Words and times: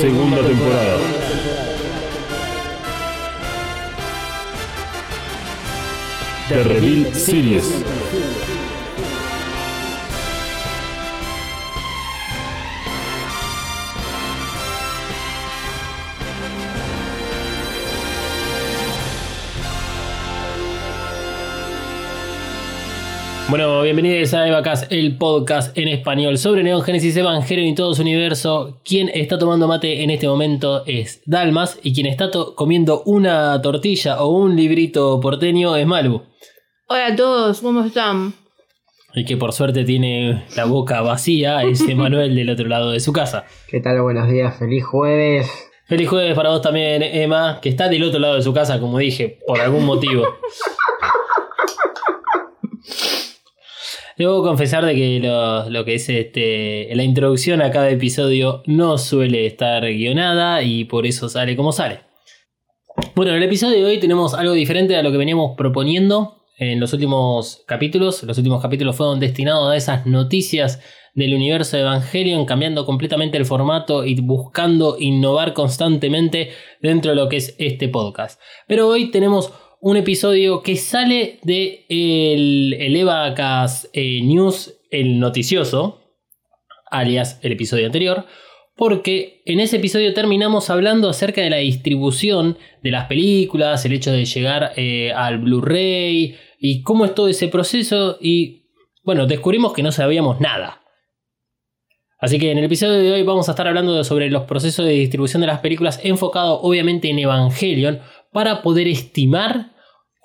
Segunda 0.00 0.42
temporada. 0.42 1.19
The 6.50 6.64
Reveal 6.64 7.14
Series. 7.14 8.69
Bueno, 23.50 23.82
bienvenidos 23.82 24.32
a 24.32 24.46
Evacast, 24.46 24.92
el 24.92 25.18
podcast 25.18 25.76
en 25.76 25.88
español 25.88 26.38
sobre 26.38 26.62
Neon 26.62 26.82
Genesis 26.82 27.16
Evangelion 27.16 27.66
y 27.66 27.74
todo 27.74 27.94
su 27.94 28.02
universo. 28.02 28.80
Quien 28.84 29.08
está 29.12 29.38
tomando 29.38 29.66
mate 29.66 30.04
en 30.04 30.10
este 30.10 30.28
momento 30.28 30.84
es 30.86 31.20
Dalmas 31.26 31.76
y 31.82 31.92
quien 31.92 32.06
está 32.06 32.30
comiendo 32.54 33.02
una 33.06 33.60
tortilla 33.60 34.22
o 34.22 34.28
un 34.28 34.54
librito 34.54 35.18
porteño 35.18 35.74
es 35.74 35.84
Malbu. 35.84 36.22
Hola 36.86 37.06
a 37.08 37.16
todos, 37.16 37.60
¿cómo 37.60 37.82
están? 37.82 38.34
Y 39.14 39.24
que 39.24 39.36
por 39.36 39.52
suerte 39.52 39.82
tiene 39.82 40.44
la 40.54 40.66
boca 40.66 41.00
vacía 41.00 41.64
es 41.64 41.80
Emanuel 41.88 42.36
del 42.36 42.50
otro 42.50 42.68
lado 42.68 42.92
de 42.92 43.00
su 43.00 43.12
casa. 43.12 43.46
¿Qué 43.66 43.80
tal? 43.80 44.00
Buenos 44.00 44.30
días, 44.30 44.56
feliz 44.60 44.84
jueves. 44.84 45.50
Feliz 45.88 46.08
jueves 46.08 46.36
para 46.36 46.50
vos 46.50 46.62
también, 46.62 47.02
Emma, 47.02 47.58
que 47.60 47.70
está 47.70 47.88
del 47.88 48.04
otro 48.04 48.20
lado 48.20 48.36
de 48.36 48.42
su 48.42 48.54
casa, 48.54 48.78
como 48.78 48.98
dije, 48.98 49.40
por 49.44 49.60
algún 49.60 49.84
motivo. 49.84 50.24
Debo 54.20 54.42
confesar 54.42 54.84
de 54.84 54.94
que 54.94 55.18
lo, 55.18 55.70
lo 55.70 55.86
que 55.86 55.94
es 55.94 56.06
este, 56.10 56.94
la 56.94 57.02
introducción 57.02 57.62
a 57.62 57.70
cada 57.70 57.88
episodio 57.88 58.62
no 58.66 58.98
suele 58.98 59.46
estar 59.46 59.82
guionada 59.82 60.62
y 60.62 60.84
por 60.84 61.06
eso 61.06 61.30
sale 61.30 61.56
como 61.56 61.72
sale. 61.72 62.00
Bueno, 63.14 63.30
en 63.30 63.38
el 63.38 63.44
episodio 63.44 63.78
de 63.78 63.84
hoy 63.86 63.98
tenemos 63.98 64.34
algo 64.34 64.52
diferente 64.52 64.94
a 64.94 65.02
lo 65.02 65.10
que 65.10 65.16
veníamos 65.16 65.56
proponiendo 65.56 66.44
en 66.58 66.80
los 66.80 66.92
últimos 66.92 67.64
capítulos. 67.66 68.22
Los 68.24 68.36
últimos 68.36 68.60
capítulos 68.60 68.94
fueron 68.94 69.20
destinados 69.20 69.72
a 69.72 69.76
esas 69.76 70.04
noticias 70.04 70.82
del 71.14 71.32
universo 71.32 71.78
de 71.78 71.84
Evangelion, 71.84 72.44
cambiando 72.44 72.84
completamente 72.84 73.38
el 73.38 73.46
formato 73.46 74.04
y 74.04 74.20
buscando 74.20 74.96
innovar 74.98 75.54
constantemente 75.54 76.50
dentro 76.82 77.12
de 77.12 77.16
lo 77.16 77.30
que 77.30 77.38
es 77.38 77.54
este 77.56 77.88
podcast. 77.88 78.38
Pero 78.68 78.86
hoy 78.86 79.10
tenemos 79.10 79.50
un 79.80 79.96
episodio 79.96 80.62
que 80.62 80.76
sale 80.76 81.40
de 81.42 81.86
el, 81.88 82.74
el 82.78 82.96
Evacast 82.96 83.86
eh, 83.92 84.20
News, 84.22 84.78
el 84.90 85.18
noticioso, 85.18 86.00
alias 86.90 87.38
el 87.42 87.52
episodio 87.52 87.86
anterior, 87.86 88.26
porque 88.76 89.42
en 89.46 89.60
ese 89.60 89.76
episodio 89.76 90.12
terminamos 90.12 90.68
hablando 90.70 91.08
acerca 91.08 91.40
de 91.40 91.50
la 91.50 91.58
distribución 91.58 92.58
de 92.82 92.90
las 92.90 93.06
películas, 93.06 93.84
el 93.84 93.94
hecho 93.94 94.12
de 94.12 94.24
llegar 94.24 94.72
eh, 94.76 95.12
al 95.12 95.38
Blu-ray 95.38 96.36
y 96.58 96.82
cómo 96.82 97.06
es 97.06 97.14
todo 97.14 97.28
ese 97.28 97.48
proceso 97.48 98.18
y 98.20 98.68
bueno, 99.02 99.26
descubrimos 99.26 99.72
que 99.72 99.82
no 99.82 99.92
sabíamos 99.92 100.40
nada. 100.40 100.82
Así 102.18 102.38
que 102.38 102.50
en 102.50 102.58
el 102.58 102.64
episodio 102.64 102.98
de 102.98 103.12
hoy 103.12 103.22
vamos 103.22 103.48
a 103.48 103.52
estar 103.52 103.66
hablando 103.66 104.04
sobre 104.04 104.30
los 104.30 104.42
procesos 104.42 104.84
de 104.84 104.92
distribución 104.92 105.40
de 105.40 105.46
las 105.46 105.60
películas 105.60 106.00
enfocado 106.02 106.60
obviamente 106.60 107.08
en 107.08 107.18
Evangelion 107.18 108.00
para 108.32 108.62
poder 108.62 108.88
estimar 108.88 109.72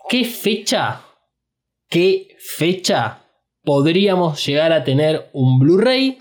qué 0.10 0.26
fecha, 0.26 1.02
qué 1.90 2.36
fecha 2.40 3.24
podríamos 3.64 4.46
llegar 4.46 4.72
a 4.72 4.84
tener 4.84 5.30
un 5.34 5.60
Blu-ray 5.60 6.20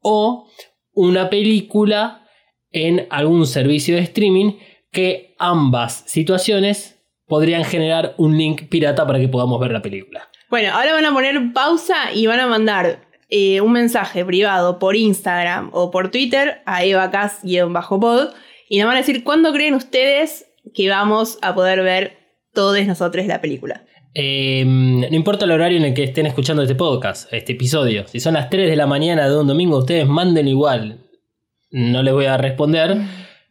o 0.00 0.48
una 0.92 1.28
película 1.28 2.26
en 2.70 3.06
algún 3.10 3.46
servicio 3.46 3.96
de 3.96 4.02
streaming 4.02 4.52
que 4.92 5.34
ambas 5.38 6.04
situaciones 6.06 6.96
podrían 7.26 7.64
generar 7.64 8.14
un 8.18 8.38
link 8.38 8.68
pirata 8.68 9.06
para 9.06 9.18
que 9.18 9.28
podamos 9.28 9.60
ver 9.60 9.72
la 9.72 9.82
película. 9.82 10.28
Bueno, 10.48 10.72
ahora 10.72 10.92
van 10.92 11.06
a 11.06 11.12
poner 11.12 11.52
pausa 11.52 12.12
y 12.14 12.26
van 12.26 12.38
a 12.38 12.46
mandar 12.46 13.06
eh, 13.28 13.60
un 13.60 13.72
mensaje 13.72 14.24
privado 14.24 14.78
por 14.78 14.94
Instagram 14.94 15.70
o 15.72 15.90
por 15.90 16.10
Twitter 16.10 16.62
a 16.66 16.84
evacas-pod 16.84 18.34
y 18.68 18.78
nos 18.78 18.86
van 18.86 18.96
a 18.96 19.00
decir 19.00 19.24
cuándo 19.24 19.52
creen 19.52 19.74
ustedes 19.74 20.46
que 20.74 20.88
vamos 20.88 21.38
a 21.42 21.54
poder 21.54 21.82
ver 21.82 22.18
todos 22.52 22.84
nosotros 22.86 23.26
la 23.26 23.40
película. 23.40 23.84
Eh, 24.14 24.64
no 24.66 25.14
importa 25.14 25.44
el 25.44 25.50
horario 25.50 25.76
en 25.76 25.84
el 25.84 25.94
que 25.94 26.04
estén 26.04 26.24
escuchando 26.26 26.62
este 26.62 26.74
podcast, 26.74 27.30
este 27.32 27.52
episodio. 27.52 28.06
Si 28.08 28.18
son 28.18 28.34
las 28.34 28.48
3 28.48 28.70
de 28.70 28.76
la 28.76 28.86
mañana 28.86 29.28
de 29.28 29.38
un 29.38 29.46
domingo, 29.46 29.76
ustedes 29.76 30.06
manden 30.06 30.48
igual. 30.48 31.00
No 31.70 32.02
les 32.02 32.14
voy 32.14 32.24
a 32.24 32.38
responder, 32.38 32.96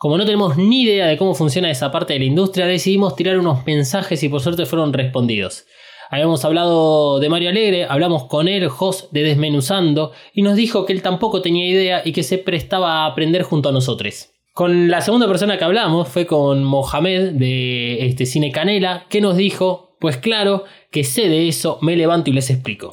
Como 0.00 0.16
no 0.16 0.24
tenemos 0.24 0.56
ni 0.56 0.84
idea 0.84 1.08
de 1.08 1.18
cómo 1.18 1.34
funciona 1.34 1.70
esa 1.70 1.92
parte 1.92 2.14
de 2.14 2.20
la 2.20 2.24
industria, 2.24 2.64
decidimos 2.64 3.16
tirar 3.16 3.38
unos 3.38 3.66
mensajes 3.66 4.22
y 4.22 4.30
por 4.30 4.40
suerte 4.40 4.64
fueron 4.64 4.94
respondidos. 4.94 5.66
Habíamos 6.08 6.42
hablado 6.46 7.20
de 7.20 7.28
Mario 7.28 7.50
Alegre, 7.50 7.84
hablamos 7.84 8.24
con 8.24 8.48
él, 8.48 8.66
host 8.78 9.12
de 9.12 9.22
Desmenuzando, 9.22 10.12
y 10.32 10.40
nos 10.40 10.56
dijo 10.56 10.86
que 10.86 10.94
él 10.94 11.02
tampoco 11.02 11.42
tenía 11.42 11.68
idea 11.68 12.00
y 12.02 12.14
que 12.14 12.22
se 12.22 12.38
prestaba 12.38 13.04
a 13.04 13.06
aprender 13.08 13.42
junto 13.42 13.68
a 13.68 13.72
nosotros. 13.72 14.30
Con 14.54 14.88
la 14.88 15.02
segunda 15.02 15.28
persona 15.28 15.58
que 15.58 15.64
hablamos 15.64 16.08
fue 16.08 16.26
con 16.26 16.64
Mohamed 16.64 17.32
de 17.32 18.06
este 18.06 18.24
Cine 18.24 18.52
Canela, 18.52 19.04
que 19.10 19.20
nos 19.20 19.36
dijo, 19.36 19.98
pues 20.00 20.16
claro, 20.16 20.64
que 20.90 21.04
sé 21.04 21.28
de 21.28 21.46
eso, 21.46 21.76
me 21.82 21.94
levanto 21.94 22.30
y 22.30 22.32
les 22.32 22.48
explico. 22.48 22.92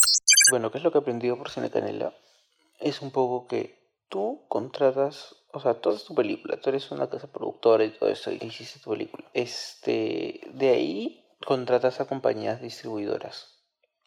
Bueno, 0.51 0.71
¿qué 0.71 0.79
es 0.79 0.83
lo 0.83 0.91
que 0.91 0.97
he 0.97 1.01
aprendido 1.01 1.37
por 1.37 1.49
Cine 1.51 1.69
Canela? 1.69 2.13
Es 2.81 3.01
un 3.01 3.11
poco 3.11 3.47
que 3.47 3.77
tú 4.09 4.41
contratas 4.49 5.37
o 5.57 5.59
sea, 5.61 5.71
haces 5.91 6.05
tu 6.05 6.15
película, 6.15 6.57
tú 6.57 6.69
eres 6.69 6.89
una 6.91 7.09
casa 7.09 7.27
productora 7.31 7.83
y 7.83 7.91
todo 7.91 8.09
eso, 8.09 8.31
y 8.31 8.39
hiciste 8.41 8.79
tu 8.79 8.91
película. 8.91 9.25
Este, 9.33 10.41
de 10.53 10.69
ahí 10.69 11.25
contratas 11.45 11.99
a 12.01 12.05
compañías 12.05 12.61
distribuidoras 12.61 13.63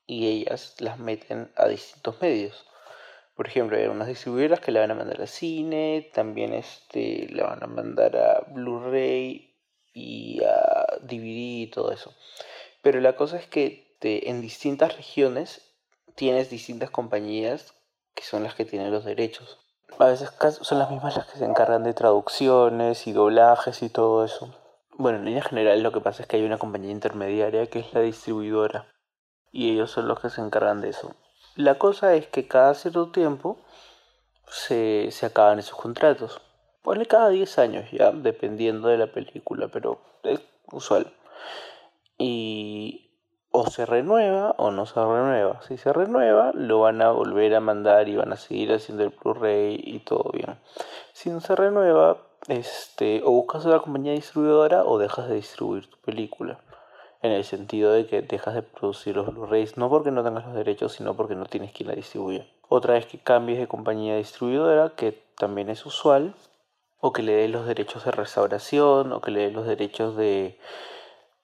y 0.06 0.26
ellas 0.28 0.76
las 0.80 0.98
meten 0.98 1.52
a 1.56 1.68
distintos 1.68 2.20
medios. 2.20 2.66
Por 3.36 3.46
ejemplo, 3.48 3.76
hay 3.76 3.86
unas 3.86 4.08
distribuidoras 4.08 4.60
que 4.60 4.72
la 4.72 4.80
van 4.80 4.90
a 4.90 4.94
mandar 4.94 5.20
al 5.20 5.28
cine, 5.28 6.10
también 6.14 6.52
este, 6.54 7.28
la 7.30 7.44
van 7.46 7.62
a 7.62 7.66
mandar 7.66 8.16
a 8.16 8.40
Blu-ray 8.52 9.56
y 9.94 10.42
a 10.44 10.86
DVD 11.02 11.62
y 11.62 11.66
todo 11.68 11.92
eso. 11.92 12.14
Pero 12.82 13.00
la 13.00 13.16
cosa 13.16 13.38
es 13.38 13.46
que 13.46 13.96
te- 14.00 14.30
en 14.30 14.40
distintas 14.42 14.96
regiones 14.96 15.62
tienes 16.16 16.50
distintas 16.50 16.90
compañías 16.90 17.74
que 18.14 18.24
son 18.24 18.42
las 18.42 18.54
que 18.54 18.64
tienen 18.66 18.90
los 18.92 19.04
derechos. 19.04 19.59
A 19.98 20.06
veces 20.06 20.30
son 20.62 20.78
las 20.78 20.90
mismas 20.90 21.16
las 21.16 21.26
que 21.26 21.38
se 21.38 21.44
encargan 21.44 21.84
de 21.84 21.94
traducciones 21.94 23.06
y 23.06 23.12
doblajes 23.12 23.82
y 23.82 23.90
todo 23.90 24.24
eso. 24.24 24.54
Bueno, 24.96 25.18
en 25.18 25.24
línea 25.24 25.42
general 25.42 25.82
lo 25.82 25.92
que 25.92 26.00
pasa 26.00 26.22
es 26.22 26.28
que 26.28 26.36
hay 26.36 26.44
una 26.44 26.58
compañía 26.58 26.90
intermediaria 26.90 27.66
que 27.66 27.80
es 27.80 27.92
la 27.92 28.00
distribuidora 28.00 28.86
y 29.52 29.72
ellos 29.72 29.90
son 29.90 30.08
los 30.08 30.20
que 30.20 30.30
se 30.30 30.40
encargan 30.40 30.80
de 30.80 30.90
eso. 30.90 31.14
La 31.56 31.78
cosa 31.78 32.14
es 32.14 32.26
que 32.28 32.46
cada 32.46 32.74
cierto 32.74 33.10
tiempo 33.10 33.58
se, 34.46 35.08
se 35.10 35.26
acaban 35.26 35.58
esos 35.58 35.76
contratos. 35.76 36.40
Ponle 36.82 37.06
cada 37.06 37.28
10 37.28 37.58
años 37.58 37.90
ya, 37.90 38.12
dependiendo 38.12 38.88
de 38.88 38.98
la 38.98 39.08
película, 39.08 39.68
pero 39.68 40.00
es 40.22 40.40
usual. 40.72 41.12
Y 42.16 43.09
o 43.52 43.66
se 43.66 43.84
renueva 43.84 44.54
o 44.58 44.70
no 44.70 44.86
se 44.86 44.94
renueva. 45.00 45.60
Si 45.62 45.76
se 45.76 45.92
renueva, 45.92 46.52
lo 46.54 46.80
van 46.80 47.02
a 47.02 47.10
volver 47.10 47.54
a 47.54 47.60
mandar 47.60 48.08
y 48.08 48.16
van 48.16 48.32
a 48.32 48.36
seguir 48.36 48.72
haciendo 48.72 49.04
el 49.04 49.10
Blu-ray 49.10 49.80
y 49.82 49.98
todo 50.00 50.30
bien. 50.32 50.58
Si 51.12 51.30
no 51.30 51.40
se 51.40 51.56
renueva, 51.56 52.18
este, 52.48 53.22
o 53.24 53.30
buscas 53.32 53.64
una 53.64 53.80
compañía 53.80 54.12
distribuidora 54.12 54.84
o 54.84 54.98
dejas 54.98 55.28
de 55.28 55.34
distribuir 55.34 55.90
tu 55.90 55.98
película. 55.98 56.60
En 57.22 57.32
el 57.32 57.44
sentido 57.44 57.92
de 57.92 58.06
que 58.06 58.22
dejas 58.22 58.54
de 58.54 58.62
producir 58.62 59.16
los 59.16 59.26
Blu-rays, 59.26 59.76
no 59.76 59.90
porque 59.90 60.10
no 60.10 60.24
tengas 60.24 60.46
los 60.46 60.54
derechos, 60.54 60.92
sino 60.92 61.14
porque 61.16 61.34
no 61.34 61.44
tienes 61.44 61.72
quien 61.72 61.88
la 61.88 61.94
distribuya. 61.94 62.46
Otra 62.68 62.96
es 62.96 63.06
que 63.06 63.18
cambies 63.18 63.58
de 63.58 63.66
compañía 63.66 64.16
distribuidora, 64.16 64.94
que 64.96 65.12
también 65.36 65.68
es 65.68 65.84
usual, 65.84 66.34
o 66.98 67.12
que 67.12 67.22
le 67.22 67.32
des 67.32 67.50
los 67.50 67.66
derechos 67.66 68.04
de 68.04 68.12
restauración, 68.12 69.12
o 69.12 69.20
que 69.20 69.32
le 69.32 69.40
des 69.40 69.52
los 69.52 69.66
derechos 69.66 70.16
de, 70.16 70.58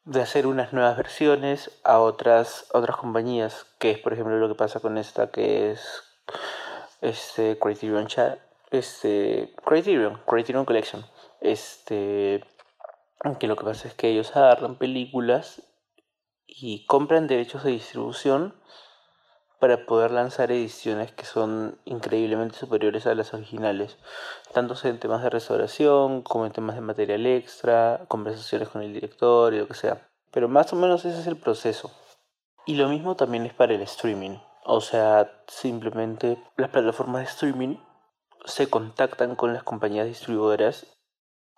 de 0.07 0.23
hacer 0.23 0.47
unas 0.47 0.73
nuevas 0.73 0.97
versiones 0.97 1.71
a 1.83 1.99
otras, 1.99 2.67
otras 2.73 2.97
compañías, 2.97 3.67
que 3.79 3.91
es 3.91 3.99
por 3.99 4.13
ejemplo 4.13 4.39
lo 4.39 4.49
que 4.49 4.55
pasa 4.55 4.79
con 4.81 4.99
esta 4.99 5.31
que 5.31 5.73
es 5.73 6.05
este 7.01 7.59
Criterion 7.59 8.07
Chat, 8.07 8.39
este 8.71 9.53
Criterion, 9.65 10.23
Criterion 10.27 10.65
Collection. 10.65 11.05
Este 11.41 12.45
que 13.41 13.49
lo 13.49 13.57
que 13.57 13.65
pasa 13.65 13.89
es 13.89 13.95
que 13.95 14.09
ellos 14.09 14.37
agarran 14.37 14.77
películas 14.77 15.63
y 16.47 16.87
compran 16.87 17.27
derechos 17.27 17.65
de 17.65 17.73
distribución 17.73 18.55
para 19.59 19.87
poder 19.87 20.13
lanzar 20.13 20.53
ediciones 20.53 21.11
que 21.13 21.25
son 21.25 21.81
increíblemente 21.85 22.57
superiores 22.57 23.07
a 23.07 23.15
las 23.15 23.35
originales, 23.35 23.97
tanto 24.57 24.75
en 24.85 24.99
temas 24.99 25.23
de 25.23 25.29
restauración 25.29 26.23
como 26.23 26.47
en 26.47 26.53
temas 26.53 26.77
de 26.77 26.81
material 26.81 27.27
extra, 27.27 28.07
conversaciones 28.09 28.71
con 28.71 28.81
el 28.81 28.95
director 28.95 29.53
y 29.53 29.59
lo 29.59 29.69
que 29.69 29.75
sea. 29.75 30.09
Pero 30.31 30.49
más 30.49 30.73
o 30.73 30.77
menos 30.77 31.05
ese 31.05 31.21
es 31.21 31.27
el 31.27 31.37
proceso. 31.37 31.91
Y 32.65 32.77
lo 32.77 32.89
mismo 32.89 33.17
también 33.17 33.45
es 33.45 33.53
para 33.53 33.75
el 33.75 33.83
streaming. 33.83 34.39
O 34.65 34.81
sea, 34.81 35.43
simplemente 35.47 36.43
las 36.57 36.71
plataformas 36.71 37.21
de 37.21 37.27
streaming 37.27 37.77
se 38.47 38.71
contactan 38.71 39.37
con 39.37 39.53
las 39.53 39.63
compañías 39.63 40.07
distribuidoras 40.07 40.87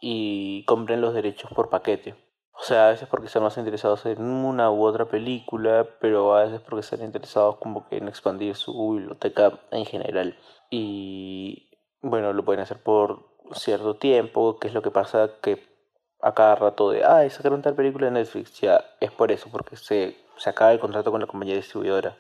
y 0.01 0.65
compren 0.65 1.01
los 1.01 1.15
derechos 1.15 1.53
por 1.53 1.71
paquete. 1.71 2.17
O 2.53 2.65
sea, 2.65 2.89
a 2.89 2.91
veces 2.91 3.06
porque 3.06 3.29
están 3.29 3.44
más 3.44 3.56
interesados 3.59 4.06
en 4.06 4.21
una 4.21 4.73
u 4.73 4.85
otra 4.85 5.05
película, 5.05 5.87
pero 6.01 6.35
a 6.35 6.43
veces 6.43 6.61
porque 6.62 6.81
están 6.81 7.05
interesados 7.05 7.59
como 7.59 7.89
que 7.89 7.99
en 7.99 8.09
expandir 8.09 8.56
su 8.56 8.73
biblioteca 8.91 9.61
en 9.71 9.85
general. 9.85 10.37
Y 10.69 11.68
bueno, 12.03 12.33
lo 12.33 12.45
pueden 12.45 12.62
hacer 12.62 12.83
por 12.83 13.29
cierto 13.53 13.97
tiempo, 13.97 14.59
que 14.59 14.69
es 14.69 14.75
lo 14.75 14.83
que 14.83 14.91
pasa 14.91 15.31
que 15.43 15.59
a 16.21 16.35
cada 16.35 16.55
rato 16.56 16.91
de, 16.91 17.05
ah, 17.05 17.29
sacaron 17.31 17.62
tal 17.62 17.75
película 17.75 18.06
de 18.06 18.12
Netflix, 18.12 18.61
ya 18.61 18.85
es 19.00 19.11
por 19.11 19.31
eso, 19.31 19.49
porque 19.50 19.77
se, 19.77 20.17
se 20.37 20.50
acaba 20.50 20.73
el 20.73 20.81
contrato 20.81 21.11
con 21.11 21.21
la 21.21 21.27
compañía 21.27 21.55
distribuidora. 21.55 22.17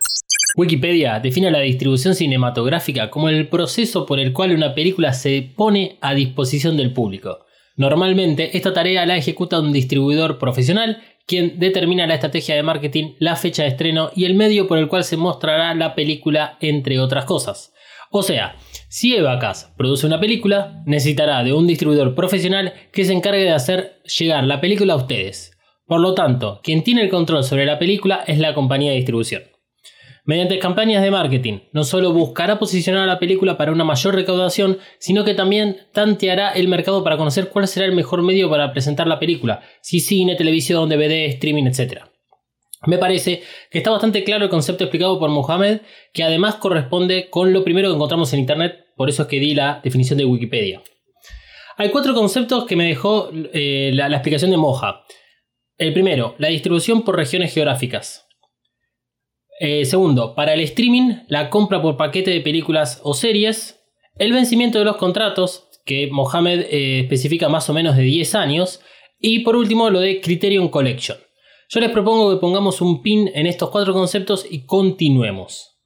Wikipedia 0.56 1.20
define 1.20 1.50
la 1.50 1.60
distribución 1.60 2.14
cinematográfica 2.14 3.10
como 3.10 3.28
el 3.28 3.48
proceso 3.48 4.06
por 4.06 4.18
el 4.18 4.32
cual 4.32 4.52
una 4.52 4.74
película 4.74 5.12
se 5.12 5.52
pone 5.56 5.98
a 6.00 6.14
disposición 6.14 6.76
del 6.76 6.92
público. 6.92 7.46
Normalmente, 7.76 8.56
esta 8.56 8.72
tarea 8.72 9.06
la 9.06 9.16
ejecuta 9.16 9.60
un 9.60 9.72
distribuidor 9.72 10.38
profesional, 10.38 11.00
quien 11.26 11.60
determina 11.60 12.06
la 12.06 12.14
estrategia 12.14 12.56
de 12.56 12.62
marketing, 12.62 13.14
la 13.18 13.36
fecha 13.36 13.62
de 13.62 13.68
estreno 13.68 14.10
y 14.16 14.24
el 14.24 14.34
medio 14.34 14.66
por 14.66 14.78
el 14.78 14.88
cual 14.88 15.04
se 15.04 15.16
mostrará 15.16 15.74
la 15.74 15.94
película, 15.94 16.56
entre 16.60 16.98
otras 16.98 17.24
cosas. 17.24 17.72
O 18.10 18.22
sea, 18.22 18.56
si 18.88 19.14
Evacas 19.14 19.74
produce 19.76 20.06
una 20.06 20.18
película, 20.18 20.82
necesitará 20.86 21.44
de 21.44 21.52
un 21.52 21.66
distribuidor 21.66 22.14
profesional 22.14 22.72
que 22.90 23.04
se 23.04 23.12
encargue 23.12 23.42
de 23.42 23.50
hacer 23.50 24.00
llegar 24.18 24.44
la 24.44 24.62
película 24.62 24.94
a 24.94 24.96
ustedes. 24.96 25.52
Por 25.86 26.00
lo 26.00 26.14
tanto, 26.14 26.60
quien 26.62 26.82
tiene 26.82 27.02
el 27.02 27.10
control 27.10 27.44
sobre 27.44 27.66
la 27.66 27.78
película 27.78 28.24
es 28.26 28.38
la 28.38 28.54
compañía 28.54 28.90
de 28.90 28.96
distribución. 28.96 29.42
Mediante 30.24 30.58
campañas 30.58 31.02
de 31.02 31.10
marketing, 31.10 31.60
no 31.72 31.84
solo 31.84 32.12
buscará 32.12 32.58
posicionar 32.58 33.04
a 33.04 33.06
la 33.06 33.18
película 33.18 33.56
para 33.56 33.72
una 33.72 33.84
mayor 33.84 34.14
recaudación, 34.14 34.78
sino 34.98 35.24
que 35.24 35.34
también 35.34 35.78
tanteará 35.92 36.50
el 36.50 36.68
mercado 36.68 37.02
para 37.04 37.16
conocer 37.16 37.48
cuál 37.48 37.68
será 37.68 37.86
el 37.86 37.94
mejor 37.94 38.22
medio 38.22 38.50
para 38.50 38.72
presentar 38.72 39.06
la 39.06 39.18
película, 39.18 39.60
si 39.80 40.00
cine, 40.00 40.34
televisión, 40.34 40.88
DVD, 40.88 41.26
streaming, 41.28 41.64
etc. 41.64 42.02
Me 42.86 42.98
parece 42.98 43.42
que 43.70 43.78
está 43.78 43.90
bastante 43.90 44.22
claro 44.22 44.44
el 44.44 44.50
concepto 44.50 44.84
explicado 44.84 45.18
por 45.18 45.30
Mohamed, 45.30 45.80
que 46.12 46.22
además 46.22 46.56
corresponde 46.56 47.28
con 47.28 47.52
lo 47.52 47.64
primero 47.64 47.88
que 47.88 47.94
encontramos 47.96 48.32
en 48.32 48.40
Internet, 48.40 48.86
por 48.96 49.08
eso 49.08 49.22
es 49.22 49.28
que 49.28 49.40
di 49.40 49.54
la 49.54 49.80
definición 49.82 50.18
de 50.18 50.24
Wikipedia. 50.24 50.82
Hay 51.76 51.90
cuatro 51.90 52.14
conceptos 52.14 52.64
que 52.64 52.76
me 52.76 52.88
dejó 52.88 53.30
eh, 53.52 53.92
la, 53.94 54.08
explicación 54.08 54.50
de 54.50 54.56
Moja. 54.56 55.04
El 55.76 55.92
primero, 55.92 56.34
la 56.38 56.48
distribución 56.48 57.02
por 57.02 57.16
regiones 57.16 57.54
geográficas. 57.54 58.26
Eh, 59.60 59.84
segundo, 59.84 60.34
para 60.34 60.54
el 60.54 60.60
streaming, 60.60 61.20
la 61.28 61.50
compra 61.50 61.80
por 61.80 61.96
paquete 61.96 62.32
de 62.32 62.40
películas 62.40 63.00
o 63.04 63.14
series. 63.14 63.80
El 64.16 64.32
vencimiento 64.32 64.80
de 64.80 64.84
los 64.84 64.96
contratos, 64.96 65.68
que 65.84 66.08
Mohamed 66.10 66.66
eh, 66.70 67.00
especifica 67.00 67.48
más 67.48 67.70
o 67.70 67.74
menos 67.74 67.96
de 67.96 68.02
10 68.02 68.34
años. 68.34 68.80
Y 69.20 69.40
por 69.40 69.54
último, 69.54 69.88
lo 69.90 70.00
de 70.00 70.20
Criterion 70.20 70.68
Collection. 70.68 71.18
Yo 71.70 71.80
les 71.80 71.90
propongo 71.90 72.30
que 72.30 72.40
pongamos 72.40 72.80
un 72.80 73.02
pin 73.02 73.30
en 73.34 73.46
estos 73.46 73.68
cuatro 73.68 73.92
conceptos 73.92 74.46
y 74.48 74.64
continuemos. 74.64 75.76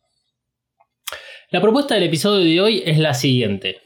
La 1.51 1.61
propuesta 1.61 1.95
del 1.95 2.05
episodio 2.05 2.45
de 2.45 2.61
hoy 2.61 2.83
es 2.87 2.99
la 2.99 3.15
siguiente. 3.15 3.81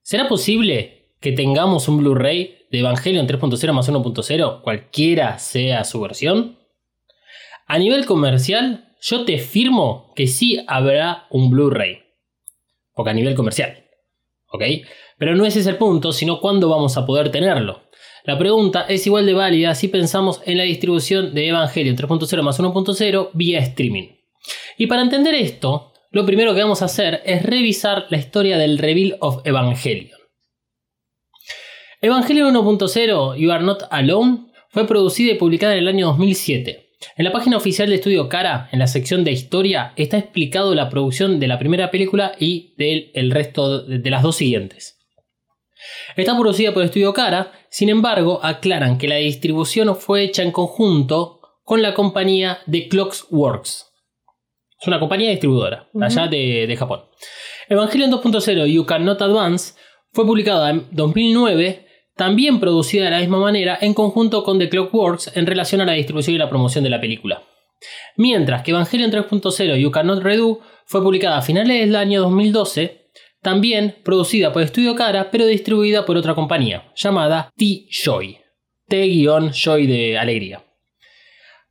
¿Será 0.00 0.26
posible 0.26 1.12
que 1.20 1.32
tengamos 1.32 1.88
un 1.88 1.98
Blu-ray 1.98 2.66
de 2.70 2.78
Evangelion 2.78 3.28
3.0 3.28 3.72
más 3.72 3.90
1.0, 3.90 4.62
cualquiera 4.62 5.38
sea 5.38 5.84
su 5.84 6.00
versión? 6.00 6.58
A 7.66 7.76
nivel 7.76 8.06
comercial, 8.06 8.94
yo 9.02 9.26
te 9.26 9.36
firmo 9.36 10.14
que 10.16 10.26
sí 10.26 10.64
habrá 10.66 11.26
un 11.28 11.50
Blu-ray. 11.50 12.04
Porque 12.94 13.10
a 13.10 13.14
nivel 13.14 13.34
comercial. 13.34 13.84
¿Ok? 14.50 14.62
Pero 15.18 15.34
no 15.34 15.44
ese 15.44 15.60
es 15.60 15.66
el 15.66 15.76
punto, 15.76 16.12
sino 16.12 16.40
cuándo 16.40 16.70
vamos 16.70 16.96
a 16.96 17.04
poder 17.04 17.30
tenerlo. 17.30 17.85
La 18.26 18.36
pregunta 18.36 18.86
es 18.88 19.06
igual 19.06 19.24
de 19.24 19.34
válida 19.34 19.76
si 19.76 19.86
pensamos 19.86 20.40
en 20.44 20.58
la 20.58 20.64
distribución 20.64 21.32
de 21.32 21.46
Evangelion 21.46 21.96
3.0 21.96 22.42
más 22.42 22.58
1.0 22.58 23.30
vía 23.34 23.60
streaming. 23.60 24.08
Y 24.76 24.88
para 24.88 25.02
entender 25.02 25.36
esto, 25.36 25.92
lo 26.10 26.26
primero 26.26 26.52
que 26.52 26.62
vamos 26.62 26.82
a 26.82 26.86
hacer 26.86 27.22
es 27.24 27.44
revisar 27.44 28.06
la 28.10 28.16
historia 28.16 28.58
del 28.58 28.78
Reveal 28.78 29.16
of 29.20 29.46
Evangelion. 29.46 30.18
Evangelion 32.02 32.52
1.0 32.52 33.38
You 33.38 33.52
Are 33.52 33.62
Not 33.62 33.84
Alone 33.90 34.46
fue 34.70 34.88
producida 34.88 35.32
y 35.32 35.36
publicada 35.36 35.74
en 35.74 35.78
el 35.78 35.88
año 35.88 36.06
2007. 36.08 36.94
En 37.16 37.24
la 37.24 37.30
página 37.30 37.56
oficial 37.56 37.88
de 37.88 37.94
Estudio 37.94 38.28
Cara, 38.28 38.68
en 38.72 38.80
la 38.80 38.88
sección 38.88 39.22
de 39.22 39.30
historia, 39.30 39.92
está 39.94 40.18
explicado 40.18 40.74
la 40.74 40.90
producción 40.90 41.38
de 41.38 41.46
la 41.46 41.60
primera 41.60 41.92
película 41.92 42.32
y 42.40 42.74
del 42.76 43.12
el 43.14 43.30
resto 43.30 43.82
de 43.82 44.10
las 44.10 44.24
dos 44.24 44.34
siguientes. 44.34 44.95
Está 46.16 46.36
producida 46.36 46.72
por 46.72 46.82
Estudio 46.82 47.12
Cara, 47.12 47.52
sin 47.68 47.88
embargo, 47.88 48.40
aclaran 48.42 48.98
que 48.98 49.08
la 49.08 49.16
distribución 49.16 49.94
fue 49.96 50.24
hecha 50.24 50.42
en 50.42 50.52
conjunto 50.52 51.40
con 51.62 51.82
la 51.82 51.94
compañía 51.94 52.58
The 52.70 52.88
Clocksworks. 52.88 53.86
Es 54.80 54.86
una 54.86 55.00
compañía 55.00 55.30
distribuidora, 55.30 55.88
allá 56.00 56.26
de, 56.26 56.66
de 56.66 56.76
Japón. 56.76 57.04
Evangelion 57.68 58.10
2.0 58.10 58.66
You 58.66 58.84
Cannot 58.84 59.20
Advance 59.20 59.74
fue 60.12 60.26
publicada 60.26 60.70
en 60.70 60.86
2009 60.92 61.86
también 62.16 62.60
producida 62.60 63.04
de 63.04 63.10
la 63.10 63.20
misma 63.20 63.38
manera 63.38 63.78
en 63.80 63.92
conjunto 63.92 64.42
con 64.42 64.58
The 64.58 64.70
Clockworks 64.70 65.36
en 65.36 65.46
relación 65.46 65.82
a 65.82 65.84
la 65.84 65.92
distribución 65.92 66.34
y 66.34 66.38
la 66.38 66.48
promoción 66.48 66.82
de 66.82 66.90
la 66.90 67.00
película. 67.00 67.42
Mientras 68.16 68.62
que 68.62 68.70
Evangelion 68.70 69.10
3.0 69.10 69.78
You 69.78 69.90
Cannot 69.90 70.22
Redo 70.22 70.60
fue 70.86 71.02
publicada 71.02 71.38
a 71.38 71.42
finales 71.42 71.80
del 71.80 71.94
año 71.94 72.22
2012, 72.22 73.05
también 73.46 73.94
producida 74.02 74.52
por 74.52 74.62
Estudio 74.62 74.96
Cara, 74.96 75.30
pero 75.30 75.46
distribuida 75.46 76.04
por 76.04 76.16
otra 76.16 76.34
compañía, 76.34 76.90
llamada 76.96 77.48
T-Joy. 77.56 78.38
T-Joy 78.88 79.86
de 79.86 80.18
alegría. 80.18 80.64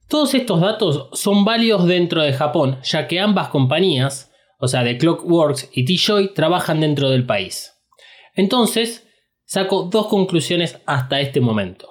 Todos 0.07 0.35
estos 0.35 0.61
datos 0.61 1.09
son 1.11 1.43
válidos 1.43 1.85
dentro 1.85 2.23
de 2.23 2.31
Japón, 2.31 2.79
ya 2.81 3.09
que 3.09 3.19
ambas 3.19 3.49
compañías, 3.49 4.31
o 4.57 4.69
sea, 4.69 4.85
de 4.85 4.97
Clockworks 4.97 5.69
y 5.73 5.83
T-Joy, 5.83 6.33
trabajan 6.33 6.79
dentro 6.79 7.09
del 7.09 7.25
país. 7.25 7.73
Entonces, 8.35 9.09
saco 9.43 9.89
dos 9.91 10.07
conclusiones 10.07 10.79
hasta 10.85 11.19
este 11.19 11.41
momento. 11.41 11.89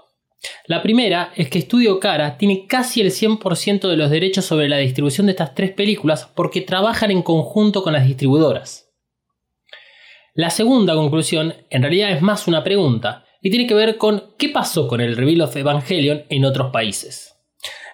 La 0.66 0.82
primera 0.82 1.30
es 1.36 1.50
que 1.50 1.60
Studio 1.60 2.00
Cara 2.00 2.38
tiene 2.38 2.66
casi 2.66 3.02
el 3.02 3.10
100% 3.10 3.86
de 3.86 3.98
los 3.98 4.08
derechos 4.08 4.46
sobre 4.46 4.70
la 4.70 4.78
distribución 4.78 5.26
de 5.26 5.32
estas 5.32 5.54
tres 5.54 5.72
películas 5.72 6.26
porque 6.34 6.62
trabajan 6.62 7.10
en 7.10 7.20
conjunto 7.20 7.82
con 7.82 7.92
las 7.92 8.06
distribuidoras. 8.06 8.83
La 10.36 10.50
segunda 10.50 10.96
conclusión 10.96 11.54
en 11.70 11.82
realidad 11.82 12.10
es 12.10 12.20
más 12.20 12.48
una 12.48 12.64
pregunta 12.64 13.24
y 13.40 13.50
tiene 13.50 13.68
que 13.68 13.74
ver 13.74 13.98
con 13.98 14.34
qué 14.36 14.48
pasó 14.48 14.88
con 14.88 15.00
el 15.00 15.16
Reveal 15.16 15.42
of 15.42 15.54
Evangelion 15.54 16.24
en 16.28 16.44
otros 16.44 16.72
países. 16.72 17.36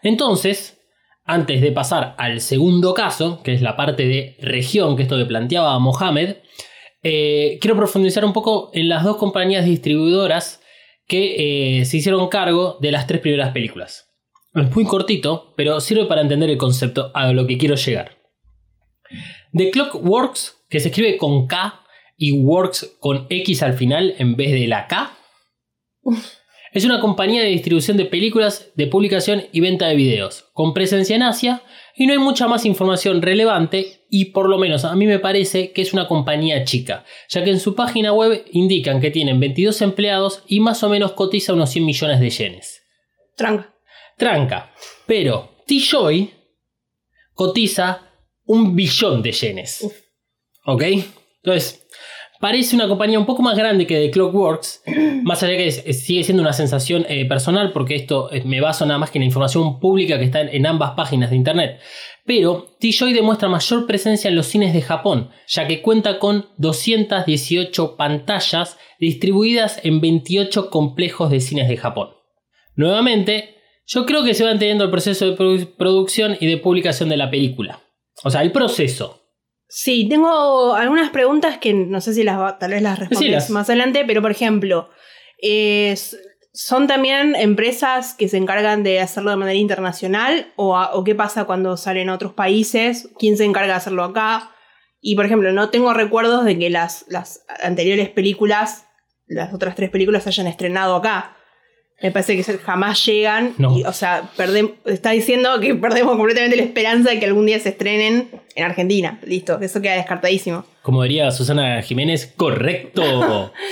Entonces, 0.03 0.81
antes 1.27 1.61
de 1.61 1.71
pasar 1.71 2.15
al 2.17 2.41
segundo 2.41 2.95
caso, 2.95 3.43
que 3.43 3.53
es 3.53 3.61
la 3.61 3.77
parte 3.77 4.09
de 4.09 4.39
región, 4.41 4.97
que 4.97 5.03
es 5.03 5.07
esto 5.07 5.19
que 5.19 5.27
planteaba 5.27 5.79
Mohamed, 5.79 6.37
eh, 7.03 7.59
quiero 7.61 7.77
profundizar 7.77 8.25
un 8.25 8.33
poco 8.33 8.71
en 8.73 8.89
las 8.89 9.05
dos 9.05 9.19
compañías 9.19 9.67
distribuidoras 9.67 10.63
que 11.07 11.81
eh, 11.81 11.85
se 11.85 11.99
hicieron 11.99 12.29
cargo 12.29 12.79
de 12.81 12.91
las 12.91 13.07
tres 13.07 13.21
primeras 13.21 13.53
películas. 13.53 14.09
Es 14.55 14.75
muy 14.75 14.85
cortito, 14.85 15.53
pero 15.59 15.79
sirve 15.81 16.07
para 16.07 16.23
entender 16.23 16.49
el 16.49 16.57
concepto 16.57 17.11
a 17.13 17.35
lo 17.35 17.47
que 17.47 17.59
quiero 17.59 17.75
llegar. 17.75 18.17
The 19.53 19.71
Clockworks, 19.71 20.65
que 20.71 20.81
se 20.81 20.89
escribe 20.89 21.19
con 21.19 21.47
K 21.47 21.80
y 22.21 22.33
Works 22.33 22.99
con 23.00 23.27
X 23.31 23.62
al 23.62 23.73
final 23.73 24.15
en 24.19 24.37
vez 24.37 24.53
de 24.53 24.67
la 24.67 24.87
K, 24.87 25.17
es 26.73 26.85
una 26.85 27.00
compañía 27.00 27.43
de 27.43 27.49
distribución 27.49 27.97
de 27.97 28.05
películas, 28.05 28.73
de 28.75 28.87
publicación 28.87 29.45
y 29.53 29.61
venta 29.61 29.87
de 29.87 29.97
videos, 29.97 30.50
con 30.53 30.75
presencia 30.75 31.17
en 31.17 31.23
Asia 31.23 31.62
y 31.97 32.07
no 32.07 32.12
hay 32.12 32.19
mucha 32.19 32.47
más 32.47 32.67
información 32.67 33.23
relevante 33.23 34.05
y 34.11 34.27
por 34.27 34.50
lo 34.50 34.59
menos 34.59 34.85
a 34.85 34.95
mí 34.97 35.07
me 35.07 35.19
parece 35.19 35.73
que 35.73 35.81
es 35.81 35.95
una 35.95 36.07
compañía 36.09 36.62
chica, 36.65 37.07
ya 37.31 37.43
que 37.43 37.50
en 37.50 37.59
su 37.59 37.75
página 37.75 38.12
web 38.12 38.45
indican 38.53 39.00
que 39.00 39.11
tienen 39.11 39.41
22 39.41 39.81
empleados 39.81 40.45
y 40.47 40.61
más 40.61 40.83
o 40.83 40.91
menos 40.91 41.12
cotiza 41.12 41.55
unos 41.55 41.71
100 41.71 41.87
millones 41.87 42.21
de 42.21 42.29
yenes. 42.29 42.83
Tranca. 43.35 43.75
Tranca, 44.19 44.75
pero 45.07 45.57
T-Joy 45.67 46.31
cotiza 47.33 48.11
un 48.45 48.77
billón 48.77 49.23
de 49.23 49.33
yenes. 49.33 50.07
¿Ok? 50.67 50.83
Entonces, 51.43 51.80
Parece 52.41 52.75
una 52.75 52.89
compañía 52.89 53.19
un 53.19 53.27
poco 53.27 53.43
más 53.43 53.55
grande 53.57 53.87
que 53.87 53.97
The 54.01 54.11
Clockworks, 54.11 54.83
más 55.23 55.43
allá 55.43 55.57
que 55.59 55.67
es- 55.67 55.83
es- 55.87 56.05
sigue 56.07 56.25
siendo 56.25 56.43
una 56.43 56.55
sensación 56.55 57.05
eh, 57.09 57.27
personal, 57.29 57.71
porque 57.73 57.95
esto 57.97 58.33
eh, 58.33 58.43
me 58.47 58.61
baso 58.63 58.87
nada 58.87 58.99
más 58.99 59.11
que 59.11 59.19
en 59.19 59.23
la 59.23 59.27
información 59.27 59.79
pública 59.79 60.19
que 60.19 60.25
está 60.25 60.41
en, 60.41 60.49
en 60.49 60.67
ambas 60.67 60.93
páginas 60.93 61.29
de 61.31 61.37
internet. 61.37 61.79
Pero 62.25 62.77
T-Joy 62.81 63.13
demuestra 63.13 63.49
mayor 63.49 63.87
presencia 63.87 64.29
en 64.29 64.37
los 64.37 64.47
cines 64.47 64.73
de 64.73 64.81
Japón, 64.81 65.31
ya 65.49 65.67
que 65.67 65.83
cuenta 65.83 66.19
con 66.19 66.47
218 66.57 67.97
pantallas 67.97 68.79
distribuidas 68.99 69.81
en 69.85 70.01
28 70.01 70.71
complejos 70.71 71.31
de 71.31 71.41
cines 71.41 71.69
de 71.69 71.77
Japón. 71.77 72.11
Nuevamente, 72.77 73.57
yo 73.87 74.07
creo 74.07 74.23
que 74.25 74.35
se 74.35 74.45
va 74.45 74.53
entendiendo 74.53 74.85
el 74.85 74.91
proceso 74.91 75.27
de 75.27 75.37
produ- 75.37 75.75
producción 75.77 76.37
y 76.41 76.47
de 76.47 76.57
publicación 76.57 77.09
de 77.09 77.17
la 77.17 77.31
película. 77.31 77.81
O 78.23 78.31
sea, 78.31 78.43
el 78.43 78.53
proceso. 78.53 79.20
Sí, 79.71 80.09
tengo 80.09 80.75
algunas 80.75 81.11
preguntas 81.11 81.59
que 81.59 81.73
no 81.73 82.00
sé 82.00 82.12
si 82.12 82.25
las 82.25 82.39
va- 82.39 82.59
tal 82.59 82.73
vez 82.73 82.83
las 82.83 82.99
respondes 82.99 83.49
más 83.50 83.69
adelante, 83.71 84.05
pero 84.05 84.21
por 84.21 84.33
ejemplo, 84.33 84.91
es- 85.39 86.19
¿son 86.53 86.87
también 86.89 87.37
empresas 87.37 88.15
que 88.15 88.29
se 88.29 88.37
encargan 88.37 88.83
de 88.83 89.00
hacerlo 89.00 89.31
de 89.31 89.37
manera 89.37 89.55
internacional? 89.59 90.53
¿O, 90.57 90.77
a- 90.77 90.95
o 90.95 91.05
qué 91.05 91.15
pasa 91.15 91.45
cuando 91.45 91.77
salen 91.77 92.09
a 92.11 92.15
otros 92.15 92.33
países? 92.33 93.09
¿Quién 93.19 93.37
se 93.37 93.45
encarga 93.45 93.75
de 93.75 93.77
hacerlo 93.79 94.03
acá? 94.05 94.50
Y 95.00 95.15
por 95.15 95.25
ejemplo, 95.25 95.53
no 95.53 95.71
tengo 95.71 95.95
recuerdos 95.95 96.45
de 96.45 96.59
que 96.59 96.69
las, 96.69 97.05
las 97.09 97.45
anteriores 97.62 98.09
películas, 98.11 98.87
las 99.27 99.55
otras 99.55 99.75
tres 99.77 99.89
películas, 99.91 100.25
se 100.25 100.31
hayan 100.31 100.47
estrenado 100.49 100.97
acá. 100.97 101.37
Me 102.02 102.11
parece 102.11 102.37
que 102.37 102.42
jamás 102.59 103.04
llegan. 103.04 103.54
No. 103.59 103.76
y, 103.78 103.85
o 103.85 103.92
sea, 103.92 104.30
perdem- 104.37 104.75
está 104.87 105.11
diciendo 105.11 105.61
que 105.61 105.75
perdemos 105.75 106.16
completamente 106.16 106.57
la 106.57 106.62
esperanza 106.62 107.11
de 107.11 107.19
que 107.21 107.26
algún 107.26 107.47
día 107.47 107.59
se 107.59 107.71
estrenen 107.71 108.30
en 108.54 108.64
Argentina. 108.64 109.19
Listo, 109.26 109.61
eso 109.61 109.80
queda 109.83 109.95
descartadísimo. 109.97 110.64
Como 110.83 111.02
diría 111.02 111.30
Susana 111.30 111.83
Jiménez, 111.83 112.33
correcto. 112.37 113.52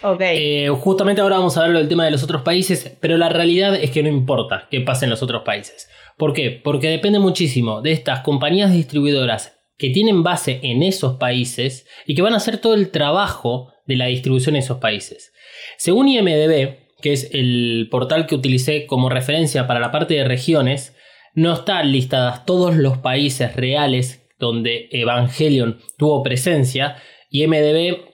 Ok. 0.00 0.20
Eh, 0.22 0.68
justamente 0.80 1.20
ahora 1.20 1.38
vamos 1.38 1.56
a 1.56 1.64
hablar 1.64 1.78
del 1.78 1.88
tema 1.88 2.04
de 2.04 2.12
los 2.12 2.22
otros 2.22 2.42
países, 2.42 2.96
pero 3.00 3.16
la 3.16 3.30
realidad 3.30 3.74
es 3.74 3.90
que 3.90 4.00
no 4.04 4.08
importa 4.08 4.68
qué 4.70 4.80
pase 4.80 5.06
en 5.06 5.10
los 5.10 5.24
otros 5.24 5.42
países. 5.42 5.88
¿Por 6.16 6.34
qué? 6.34 6.52
Porque 6.52 6.88
depende 6.88 7.18
muchísimo 7.18 7.82
de 7.82 7.90
estas 7.90 8.20
compañías 8.20 8.70
distribuidoras 8.72 9.58
que 9.76 9.90
tienen 9.90 10.22
base 10.22 10.60
en 10.62 10.84
esos 10.84 11.16
países 11.16 11.84
y 12.06 12.14
que 12.14 12.22
van 12.22 12.34
a 12.34 12.36
hacer 12.36 12.58
todo 12.58 12.74
el 12.74 12.90
trabajo 12.92 13.72
de 13.86 13.96
la 13.96 14.06
distribución 14.06 14.54
en 14.54 14.62
esos 14.62 14.78
países. 14.78 15.32
Según 15.78 16.06
IMDB, 16.06 16.76
que 17.00 17.12
es 17.12 17.30
el 17.32 17.88
portal 17.90 18.26
que 18.26 18.34
utilicé 18.34 18.86
como 18.86 19.08
referencia 19.08 19.66
para 19.66 19.80
la 19.80 19.90
parte 19.90 20.14
de 20.14 20.24
regiones, 20.24 20.96
no 21.34 21.54
están 21.54 21.92
listadas 21.92 22.44
todos 22.44 22.76
los 22.76 22.98
países 22.98 23.54
reales 23.54 24.28
donde 24.38 24.88
Evangelion 24.92 25.78
tuvo 25.96 26.22
presencia 26.22 26.96
y 27.30 27.44
IMDB 27.44 28.08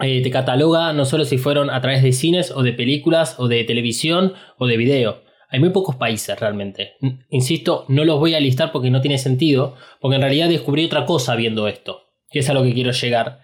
eh, 0.00 0.22
te 0.22 0.30
cataloga 0.30 0.92
no 0.92 1.04
solo 1.04 1.24
si 1.24 1.38
fueron 1.38 1.70
a 1.70 1.80
través 1.80 2.02
de 2.02 2.12
cines 2.12 2.50
o 2.50 2.62
de 2.62 2.72
películas 2.72 3.36
o 3.38 3.46
de 3.46 3.62
televisión 3.64 4.34
o 4.58 4.66
de 4.66 4.76
video. 4.76 5.22
Hay 5.48 5.60
muy 5.60 5.70
pocos 5.70 5.94
países 5.94 6.38
realmente. 6.38 6.94
Insisto, 7.30 7.84
no 7.88 8.04
los 8.04 8.18
voy 8.18 8.34
a 8.34 8.40
listar 8.40 8.72
porque 8.72 8.90
no 8.90 9.00
tiene 9.00 9.18
sentido, 9.18 9.76
porque 10.00 10.16
en 10.16 10.22
realidad 10.22 10.48
descubrí 10.48 10.84
otra 10.84 11.06
cosa 11.06 11.36
viendo 11.36 11.68
esto, 11.68 12.08
que 12.28 12.40
es 12.40 12.50
a 12.50 12.54
lo 12.54 12.64
que 12.64 12.74
quiero 12.74 12.90
llegar. 12.90 13.38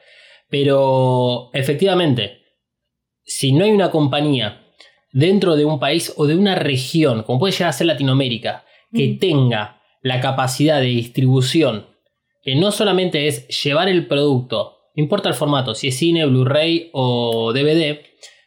Pero 0.48 1.50
efectivamente, 1.52 2.40
si 3.22 3.52
no 3.52 3.64
hay 3.64 3.70
una 3.70 3.92
compañía 3.92 4.59
dentro 5.12 5.56
de 5.56 5.64
un 5.64 5.78
país 5.80 6.12
o 6.16 6.26
de 6.26 6.36
una 6.36 6.54
región, 6.54 7.22
como 7.22 7.38
puede 7.38 7.52
llegar 7.52 7.70
a 7.70 7.72
ser 7.72 7.86
Latinoamérica, 7.86 8.64
que 8.92 9.08
Mm. 9.08 9.18
tenga 9.18 9.80
la 10.02 10.20
capacidad 10.20 10.80
de 10.80 10.86
distribución, 10.86 11.86
que 12.42 12.54
no 12.56 12.70
solamente 12.72 13.26
es 13.28 13.46
llevar 13.62 13.88
el 13.88 14.06
producto, 14.06 14.78
no 14.96 15.02
importa 15.02 15.28
el 15.28 15.34
formato, 15.34 15.74
si 15.74 15.88
es 15.88 15.96
cine, 15.98 16.24
Blu-ray 16.26 16.90
o 16.92 17.52
DVD, 17.52 18.00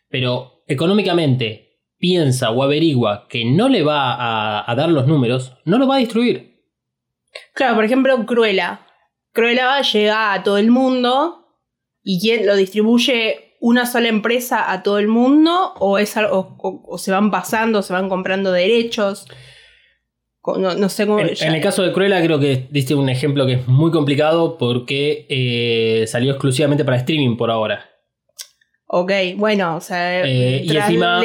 pero 0.10 0.63
económicamente 0.67 1.79
piensa 1.98 2.51
o 2.51 2.63
averigua 2.63 3.27
que 3.29 3.46
no 3.46 3.70
le 3.70 3.84
va 3.84 4.13
a, 4.13 4.70
a 4.70 4.75
dar 4.75 4.89
los 4.89 5.08
números, 5.08 5.53
no 5.65 5.77
lo 5.77 5.88
va 5.88 5.96
a 5.96 6.00
distribuir. 6.00 6.53
Claro, 7.53 7.75
por 7.75 7.86
ejemplo, 7.86 8.25
Cruella. 8.25 8.86
Cruella 9.32 9.82
llega 9.82 10.34
a 10.34 10.43
todo 10.43 10.58
el 10.58 10.70
mundo 10.70 11.46
y 12.03 12.20
quién 12.20 12.46
lo 12.46 12.55
distribuye 12.55 13.42
una 13.65 13.86
sola 13.86 14.10
empresa 14.10 14.70
a 14.74 14.84
todo 14.84 15.00
el 15.00 15.08
mundo 15.08 15.74
o 15.79 15.98
es 15.98 16.17
o, 16.17 16.55
o- 16.60 16.84
o 16.86 16.98
se 16.98 17.12
van 17.12 17.32
pasando, 17.32 17.82
se 17.82 17.93
van 17.93 18.10
comprando 18.10 18.51
derechos. 18.51 19.25
No, 20.46 20.75
no 20.75 20.89
sé 20.89 21.08
cómo. 21.08 21.20
En, 21.20 21.29
en 21.39 21.53
el 21.55 21.62
caso 21.62 21.82
de 21.84 21.93
Cruella 21.93 22.22
creo 22.22 22.38
que 22.41 22.67
diste 22.70 22.93
un 22.93 23.08
ejemplo 23.08 23.46
que 23.46 23.53
es 23.53 23.67
muy 23.67 23.91
complicado 23.91 24.58
porque 24.58 25.25
eh, 25.29 26.05
salió 26.08 26.32
exclusivamente 26.34 26.84
para 26.84 26.98
streaming 26.98 27.38
por 27.38 27.50
ahora. 27.51 27.89
Ok, 28.88 29.12
bueno, 29.38 29.77
o 29.77 29.82
sea, 29.82 30.25
Eh, 30.25 30.62
y 30.65 30.75
encima- 30.75 31.22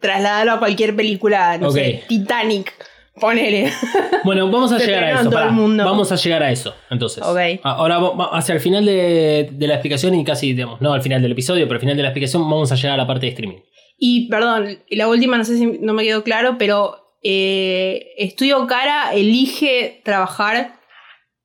trasladalo 0.00 0.52
a 0.52 0.58
cualquier 0.60 0.94
película, 0.94 1.58
no 1.58 1.68
Ok. 1.70 1.74
sé, 1.74 2.04
Titanic, 2.08 2.72
ponele. 3.20 3.70
Bueno, 4.24 4.50
vamos 4.50 4.70
a 4.72 4.78
llegar 4.78 5.04
a 5.04 5.20
eso. 5.20 5.30
pará. 5.30 5.46
Vamos 5.50 6.12
a 6.12 6.16
llegar 6.16 6.42
a 6.42 6.50
eso. 6.50 6.74
Entonces, 6.90 7.22
Ok. 7.24 7.38
A- 7.62 7.72
ahora 7.76 7.98
hacia 8.32 8.54
el 8.54 8.60
final 8.60 8.84
de, 8.84 9.48
de 9.50 9.66
la 9.66 9.74
explicación 9.74 10.14
y 10.14 10.24
casi, 10.24 10.52
digamos, 10.52 10.80
no 10.82 10.92
al 10.92 11.00
final 11.02 11.22
del 11.22 11.32
episodio, 11.32 11.66
pero 11.66 11.76
al 11.76 11.80
final 11.80 11.96
de 11.96 12.02
la 12.02 12.08
explicación 12.10 12.42
vamos 12.42 12.70
a 12.70 12.74
llegar 12.74 12.92
a 12.92 12.96
la 12.98 13.06
parte 13.06 13.26
de 13.26 13.32
streaming. 13.32 13.58
Y 13.96 14.28
perdón, 14.28 14.78
la 14.90 15.08
última 15.08 15.38
no 15.38 15.44
sé 15.44 15.56
si 15.56 15.66
no 15.66 15.92
me 15.94 16.02
quedó 16.04 16.22
claro, 16.22 16.56
pero 16.58 16.96
eh, 17.22 18.08
Estudio 18.18 18.66
Cara 18.66 19.12
elige 19.14 20.02
trabajar 20.04 20.74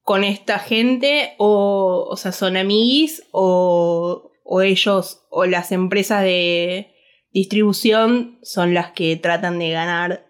con 0.02 0.24
esta 0.24 0.60
gente 0.60 1.34
o, 1.38 2.08
o 2.10 2.16
sea, 2.18 2.32
son 2.34 2.58
amiguis 2.58 3.24
o, 3.32 4.32
o 4.44 4.62
ellos 4.62 5.22
o 5.30 5.46
las 5.46 5.72
empresas 5.72 6.24
de 6.24 6.92
distribución 7.32 8.38
son 8.44 8.74
las 8.74 8.92
que 8.92 9.16
tratan 9.18 9.60
de 9.60 9.70
ganar. 9.72 10.26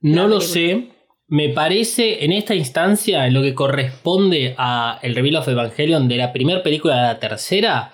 No 0.00 0.28
lo 0.28 0.40
sé. 0.40 0.90
Me 1.28 1.48
parece 1.48 2.24
en 2.24 2.32
esta 2.32 2.54
instancia, 2.54 3.26
en 3.26 3.34
lo 3.34 3.42
que 3.42 3.54
corresponde 3.54 4.54
a 4.58 5.00
el 5.02 5.14
reveal 5.14 5.36
of 5.36 5.48
Evangelion 5.48 6.06
de 6.06 6.16
la 6.16 6.32
primera 6.32 6.62
película 6.62 7.00
a 7.00 7.12
la 7.12 7.18
tercera, 7.18 7.92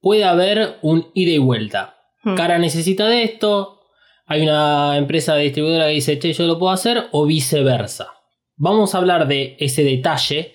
puede 0.00 0.24
haber 0.24 0.76
un 0.82 1.08
ida 1.14 1.32
y 1.32 1.38
vuelta. 1.38 1.96
Hmm. 2.22 2.34
Cara 2.34 2.58
necesita 2.58 3.06
de 3.06 3.22
esto, 3.22 3.80
hay 4.26 4.42
una 4.42 4.98
empresa 4.98 5.36
distribuidora 5.36 5.86
que 5.86 5.94
dice, 5.94 6.18
che, 6.18 6.34
yo 6.34 6.46
lo 6.46 6.58
puedo 6.58 6.72
hacer, 6.72 7.06
o 7.12 7.24
viceversa. 7.24 8.12
Vamos 8.56 8.94
a 8.94 8.98
hablar 8.98 9.28
de 9.28 9.56
ese 9.60 9.82
detalle, 9.82 10.54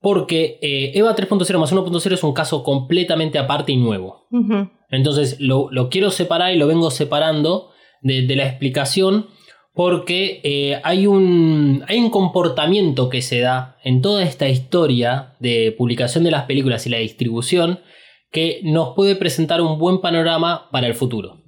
porque 0.00 0.58
eh, 0.62 0.92
EVA 0.94 1.14
3.0 1.14 1.58
más 1.58 1.72
1.0 1.72 2.12
es 2.12 2.22
un 2.22 2.32
caso 2.32 2.62
completamente 2.62 3.38
aparte 3.38 3.72
y 3.72 3.76
nuevo. 3.76 4.26
Entonces 4.90 5.40
lo, 5.40 5.68
lo 5.70 5.90
quiero 5.90 6.10
separar 6.10 6.52
y 6.52 6.56
lo 6.56 6.66
vengo 6.66 6.90
separando 6.90 7.72
de, 8.00 8.22
de 8.22 8.36
la 8.36 8.46
explicación 8.46 9.28
porque 9.78 10.40
eh, 10.42 10.80
hay, 10.82 11.06
un, 11.06 11.84
hay 11.86 12.00
un 12.00 12.10
comportamiento 12.10 13.08
que 13.08 13.22
se 13.22 13.38
da 13.38 13.78
en 13.84 14.02
toda 14.02 14.24
esta 14.24 14.48
historia 14.48 15.36
de 15.38 15.70
publicación 15.70 16.24
de 16.24 16.32
las 16.32 16.46
películas 16.46 16.84
y 16.84 16.90
la 16.90 16.98
distribución 16.98 17.78
que 18.32 18.58
nos 18.64 18.96
puede 18.96 19.14
presentar 19.14 19.60
un 19.60 19.78
buen 19.78 20.00
panorama 20.00 20.68
para 20.72 20.88
el 20.88 20.94
futuro. 20.94 21.44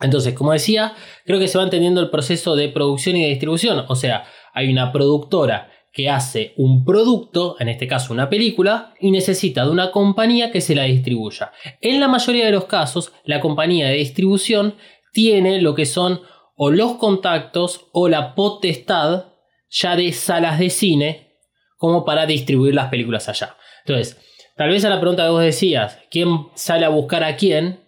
Entonces, 0.00 0.34
como 0.34 0.50
decía, 0.50 0.94
creo 1.24 1.38
que 1.38 1.46
se 1.46 1.56
va 1.56 1.62
entendiendo 1.62 2.00
el 2.00 2.10
proceso 2.10 2.56
de 2.56 2.68
producción 2.68 3.14
y 3.14 3.22
de 3.22 3.28
distribución. 3.28 3.84
O 3.86 3.94
sea, 3.94 4.24
hay 4.52 4.68
una 4.68 4.90
productora 4.90 5.70
que 5.92 6.10
hace 6.10 6.52
un 6.56 6.84
producto, 6.84 7.54
en 7.60 7.68
este 7.68 7.86
caso 7.86 8.12
una 8.12 8.28
película, 8.28 8.94
y 8.98 9.12
necesita 9.12 9.64
de 9.64 9.70
una 9.70 9.92
compañía 9.92 10.50
que 10.50 10.60
se 10.60 10.74
la 10.74 10.82
distribuya. 10.82 11.52
En 11.80 12.00
la 12.00 12.08
mayoría 12.08 12.46
de 12.46 12.52
los 12.52 12.64
casos, 12.64 13.12
la 13.24 13.38
compañía 13.38 13.86
de 13.86 13.98
distribución 13.98 14.74
tiene 15.12 15.62
lo 15.62 15.76
que 15.76 15.86
son 15.86 16.22
o 16.62 16.70
los 16.70 16.96
contactos 16.96 17.86
o 17.92 18.06
la 18.10 18.34
potestad 18.34 19.32
ya 19.70 19.96
de 19.96 20.12
salas 20.12 20.58
de 20.58 20.68
cine 20.68 21.38
como 21.78 22.04
para 22.04 22.26
distribuir 22.26 22.74
las 22.74 22.90
películas 22.90 23.30
allá. 23.30 23.56
Entonces, 23.86 24.20
tal 24.58 24.68
vez 24.68 24.84
a 24.84 24.90
la 24.90 25.00
pregunta 25.00 25.24
que 25.24 25.30
vos 25.30 25.42
decías, 25.42 25.98
¿quién 26.10 26.48
sale 26.54 26.84
a 26.84 26.90
buscar 26.90 27.24
a 27.24 27.36
quién? 27.36 27.80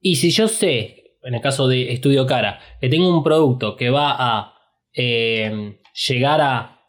Y 0.00 0.16
si 0.16 0.30
yo 0.30 0.48
sé, 0.48 1.18
en 1.22 1.34
el 1.34 1.42
caso 1.42 1.68
de 1.68 1.92
Estudio 1.92 2.26
Cara, 2.26 2.60
que 2.80 2.88
tengo 2.88 3.14
un 3.14 3.22
producto 3.22 3.76
que 3.76 3.90
va 3.90 4.16
a 4.18 4.54
eh, 4.94 5.78
llegar 6.08 6.40
a 6.40 6.80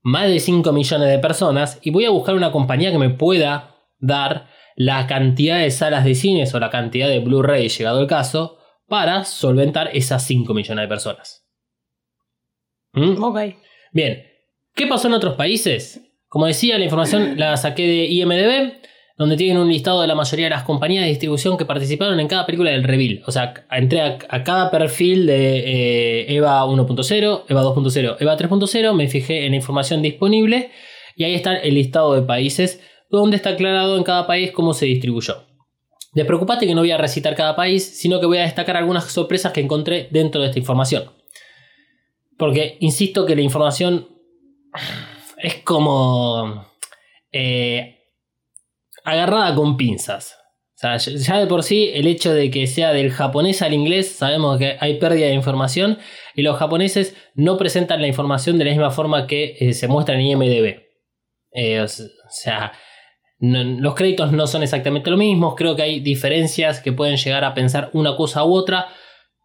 más 0.00 0.28
de 0.28 0.40
5 0.40 0.72
millones 0.72 1.10
de 1.10 1.18
personas 1.18 1.78
y 1.82 1.90
voy 1.90 2.06
a 2.06 2.10
buscar 2.10 2.34
una 2.34 2.52
compañía 2.52 2.90
que 2.90 2.96
me 2.96 3.10
pueda 3.10 3.76
dar 3.98 4.48
la 4.76 5.06
cantidad 5.06 5.58
de 5.58 5.70
salas 5.72 6.06
de 6.06 6.14
cines 6.14 6.54
o 6.54 6.58
la 6.58 6.70
cantidad 6.70 7.06
de 7.06 7.18
Blu-ray, 7.18 7.68
llegado 7.68 8.00
el 8.00 8.06
caso, 8.06 8.59
para 8.90 9.24
solventar 9.24 9.90
esas 9.94 10.26
5 10.26 10.52
millones 10.52 10.82
de 10.82 10.88
personas. 10.88 11.46
¿Mm? 12.92 13.22
Ok. 13.22 13.38
Bien, 13.92 14.24
¿qué 14.74 14.88
pasó 14.88 15.06
en 15.06 15.14
otros 15.14 15.36
países? 15.36 16.02
Como 16.26 16.46
decía, 16.46 16.76
la 16.76 16.84
información 16.84 17.38
la 17.38 17.56
saqué 17.56 17.86
de 17.86 18.06
IMDB, 18.06 18.72
donde 19.16 19.36
tienen 19.36 19.62
un 19.62 19.68
listado 19.68 20.00
de 20.00 20.08
la 20.08 20.16
mayoría 20.16 20.46
de 20.46 20.50
las 20.50 20.64
compañías 20.64 21.04
de 21.04 21.10
distribución 21.10 21.56
que 21.56 21.64
participaron 21.64 22.18
en 22.18 22.26
cada 22.26 22.46
película 22.46 22.72
del 22.72 22.82
reveal. 22.82 23.22
O 23.26 23.30
sea, 23.30 23.54
entré 23.70 24.00
a, 24.00 24.18
a 24.28 24.42
cada 24.42 24.72
perfil 24.72 25.26
de 25.26 25.58
eh, 26.22 26.34
EVA 26.34 26.64
1.0, 26.64 27.44
EVA 27.48 27.62
2.0, 27.62 28.16
EVA 28.18 28.36
3.0, 28.36 28.94
me 28.94 29.08
fijé 29.08 29.44
en 29.46 29.52
la 29.52 29.56
información 29.56 30.02
disponible 30.02 30.72
y 31.14 31.22
ahí 31.22 31.34
está 31.34 31.56
el 31.56 31.74
listado 31.74 32.14
de 32.14 32.22
países 32.22 32.80
donde 33.08 33.36
está 33.36 33.50
aclarado 33.50 33.96
en 33.96 34.02
cada 34.02 34.26
país 34.26 34.50
cómo 34.50 34.74
se 34.74 34.86
distribuyó. 34.86 35.49
Despreocupate 36.12 36.66
que 36.66 36.74
no 36.74 36.80
voy 36.80 36.90
a 36.90 36.98
recitar 36.98 37.36
cada 37.36 37.54
país, 37.54 37.84
sino 37.84 38.20
que 38.20 38.26
voy 38.26 38.38
a 38.38 38.42
destacar 38.42 38.76
algunas 38.76 39.04
sorpresas 39.04 39.52
que 39.52 39.60
encontré 39.60 40.08
dentro 40.10 40.40
de 40.40 40.48
esta 40.48 40.58
información. 40.58 41.12
Porque 42.36 42.78
insisto 42.80 43.26
que 43.26 43.36
la 43.36 43.42
información 43.42 44.08
es 45.38 45.56
como 45.56 46.66
eh, 47.32 47.98
agarrada 49.04 49.54
con 49.54 49.76
pinzas. 49.76 50.36
O 50.74 50.80
sea, 50.80 50.96
ya 50.96 51.38
de 51.38 51.46
por 51.46 51.62
sí 51.62 51.90
el 51.92 52.06
hecho 52.06 52.32
de 52.32 52.50
que 52.50 52.66
sea 52.66 52.92
del 52.92 53.10
japonés 53.10 53.60
al 53.60 53.74
inglés, 53.74 54.12
sabemos 54.12 54.58
que 54.58 54.78
hay 54.80 54.98
pérdida 54.98 55.26
de 55.26 55.34
información 55.34 55.98
y 56.34 56.40
los 56.40 56.56
japoneses 56.56 57.14
no 57.34 57.58
presentan 57.58 58.00
la 58.00 58.06
información 58.06 58.56
de 58.56 58.64
la 58.64 58.70
misma 58.70 58.90
forma 58.90 59.26
que 59.26 59.56
eh, 59.60 59.74
se 59.74 59.88
muestra 59.88 60.14
en 60.14 60.22
IMDB. 60.22 60.80
Eh, 61.52 61.80
o 61.82 61.86
sea, 61.86 62.72
los 63.40 63.94
créditos 63.94 64.32
no 64.32 64.46
son 64.46 64.62
exactamente 64.62 65.10
lo 65.10 65.16
mismo, 65.16 65.54
creo 65.54 65.74
que 65.74 65.82
hay 65.82 66.00
diferencias 66.00 66.80
que 66.80 66.92
pueden 66.92 67.16
llegar 67.16 67.44
a 67.44 67.54
pensar 67.54 67.90
una 67.94 68.14
cosa 68.16 68.44
u 68.44 68.52
otra, 68.52 68.88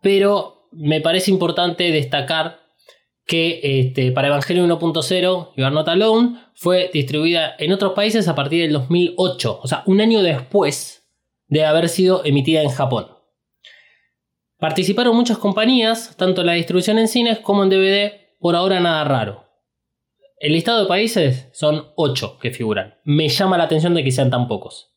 pero 0.01 0.67
me 0.71 0.99
parece 0.99 1.31
importante 1.31 1.91
destacar 1.91 2.59
que 3.25 3.59
este, 3.63 4.11
para 4.11 4.27
Evangelion 4.27 4.70
1.0, 4.70 5.53
You 5.55 5.65
Are 5.65 5.74
Not 5.74 5.87
Alone, 5.87 6.39
fue 6.53 6.91
distribuida 6.93 7.55
en 7.57 7.72
otros 7.72 7.93
países 7.93 8.27
a 8.27 8.35
partir 8.35 8.61
del 8.61 8.74
2008, 8.74 9.59
o 9.63 9.67
sea, 9.67 9.83
un 9.85 10.01
año 10.01 10.22
después 10.22 11.07
de 11.48 11.65
haber 11.65 11.89
sido 11.89 12.24
emitida 12.25 12.61
en 12.61 12.70
Japón. 12.70 13.07
Participaron 14.57 15.15
muchas 15.15 15.37
compañías, 15.37 16.15
tanto 16.17 16.41
en 16.41 16.48
la 16.48 16.53
distribución 16.53 17.00
en 17.00 17.07
cines 17.07 17.39
como 17.39 17.63
en 17.63 17.70
DVD, 17.70 18.11
por 18.39 18.55
ahora 18.55 18.79
nada 18.79 19.03
raro. 19.03 19.45
El 20.37 20.53
listado 20.53 20.81
de 20.81 20.87
países 20.87 21.48
son 21.53 21.91
8 21.95 22.39
que 22.41 22.51
figuran. 22.51 22.95
Me 23.05 23.29
llama 23.29 23.57
la 23.57 23.63
atención 23.63 23.93
de 23.93 24.03
que 24.03 24.11
sean 24.11 24.29
tan 24.29 24.48
pocos. 24.48 24.91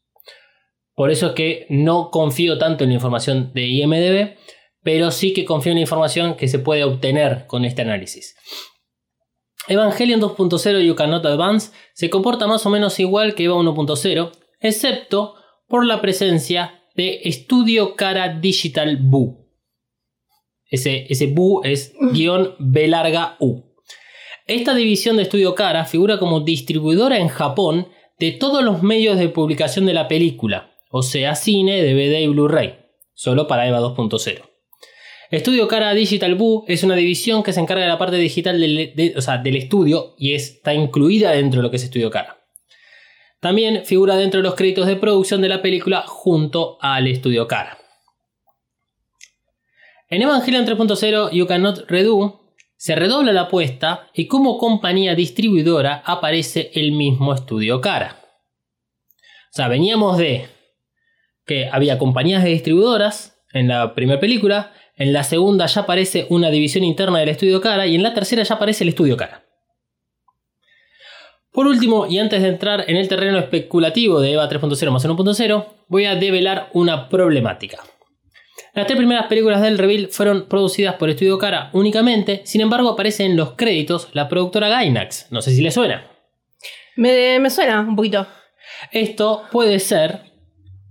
Por 0.95 1.13
eso 1.13 1.29
es 1.29 1.33
que 1.33 1.67
no 1.71 2.11
confío 2.11 2.59
tanto 2.59 2.83
en 2.83 2.91
la 2.91 2.95
información 2.95 3.53
de 3.55 3.67
IMDB, 3.67 4.37
pero 4.83 5.13
sí 5.13 5.33
que 5.33 5.45
confío 5.45 5.71
en 5.71 5.77
la 5.77 5.83
información 5.83 6.35
que 6.35 6.49
se 6.49 6.59
puede 6.59 6.83
obtener 6.83 7.47
con 7.47 7.65
este 7.65 7.83
análisis. 7.83 8.35
Evangelion 9.69 10.21
2.0 10.21 10.85
You 10.85 10.97
Cannot 10.97 11.25
Advance 11.25 11.73
se 11.95 12.11
comporta 12.11 12.47
más 12.47 12.67
o 12.67 12.71
menos 12.71 12.99
igual 12.99 13.35
que 13.35 13.45
EVA 13.45 13.57
1.0, 13.57 14.33
excepto 14.61 15.35
por 15.69 15.87
la 15.87 16.01
presencia 16.01 16.83
de 16.97 17.21
Studio 17.27 17.95
Cara 17.95 18.41
Digital 18.41 18.97
Bu. 19.01 19.47
Ese, 20.71 21.07
ese 21.09 21.29
Bu 21.29 21.63
es 21.63 21.95
guion 22.13 22.57
B 22.59 22.89
larga 22.89 23.37
U. 23.39 23.68
Esta 24.49 24.75
división 24.75 25.19
de 25.19 25.27
Studio 25.27 25.55
Cara 25.55 25.85
figura 25.85 26.19
como 26.19 26.41
distribuidora 26.41 27.19
en 27.19 27.29
Japón 27.29 27.89
de 28.19 28.33
todos 28.33 28.65
los 28.65 28.83
medios 28.83 29.19
de 29.19 29.29
publicación 29.29 29.85
de 29.85 29.93
la 29.93 30.09
película, 30.09 30.75
o 30.91 31.03
sea, 31.03 31.35
cine, 31.35 31.83
DVD 31.83 32.19
y 32.23 32.29
Blu-ray, 32.29 32.79
solo 33.13 33.47
para 33.47 33.69
EVA 33.69 33.79
2.0. 33.81 34.41
Estudio 35.31 35.69
Cara 35.69 35.93
Digital 35.93 36.35
Boo 36.35 36.65
es 36.67 36.83
una 36.83 36.97
división 36.97 37.43
que 37.43 37.53
se 37.53 37.61
encarga 37.61 37.83
de 37.83 37.91
la 37.91 37.99
parte 37.99 38.17
digital 38.17 38.59
del 38.59 39.57
estudio 39.57 40.15
y 40.17 40.33
está 40.33 40.73
incluida 40.73 41.33
dentro 41.33 41.59
de 41.59 41.65
lo 41.65 41.71
que 41.71 41.77
es 41.77 41.85
Estudio 41.85 42.11
Cara. 42.11 42.39
También 43.41 43.85
figura 43.85 44.17
dentro 44.17 44.41
de 44.41 44.45
los 44.45 44.55
créditos 44.55 44.87
de 44.87 44.97
producción 44.97 45.43
de 45.43 45.51
la 45.51 45.61
película 45.61 46.05
junto 46.07 46.79
al 46.81 47.07
Estudio 47.07 47.47
Cara. 47.47 47.77
En 50.09 50.23
Evangelion 50.23 50.65
3.0 50.65 51.33
You 51.33 51.47
Cannot 51.47 51.85
Redo 51.87 52.48
se 52.79 52.95
redobla 52.95 53.33
la 53.33 53.43
apuesta 53.43 54.09
y 54.15 54.29
como 54.29 54.57
compañía 54.57 55.17
distribuidora 55.17 56.03
aparece 56.07 56.71
el 56.75 56.93
mismo 56.93 57.35
Estudio 57.35 57.81
Cara. 57.81 58.17
O 59.51 59.57
sea, 59.57 59.67
veníamos 59.67 60.17
de 60.17 60.49
que 61.45 61.69
había 61.71 61.99
compañías 61.99 62.45
de 62.45 62.51
distribuidoras 62.51 63.37
en 63.53 63.67
la 63.67 63.95
primera 63.95 64.21
película, 64.21 64.73
en 64.97 65.13
la 65.13 65.25
segunda 65.25 65.67
ya 65.67 65.83
aparece 65.83 66.27
una 66.31 66.51
división 66.51 66.85
interna 66.85 67.19
del 67.19 67.31
estudio 67.31 67.61
Cara 67.61 67.87
y 67.87 67.97
en 67.97 68.03
la 68.05 68.15
tercera 68.15 68.45
ya 68.45 68.55
aparece 68.55 68.85
el 68.85 68.91
estudio 68.91 69.17
Cara. 69.17 69.45
Por 71.51 71.67
último, 71.67 72.07
y 72.07 72.21
antes 72.21 72.43
de 72.43 72.49
entrar 72.49 72.85
en 72.87 72.97
el 72.97 73.09
terreno 73.09 73.39
especulativo 73.39 74.21
de 74.21 74.35
EVA 74.35 74.49
3.0 74.49 74.91
más 74.93 75.05
1.0, 75.05 75.67
voy 75.89 76.05
a 76.05 76.15
develar 76.15 76.71
una 76.75 77.09
problemática. 77.09 77.79
Las 78.75 78.87
tres 78.87 78.97
primeras 78.97 79.27
películas 79.27 79.63
del 79.63 79.79
reveal 79.79 80.09
fueron 80.11 80.47
producidas 80.49 80.95
por 80.97 81.11
Estudio 81.11 81.39
Cara 81.39 81.71
únicamente, 81.73 82.43
sin 82.45 82.61
embargo 82.61 82.91
aparece 82.91 83.25
en 83.25 83.37
los 83.37 83.53
créditos 83.53 84.09
la 84.13 84.29
productora 84.29 84.69
Gainax, 84.69 85.27
no 85.31 85.43
sé 85.43 85.53
si 85.53 85.63
le 85.63 85.71
suena. 85.71 86.07
Me, 86.97 87.39
me 87.41 87.51
suena 87.51 87.81
un 87.81 87.97
poquito. 87.97 88.27
Esto 88.93 89.43
puede 89.51 89.79
ser 89.79 90.23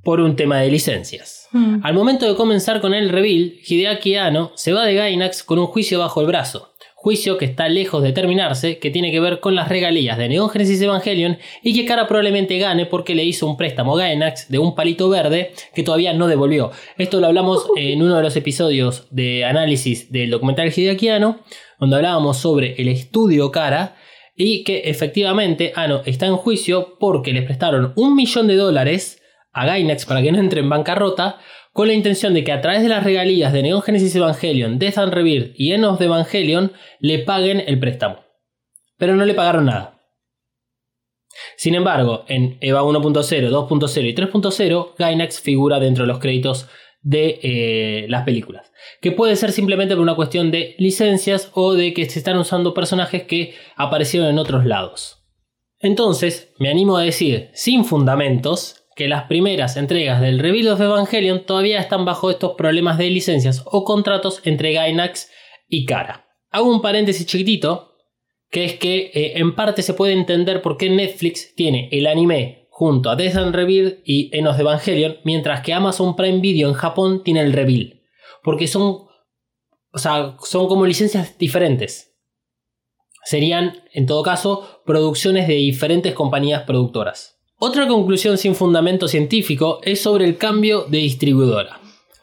por 0.03 0.21
un 0.21 0.35
tema 0.35 0.59
de 0.59 0.71
licencias. 0.71 1.47
Mm. 1.51 1.79
Al 1.83 1.93
momento 1.93 2.25
de 2.25 2.35
comenzar 2.35 2.81
con 2.81 2.93
el 2.93 3.09
reveal, 3.09 3.55
Hideaki 3.65 4.15
Anno 4.15 4.51
se 4.55 4.73
va 4.73 4.85
de 4.85 4.95
Gainax 4.95 5.43
con 5.43 5.59
un 5.59 5.67
juicio 5.67 5.99
bajo 5.99 6.21
el 6.21 6.27
brazo. 6.27 6.73
Juicio 6.99 7.38
que 7.38 7.45
está 7.45 7.69
lejos 7.69 8.01
de 8.01 8.12
terminarse, 8.12 8.79
que 8.79 8.89
tiene 8.89 9.12
que 9.12 9.19
ver 9.19 9.39
con 9.39 9.53
las 9.53 9.69
regalías 9.69 10.17
de 10.17 10.29
Neon 10.29 10.49
Genesis 10.49 10.81
Evangelion 10.81 11.38
y 11.62 11.75
que 11.75 11.86
Cara 11.86 12.07
probablemente 12.07 12.57
gane 12.57 12.88
porque 12.88 13.13
le 13.13 13.23
hizo 13.23 13.45
un 13.45 13.55
préstamo 13.55 13.93
Gainax 13.95 14.49
de 14.49 14.57
un 14.57 14.73
palito 14.73 15.07
verde 15.07 15.51
que 15.75 15.83
todavía 15.83 16.13
no 16.13 16.27
devolvió. 16.27 16.71
Esto 16.97 17.21
lo 17.21 17.27
hablamos 17.27 17.67
en 17.77 18.01
uno 18.01 18.17
de 18.17 18.23
los 18.23 18.36
episodios 18.36 19.07
de 19.12 19.45
análisis 19.45 20.12
del 20.12 20.31
documental 20.31 20.73
Hideaki 20.75 21.10
Anno, 21.10 21.41
donde 21.79 21.97
hablábamos 21.97 22.38
sobre 22.38 22.73
el 22.81 22.88
estudio 22.88 23.51
Cara 23.51 23.95
y 24.36 24.63
que 24.63 24.89
efectivamente 24.89 25.73
Ano 25.75 26.01
está 26.03 26.25
en 26.25 26.36
juicio 26.36 26.97
porque 26.99 27.31
le 27.31 27.43
prestaron 27.43 27.93
un 27.95 28.15
millón 28.15 28.47
de 28.47 28.55
dólares 28.55 29.21
a 29.53 29.67
Gainax 29.67 30.07
para 30.07 30.23
que 30.23 30.31
no 30.31 30.39
entre 30.39 30.62
en 30.62 30.69
bancarrota 30.69 31.38
con 31.77 31.87
la 31.87 31.93
intención 31.93 32.33
de 32.33 32.43
que 32.43 32.51
a 32.51 32.59
través 32.59 32.81
de 32.81 32.89
las 32.89 33.03
regalías 33.03 33.53
de 33.53 33.61
Neon 33.61 33.83
Genesis 33.83 34.15
Evangelion, 34.15 34.79
Death 34.79 34.97
and 34.97 35.13
Rebirth 35.13 35.53
y 35.55 35.73
End 35.73 35.85
the 35.99 36.05
Evangelion 36.05 36.71
le 36.99 37.19
paguen 37.19 37.63
el 37.67 37.77
préstamo. 37.77 38.25
Pero 38.97 39.15
no 39.15 39.23
le 39.25 39.35
pagaron 39.35 39.65
nada. 39.65 40.01
Sin 41.55 41.75
embargo, 41.75 42.25
en 42.29 42.57
EVA 42.61 42.81
1.0, 42.81 43.51
2.0 43.51 44.09
y 44.09 44.15
3.0, 44.15 44.95
Gainax 44.97 45.39
figura 45.39 45.79
dentro 45.79 46.05
de 46.05 46.07
los 46.07 46.17
créditos 46.17 46.67
de 47.01 47.39
eh, 47.43 48.07
las 48.09 48.23
películas. 48.23 48.71
Que 48.99 49.11
puede 49.11 49.35
ser 49.35 49.51
simplemente 49.51 49.93
por 49.93 50.01
una 50.01 50.15
cuestión 50.15 50.49
de 50.49 50.73
licencias 50.79 51.51
o 51.53 51.75
de 51.75 51.93
que 51.93 52.09
se 52.09 52.17
están 52.17 52.39
usando 52.39 52.73
personajes 52.73 53.25
que 53.25 53.53
aparecieron 53.75 54.29
en 54.29 54.39
otros 54.39 54.65
lados. 54.65 55.27
Entonces, 55.77 56.55
me 56.57 56.71
animo 56.71 56.97
a 56.97 57.03
decir, 57.03 57.51
sin 57.53 57.85
fundamentos, 57.85 58.87
que 58.97 59.07
las 59.07 59.25
primeras 59.25 59.77
entregas 59.77 60.19
del 60.19 60.39
Rebuild 60.39 60.69
of 60.69 60.81
Evangelion 60.81 61.45
todavía 61.45 61.79
están 61.79 62.03
bajo 62.03 62.31
estos 62.31 62.55
problemas 62.55 62.97
de 62.97 63.12
licencias 63.12 63.62
o 63.65 63.83
contratos 63.83 64.41
entre 64.43 64.73
Gainax 64.73 65.29
y 65.69 65.86
Kara. 65.86 66.25
Hago 66.49 66.71
un 66.71 66.81
paréntesis 66.81 67.27
chiquitito, 67.27 67.95
que 68.49 68.65
es 68.65 68.73
que 68.73 69.12
eh, 69.13 69.33
en 69.36 69.53
parte 69.53 69.83
se 69.83 69.93
puede 69.93 70.13
entender 70.13 70.63
por 70.63 70.77
qué 70.77 70.89
Netflix 70.89 71.53
tiene 71.53 71.89
el 71.91 72.07
anime 72.07 72.69
junto 72.71 73.12
a 73.12 73.15
Death 73.15 73.36
and 73.36 73.53
Rebuild 73.53 73.99
y 74.03 74.36
Enos 74.36 74.60
Evangelion, 74.60 75.17
mientras 75.23 75.62
que 75.62 75.73
Amazon 75.73 76.15
Prime 76.15 76.39
Video 76.39 76.67
en 76.67 76.73
Japón 76.73 77.21
tiene 77.23 77.41
el 77.41 77.53
Rebuild. 77.53 78.01
Porque 78.41 78.65
son, 78.65 79.05
o 79.91 79.97
sea, 79.97 80.38
son 80.41 80.67
como 80.67 80.88
licencias 80.88 81.38
diferentes. 81.38 82.15
Serían, 83.23 83.83
en 83.93 84.07
todo 84.07 84.23
caso, 84.23 84.81
producciones 84.88 85.47
de 85.47 85.53
diferentes 85.53 86.15
compañías 86.15 86.63
productoras. 86.63 87.37
Otra 87.60 87.88
conclusión 87.88 88.38
sin 88.38 88.54
fundamento 88.54 89.08
científico 89.08 89.80
es 89.82 90.00
sobre 90.00 90.26
el 90.26 90.38
cambio 90.38 90.84
de 90.84 91.00
distribuidora. 91.00 91.80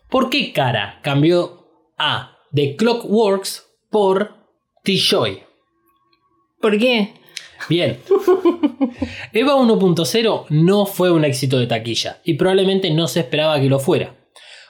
¿Por 0.08 0.30
qué 0.30 0.52
Cara 0.52 1.00
cambió 1.02 1.66
a 1.98 2.38
The 2.54 2.76
Clockworks 2.76 3.66
por 3.90 4.36
T-Shoy? 4.84 5.42
¿Por 6.60 6.78
qué? 6.78 7.14
Bien. 7.68 7.98
Eva 9.32 9.56
1.0 9.56 10.46
no 10.50 10.86
fue 10.86 11.10
un 11.10 11.24
éxito 11.24 11.58
de 11.58 11.66
taquilla 11.66 12.20
y 12.24 12.34
probablemente 12.34 12.92
no 12.92 13.08
se 13.08 13.18
esperaba 13.18 13.58
que 13.60 13.68
lo 13.68 13.80
fuera. 13.80 14.14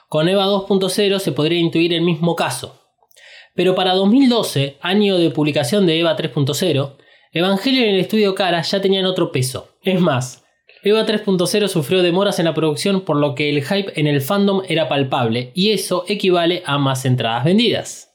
Con 0.09 0.27
Eva 0.29 0.47
2.0 0.47 1.19
se 1.19 1.31
podría 1.31 1.59
intuir 1.59 1.93
el 1.93 2.01
mismo 2.01 2.35
caso. 2.35 2.81
Pero 3.53 3.75
para 3.75 3.93
2012, 3.93 4.77
año 4.81 5.19
de 5.19 5.29
publicación 5.29 5.85
de 5.85 5.99
Eva 5.99 6.17
3.0, 6.17 6.95
Evangelio 7.33 7.85
y 7.85 7.89
el 7.89 7.99
estudio 7.99 8.33
Cara 8.33 8.63
ya 8.63 8.81
tenían 8.81 9.05
otro 9.05 9.31
peso. 9.31 9.69
Es 9.83 10.01
más, 10.01 10.44
Eva 10.85 11.03
3.0 11.03 11.67
sufrió 11.67 12.03
demoras 12.03 12.37
en 12.37 12.45
la 12.45 12.53
producción 12.53 13.01
por 13.01 13.17
lo 13.17 13.33
que 13.33 13.49
el 13.49 13.63
hype 13.63 13.99
en 13.99 14.05
el 14.05 14.21
fandom 14.21 14.61
era 14.69 14.87
palpable 14.87 15.51
y 15.55 15.71
eso 15.71 16.05
equivale 16.07 16.61
a 16.63 16.77
más 16.77 17.05
entradas 17.05 17.43
vendidas. 17.43 18.13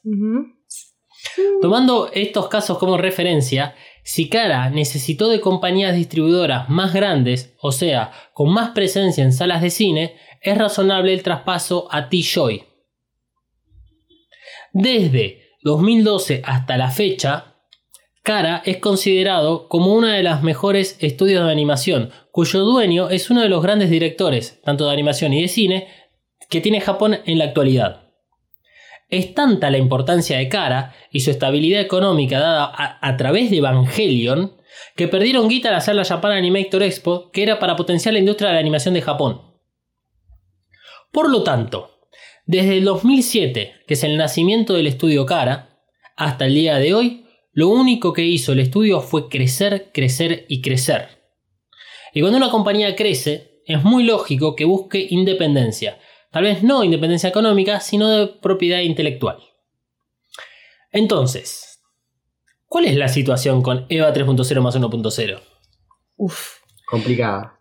Tomando 1.61 2.09
estos 2.13 2.47
casos 2.47 2.77
como 2.77 2.97
referencia, 2.97 3.75
si 4.03 4.29
Cara 4.29 4.69
necesitó 4.69 5.27
de 5.27 5.41
compañías 5.41 5.93
distribuidoras 5.93 6.69
más 6.69 6.93
grandes, 6.93 7.53
o 7.61 7.73
sea, 7.73 8.13
con 8.33 8.53
más 8.53 8.69
presencia 8.69 9.21
en 9.21 9.33
salas 9.33 9.61
de 9.61 9.69
cine, 9.69 10.15
es 10.41 10.57
razonable 10.57 11.13
el 11.13 11.23
traspaso 11.23 11.89
a 11.91 12.07
T-Joy. 12.07 12.63
Desde 14.71 15.41
2012 15.63 16.41
hasta 16.45 16.77
la 16.77 16.89
fecha, 16.89 17.51
Cara 18.23 18.61
es 18.65 18.77
considerado 18.77 19.67
como 19.67 19.93
una 19.93 20.13
de 20.13 20.23
las 20.23 20.43
mejores 20.43 20.95
estudios 20.99 21.43
de 21.43 21.51
animación, 21.51 22.11
cuyo 22.31 22.61
dueño 22.61 23.09
es 23.09 23.29
uno 23.29 23.41
de 23.41 23.49
los 23.49 23.61
grandes 23.61 23.89
directores, 23.89 24.61
tanto 24.63 24.85
de 24.85 24.93
animación 24.93 25.33
y 25.33 25.41
de 25.41 25.47
cine, 25.47 25.87
que 26.49 26.61
tiene 26.61 26.81
Japón 26.81 27.19
en 27.25 27.37
la 27.37 27.45
actualidad. 27.45 28.09
Es 29.09 29.33
tanta 29.33 29.69
la 29.69 29.77
importancia 29.77 30.37
de 30.37 30.47
Cara 30.47 30.95
y 31.11 31.19
su 31.19 31.31
estabilidad 31.31 31.81
económica 31.81 32.39
dada 32.39 32.97
a, 33.01 33.17
través 33.17 33.51
de 33.51 33.57
Evangelion 33.57 34.55
que 34.95 35.09
perdieron 35.09 35.49
guita 35.49 35.69
al 35.69 35.75
hacer 35.75 35.95
la 35.95 36.05
Japan 36.05 36.31
Animator 36.31 36.81
Expo, 36.83 37.29
que 37.31 37.43
era 37.43 37.59
para 37.59 37.75
potenciar 37.75 38.13
la 38.13 38.19
industria 38.19 38.49
de 38.49 38.53
la 38.53 38.61
animación 38.61 38.93
de 38.93 39.01
Japón. 39.01 39.41
Por 41.11 41.29
lo 41.29 41.43
tanto, 41.43 41.99
desde 42.45 42.77
el 42.77 42.85
2007, 42.85 43.73
que 43.85 43.93
es 43.93 44.03
el 44.05 44.15
nacimiento 44.15 44.73
del 44.73 44.87
estudio 44.87 45.25
Cara, 45.25 45.79
hasta 46.15 46.45
el 46.45 46.53
día 46.53 46.77
de 46.77 46.93
hoy, 46.93 47.25
lo 47.51 47.67
único 47.67 48.13
que 48.13 48.23
hizo 48.23 48.53
el 48.53 48.59
estudio 48.59 49.01
fue 49.01 49.27
crecer, 49.27 49.91
crecer 49.93 50.45
y 50.47 50.61
crecer. 50.61 51.20
Y 52.13 52.21
cuando 52.21 52.37
una 52.37 52.49
compañía 52.49 52.95
crece, 52.95 53.61
es 53.65 53.83
muy 53.83 54.03
lógico 54.03 54.55
que 54.55 54.65
busque 54.65 55.07
independencia. 55.09 55.99
Tal 56.31 56.43
vez 56.43 56.63
no 56.63 56.83
independencia 56.83 57.29
económica, 57.29 57.79
sino 57.79 58.09
de 58.09 58.27
propiedad 58.27 58.79
intelectual. 58.79 59.37
Entonces, 60.91 61.81
¿cuál 62.67 62.85
es 62.85 62.95
la 62.95 63.07
situación 63.07 63.61
con 63.61 63.85
EVA 63.89 64.13
3.0 64.13 64.61
más 64.61 64.77
1.0? 64.77 65.39
Uf, 66.17 66.57
complicada. 66.85 67.59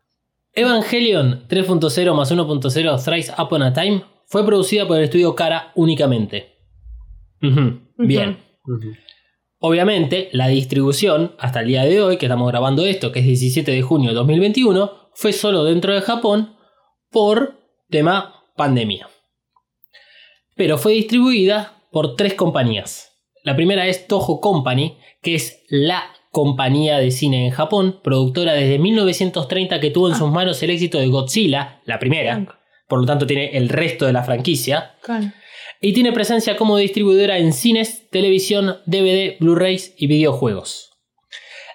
Evangelion 0.52 1.46
3.0 1.48 2.14
más 2.14 2.32
1.0 2.32 3.04
Thrice 3.04 3.32
Upon 3.38 3.62
a 3.62 3.72
Time 3.72 4.04
fue 4.26 4.44
producida 4.44 4.86
por 4.86 4.98
el 4.98 5.04
estudio 5.04 5.34
Cara 5.34 5.72
únicamente. 5.74 6.56
Bien. 7.40 8.38
Obviamente, 9.62 10.30
la 10.32 10.48
distribución, 10.48 11.36
hasta 11.38 11.60
el 11.60 11.68
día 11.68 11.84
de 11.84 12.02
hoy, 12.02 12.16
que 12.16 12.26
estamos 12.26 12.48
grabando 12.48 12.86
esto, 12.86 13.12
que 13.12 13.20
es 13.20 13.26
17 13.26 13.70
de 13.70 13.82
junio 13.82 14.08
de 14.08 14.14
2021, 14.16 15.10
fue 15.12 15.34
solo 15.34 15.64
dentro 15.64 15.94
de 15.94 16.00
Japón 16.00 16.56
por 17.10 17.60
tema 17.90 18.46
pandemia. 18.56 19.10
Pero 20.56 20.78
fue 20.78 20.92
distribuida 20.92 21.84
por 21.92 22.16
tres 22.16 22.32
compañías. 22.32 23.18
La 23.44 23.54
primera 23.54 23.86
es 23.86 24.06
Toho 24.06 24.40
Company, 24.40 24.96
que 25.20 25.34
es 25.34 25.62
la 25.68 26.04
compañía 26.30 26.96
de 26.96 27.10
cine 27.10 27.44
en 27.44 27.50
Japón, 27.50 28.00
productora 28.02 28.54
desde 28.54 28.78
1930 28.78 29.78
que 29.78 29.90
tuvo 29.90 30.08
en 30.08 30.14
sus 30.14 30.30
manos 30.30 30.62
el 30.62 30.70
éxito 30.70 30.98
de 30.98 31.08
Godzilla, 31.08 31.82
la 31.84 31.98
primera, 31.98 32.46
por 32.88 33.00
lo 33.00 33.06
tanto 33.06 33.26
tiene 33.26 33.56
el 33.58 33.68
resto 33.68 34.06
de 34.06 34.12
la 34.14 34.22
franquicia 34.22 34.94
y 35.80 35.92
tiene 35.94 36.12
presencia 36.12 36.56
como 36.56 36.76
distribuidora 36.76 37.38
en 37.38 37.52
cines, 37.52 38.08
televisión, 38.10 38.76
DVD, 38.86 39.36
Blu-rays 39.40 39.94
y 39.96 40.06
videojuegos. 40.06 40.90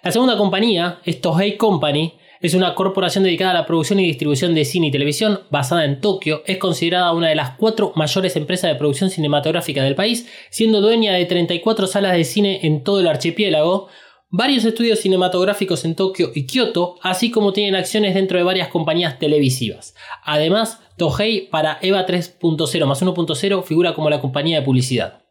La 0.04 0.12
segunda 0.12 0.38
compañía 0.38 1.00
es 1.04 1.20
Company, 1.58 2.14
es 2.40 2.54
una 2.54 2.76
corporación 2.76 3.24
dedicada 3.24 3.52
a 3.52 3.56
la 3.56 3.66
producción 3.66 4.00
y 4.00 4.06
distribución 4.06 4.54
de 4.54 4.66
cine 4.66 4.88
y 4.88 4.92
televisión 4.92 5.40
basada 5.50 5.86
en 5.86 6.00
Tokio. 6.00 6.44
Es 6.46 6.58
considerada 6.58 7.12
una 7.14 7.30
de 7.30 7.36
las 7.36 7.52
cuatro 7.58 7.92
mayores 7.96 8.36
empresas 8.36 8.70
de 8.70 8.78
producción 8.78 9.10
cinematográfica 9.10 9.84
del 9.84 9.96
país, 9.96 10.30
siendo 10.52 10.82
dueña 10.82 11.14
de 11.14 11.26
34 11.26 11.88
salas 11.88 12.14
de 12.14 12.24
cine 12.24 12.60
en 12.64 12.84
todo 12.84 13.00
el 13.00 13.08
archipiélago, 13.08 13.88
varios 14.30 14.66
estudios 14.66 15.00
cinematográficos 15.00 15.86
en 15.86 15.96
Tokio 15.96 16.32
y 16.34 16.46
Kioto, 16.46 16.98
así 17.02 17.32
como 17.32 17.54
tienen 17.54 17.76
acciones 17.76 18.16
dentro 18.16 18.38
de 18.38 18.44
varias 18.44 18.70
compañías 18.70 19.20
televisivas. 19.20 19.96
Además, 20.24 20.80
Tohei 20.98 21.50
para 21.50 21.78
EVA 21.82 22.06
3.0 22.06 22.86
más 22.86 23.02
1.0 23.02 23.64
figura 23.64 23.94
como 23.94 24.10
la 24.10 24.22
compañía 24.22 24.60
de 24.60 24.66
publicidad. 24.66 25.24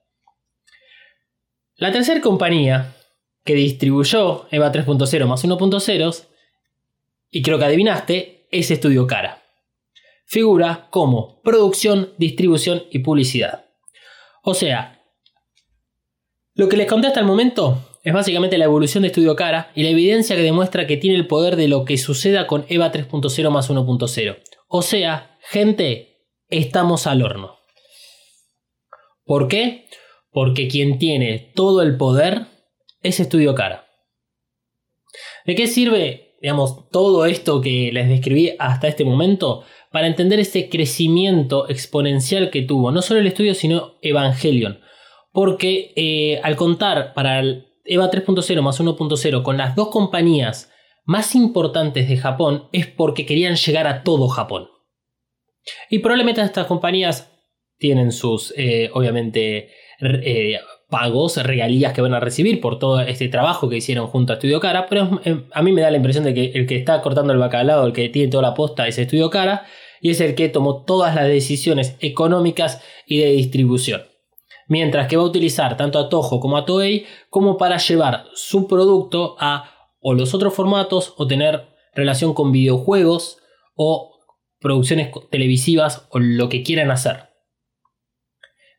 La 1.76 1.92
tercera 1.92 2.20
compañía 2.20 2.94
que 3.44 3.54
distribuyó 3.54 4.46
EVA 4.50 4.72
3.0 4.72 5.26
más 5.26 5.44
1.0, 5.44 6.24
y 7.30 7.42
creo 7.42 7.58
que 7.58 7.64
adivinaste, 7.64 8.46
es 8.50 8.70
Estudio 8.70 9.06
Cara. 9.06 9.42
Figura 10.24 10.88
como 10.90 11.42
producción, 11.42 12.12
distribución 12.16 12.84
y 12.90 13.00
publicidad. 13.00 13.66
O 14.42 14.54
sea, 14.54 15.02
lo 16.54 16.68
que 16.68 16.76
les 16.76 16.86
conté 16.86 17.08
hasta 17.08 17.20
el 17.20 17.26
momento 17.26 17.93
es 18.04 18.12
básicamente 18.12 18.58
la 18.58 18.66
evolución 18.66 19.00
de 19.02 19.08
Estudio 19.08 19.34
Cara 19.34 19.72
y 19.74 19.82
la 19.82 19.88
evidencia 19.88 20.36
que 20.36 20.42
demuestra 20.42 20.86
que 20.86 20.98
tiene 20.98 21.16
el 21.16 21.26
poder 21.26 21.56
de 21.56 21.68
lo 21.68 21.86
que 21.86 21.96
suceda 21.96 22.46
con 22.46 22.66
EVA 22.68 22.92
3.0 22.92 23.50
más 23.50 23.70
1.0. 23.70 24.36
O 24.68 24.82
sea, 24.82 25.38
gente, 25.40 26.26
estamos 26.50 27.06
al 27.06 27.22
horno. 27.22 27.56
¿Por 29.24 29.48
qué? 29.48 29.86
Porque 30.30 30.68
quien 30.68 30.98
tiene 30.98 31.52
todo 31.54 31.80
el 31.80 31.96
poder 31.96 32.42
es 33.02 33.20
Estudio 33.20 33.54
Cara. 33.54 33.86
¿De 35.46 35.54
qué 35.54 35.66
sirve, 35.66 36.36
digamos, 36.42 36.90
todo 36.90 37.24
esto 37.24 37.62
que 37.62 37.90
les 37.90 38.10
describí 38.10 38.54
hasta 38.58 38.86
este 38.86 39.06
momento? 39.06 39.64
Para 39.90 40.08
entender 40.08 40.40
ese 40.40 40.68
crecimiento 40.68 41.70
exponencial 41.70 42.50
que 42.50 42.60
tuvo, 42.60 42.90
no 42.90 43.00
solo 43.00 43.20
el 43.20 43.28
estudio, 43.28 43.54
sino 43.54 43.94
Evangelion. 44.02 44.80
Porque 45.32 45.94
eh, 45.96 46.40
al 46.42 46.56
contar 46.56 47.14
para 47.14 47.40
el 47.40 47.73
EVA 47.84 48.10
3.0 48.10 48.62
más 48.62 48.80
1.0 48.80 49.42
con 49.42 49.56
las 49.56 49.76
dos 49.76 49.88
compañías 49.88 50.70
más 51.04 51.34
importantes 51.34 52.08
de 52.08 52.16
Japón 52.16 52.68
es 52.72 52.86
porque 52.86 53.26
querían 53.26 53.56
llegar 53.56 53.86
a 53.86 54.02
todo 54.02 54.28
Japón. 54.28 54.68
Y 55.90 55.98
probablemente 55.98 56.40
estas 56.40 56.66
compañías 56.66 57.30
tienen 57.78 58.12
sus, 58.12 58.54
eh, 58.56 58.90
obviamente, 58.94 59.70
eh, 60.00 60.58
pagos, 60.88 61.36
regalías 61.42 61.92
que 61.92 62.00
van 62.00 62.14
a 62.14 62.20
recibir 62.20 62.60
por 62.60 62.78
todo 62.78 63.00
este 63.00 63.28
trabajo 63.28 63.68
que 63.68 63.76
hicieron 63.76 64.06
junto 64.06 64.32
a 64.32 64.36
Estudio 64.36 64.60
Cara, 64.60 64.86
pero 64.88 65.20
eh, 65.24 65.44
a 65.52 65.62
mí 65.62 65.72
me 65.72 65.80
da 65.80 65.90
la 65.90 65.96
impresión 65.96 66.24
de 66.24 66.34
que 66.34 66.52
el 66.54 66.66
que 66.66 66.76
está 66.76 67.02
cortando 67.02 67.32
el 67.32 67.38
bacalao, 67.38 67.86
el 67.86 67.92
que 67.92 68.08
tiene 68.08 68.30
toda 68.30 68.42
la 68.42 68.54
posta 68.54 68.86
es 68.86 68.98
Estudio 68.98 69.28
Cara, 69.28 69.66
y 70.00 70.10
es 70.10 70.20
el 70.20 70.34
que 70.34 70.48
tomó 70.48 70.84
todas 70.84 71.14
las 71.14 71.26
decisiones 71.26 71.96
económicas 72.00 72.82
y 73.06 73.18
de 73.18 73.32
distribución 73.32 74.13
mientras 74.68 75.08
que 75.08 75.16
va 75.16 75.22
a 75.22 75.26
utilizar 75.26 75.76
tanto 75.76 75.98
a 75.98 76.08
Toho 76.08 76.40
como 76.40 76.56
a 76.56 76.64
Toei 76.64 77.06
como 77.30 77.56
para 77.56 77.78
llevar 77.78 78.24
su 78.34 78.66
producto 78.66 79.36
a 79.38 79.70
o 80.00 80.14
los 80.14 80.34
otros 80.34 80.52
formatos 80.54 81.14
o 81.16 81.26
tener 81.26 81.66
relación 81.94 82.34
con 82.34 82.52
videojuegos 82.52 83.38
o 83.74 84.10
producciones 84.60 85.10
televisivas 85.30 86.06
o 86.10 86.18
lo 86.18 86.48
que 86.48 86.62
quieran 86.62 86.90
hacer. 86.90 87.30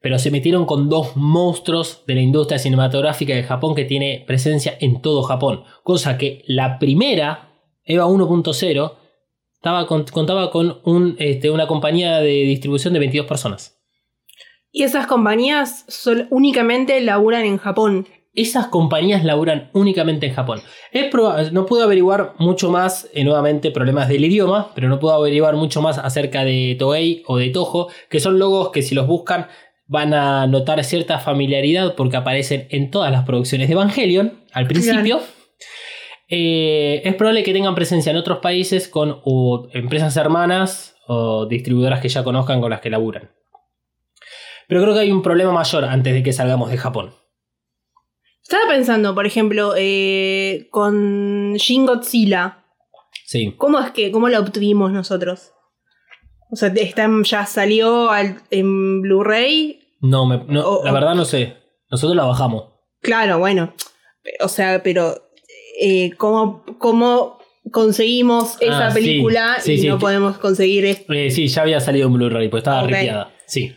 pero 0.01 0.19
se 0.19 0.29
metieron 0.29 0.65
con 0.67 0.87
dos 0.87 1.15
monstruos 1.15 2.03
de 2.05 2.13
la 2.13 2.21
industria 2.21 2.59
cinematográfica 2.59 3.33
de 3.33 3.41
Japón 3.41 3.73
que 3.73 3.85
tiene 3.85 4.23
presencia 4.27 4.77
en 4.79 5.01
todo 5.01 5.23
Japón. 5.23 5.63
Cosa 5.83 6.15
que 6.19 6.43
la 6.45 6.77
primera, 6.77 7.49
EVA 7.83 8.05
1.0, 8.05 8.97
estaba 9.55 9.87
con- 9.87 10.03
contaba 10.05 10.51
con 10.51 11.15
este, 11.17 11.49
una 11.49 11.65
compañía 11.65 12.19
de 12.19 12.29
distribución 12.43 12.93
de 12.93 12.99
22 12.99 13.25
personas. 13.25 13.74
Y 14.77 14.83
esas 14.83 15.07
compañías 15.07 15.85
sol- 15.87 16.27
únicamente 16.31 16.99
laburan 16.99 17.45
en 17.45 17.57
Japón. 17.57 18.09
Esas 18.33 18.67
compañías 18.67 19.23
laburan 19.23 19.69
únicamente 19.71 20.25
en 20.25 20.33
Japón. 20.33 20.61
Es 20.91 21.05
no 21.53 21.65
puedo 21.65 21.85
averiguar 21.85 22.33
mucho 22.39 22.69
más, 22.69 23.09
eh, 23.13 23.23
nuevamente 23.23 23.71
problemas 23.71 24.09
del 24.09 24.25
idioma, 24.25 24.71
pero 24.75 24.89
no 24.89 24.99
puedo 24.99 25.15
averiguar 25.15 25.55
mucho 25.55 25.81
más 25.81 25.97
acerca 25.97 26.43
de 26.43 26.75
Toei 26.77 27.23
o 27.25 27.37
de 27.37 27.51
Toho, 27.51 27.87
que 28.09 28.19
son 28.19 28.37
logos 28.37 28.71
que 28.71 28.81
si 28.81 28.95
los 28.95 29.07
buscan 29.07 29.47
van 29.87 30.13
a 30.13 30.45
notar 30.45 30.83
cierta 30.83 31.19
familiaridad 31.19 31.95
porque 31.95 32.17
aparecen 32.17 32.67
en 32.69 32.91
todas 32.91 33.13
las 33.13 33.23
producciones 33.23 33.69
de 33.69 33.73
Evangelion 33.75 34.43
al 34.51 34.67
principio. 34.67 35.21
Eh, 36.27 37.01
es 37.05 37.15
probable 37.15 37.43
que 37.43 37.53
tengan 37.53 37.75
presencia 37.75 38.09
en 38.11 38.17
otros 38.17 38.39
países 38.39 38.89
con 38.89 39.21
o 39.23 39.69
empresas 39.73 40.17
hermanas 40.17 40.97
o 41.07 41.45
distribuidoras 41.45 42.01
que 42.01 42.09
ya 42.09 42.25
conozcan 42.25 42.59
con 42.59 42.71
las 42.71 42.81
que 42.81 42.89
laburan. 42.89 43.29
Pero 44.67 44.81
creo 44.81 44.93
que 44.93 44.99
hay 45.01 45.11
un 45.11 45.21
problema 45.21 45.51
mayor 45.51 45.85
antes 45.85 46.13
de 46.13 46.23
que 46.23 46.33
salgamos 46.33 46.69
de 46.71 46.77
Japón. 46.77 47.13
Estaba 48.43 48.67
pensando, 48.69 49.15
por 49.15 49.25
ejemplo, 49.25 49.73
eh, 49.77 50.67
con 50.71 51.53
Shin 51.55 51.85
Godzilla. 51.85 52.63
Sí. 53.25 53.53
¿Cómo 53.57 53.79
es 53.79 53.91
que, 53.91 54.11
cómo 54.11 54.29
la 54.29 54.39
obtuvimos 54.39 54.91
nosotros? 54.91 55.51
O 56.51 56.55
sea, 56.55 56.69
está, 56.69 57.09
ya 57.23 57.45
salió 57.47 58.11
al- 58.11 58.41
en 58.51 59.01
Blu-ray. 59.01 59.79
No, 60.01 60.25
me- 60.27 60.43
no, 60.47 60.61
O- 60.67 60.85
la 60.85 60.91
verdad 60.91 61.15
no 61.15 61.25
sé. 61.25 61.57
Nosotros 61.89 62.15
la 62.15 62.25
bajamos. 62.25 62.65
Claro, 63.01 63.39
bueno. 63.39 63.73
O 64.41 64.47
sea, 64.47 64.81
pero 64.83 65.15
eh, 65.81 66.11
¿cómo, 66.17 66.63
cómo 66.77 67.39
conseguimos 67.71 68.57
esa 68.61 68.87
Ah, 68.87 68.91
sí. 68.91 68.99
película 69.01 69.57
Sí, 69.59 69.73
y 69.73 69.77
sí. 69.79 69.87
no 69.87 69.97
podemos 69.97 70.37
conseguir 70.37 70.85
esto? 70.85 71.11
Eh, 71.13 71.31
sí, 71.31 71.47
ya 71.47 71.63
había 71.63 71.79
salido 71.79 72.07
en 72.07 72.13
Blu-ray, 72.13 72.47
pues 72.49 72.61
estaba 72.61 72.83
Ok. 72.83 72.89
ripiada. 72.91 73.33
Sí. 73.47 73.75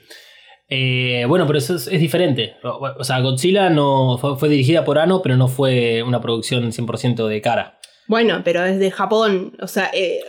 Eh, 0.70 1.24
bueno, 1.26 1.46
pero 1.46 1.58
eso 1.58 1.74
es, 1.76 1.86
es 1.86 2.00
diferente. 2.00 2.56
O, 2.62 3.02
sea, 3.04 3.20
Godzilla 3.20 3.70
no 3.70 4.18
fue, 4.18 4.36
fue 4.36 4.48
dirigida 4.48 4.84
por 4.84 4.98
Ano, 4.98 5.22
pero 5.22 5.36
no 5.36 5.48
fue 5.48 6.02
una 6.02 6.20
producción 6.20 6.70
100% 6.72 7.26
de 7.26 7.40
cara. 7.40 7.78
Bueno, 8.06 8.42
pero 8.44 8.64
es 8.64 8.78
de 8.78 8.90
Japón. 8.90 9.56
O 9.60 9.66
sea, 9.66 9.90
eh, 9.94 10.20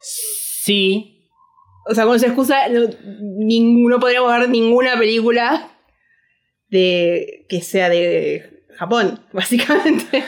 Sí. 0.00 1.28
o 1.88 1.94
sea 1.94 2.04
con 2.04 2.16
esa 2.16 2.26
excusa 2.26 2.68
no, 2.68 3.98
podríamos 4.00 4.38
ver 4.38 4.48
ninguna 4.48 4.96
película 4.98 5.70
de 6.68 7.44
que 7.48 7.60
sea 7.60 7.88
de 7.88 8.64
Japón, 8.76 9.24
básicamente. 9.32 10.24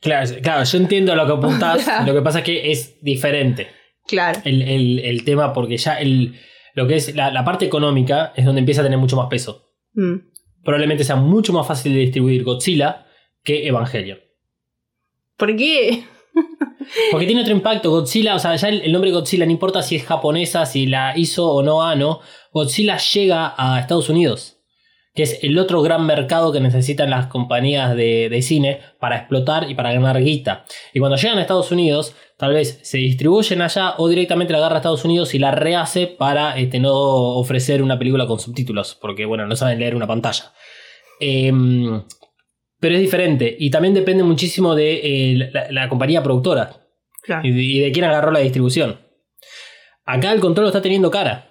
Claro, 0.00 0.30
claro, 0.42 0.64
yo 0.64 0.78
entiendo 0.78 1.14
lo 1.14 1.26
que 1.26 1.32
apuntás. 1.32 1.88
Lo 2.06 2.12
que 2.12 2.20
pasa 2.22 2.40
es 2.40 2.44
que 2.44 2.70
es 2.72 3.00
diferente 3.02 3.68
Claro. 4.06 4.40
el, 4.44 4.60
el- 4.62 4.98
el 4.98 5.24
tema, 5.24 5.52
porque 5.54 5.78
ya 5.78 5.94
el, 5.94 6.38
lo 6.74 6.86
que 6.86 6.96
es 6.96 7.14
la, 7.14 7.30
la 7.30 7.44
parte 7.44 7.64
económica 7.64 8.32
es 8.36 8.44
donde 8.44 8.60
empieza 8.60 8.80
a 8.80 8.84
tener 8.84 8.98
mucho 8.98 9.16
más 9.16 9.28
peso. 9.28 9.70
Mm. 9.94 10.16
Probablemente 10.62 11.04
sea 11.04 11.16
mucho 11.16 11.52
más 11.52 11.66
fácil 11.66 11.94
de 11.94 12.00
distribuir 12.00 12.42
Godzilla 12.42 13.06
que 13.42 13.66
Evangelion. 13.66 14.18
¿Por 15.36 15.54
qué? 15.56 16.04
Porque 17.10 17.26
tiene 17.26 17.42
otro 17.42 17.54
impacto. 17.54 17.90
Godzilla, 17.90 18.34
o 18.34 18.38
sea, 18.38 18.56
ya 18.56 18.68
el, 18.68 18.82
el 18.82 18.92
nombre 18.92 19.12
Godzilla 19.12 19.46
no 19.46 19.52
importa 19.52 19.82
si 19.82 19.96
es 19.96 20.04
japonesa, 20.04 20.66
si 20.66 20.86
la 20.86 21.16
hizo 21.16 21.50
o 21.50 21.62
no 21.62 21.82
Ano. 21.82 22.20
Godzilla 22.52 22.96
llega 22.98 23.54
a 23.56 23.78
Estados 23.78 24.08
Unidos, 24.08 24.58
que 25.14 25.24
es 25.24 25.42
el 25.42 25.58
otro 25.58 25.82
gran 25.82 26.06
mercado 26.06 26.52
que 26.52 26.60
necesitan 26.60 27.10
las 27.10 27.26
compañías 27.26 27.94
de, 27.94 28.28
de 28.28 28.42
cine 28.42 28.80
para 28.98 29.16
explotar 29.16 29.70
y 29.70 29.74
para 29.74 29.92
ganar 29.92 30.22
guita. 30.22 30.64
Y 30.92 30.98
cuando 30.98 31.16
llegan 31.16 31.38
a 31.38 31.42
Estados 31.42 31.70
Unidos, 31.70 32.14
tal 32.36 32.52
vez 32.54 32.80
se 32.82 32.98
distribuyen 32.98 33.62
allá 33.62 33.94
o 33.98 34.08
directamente 34.08 34.52
la 34.52 34.58
agarra 34.58 34.76
a 34.76 34.78
Estados 34.78 35.04
Unidos 35.04 35.34
y 35.34 35.38
la 35.38 35.50
rehace 35.52 36.06
para 36.06 36.58
este, 36.58 36.78
no 36.80 36.92
ofrecer 36.94 37.82
una 37.82 37.98
película 37.98 38.26
con 38.26 38.38
subtítulos, 38.40 38.96
porque 39.00 39.24
bueno, 39.24 39.46
no 39.46 39.56
saben 39.56 39.78
leer 39.80 39.94
una 39.94 40.06
pantalla. 40.06 40.52
Em, 41.20 42.02
pero 42.80 42.94
es 42.96 43.00
diferente 43.00 43.56
y 43.58 43.70
también 43.70 43.94
depende 43.94 44.24
muchísimo 44.24 44.74
de 44.74 45.00
eh, 45.32 45.50
la- 45.52 45.70
la 45.70 45.88
compañía 45.88 46.22
productora 46.22 46.80
Claro. 47.22 47.46
y 47.46 47.52
de, 47.52 47.62
y 47.62 47.78
de 47.80 47.92
quién 47.92 48.04
agarró 48.04 48.30
la 48.32 48.40
distribución. 48.40 49.00
Acá 50.04 50.32
el 50.32 50.40
control 50.40 50.64
lo 50.64 50.68
está 50.68 50.82
teniendo 50.82 51.10
cara. 51.10 51.50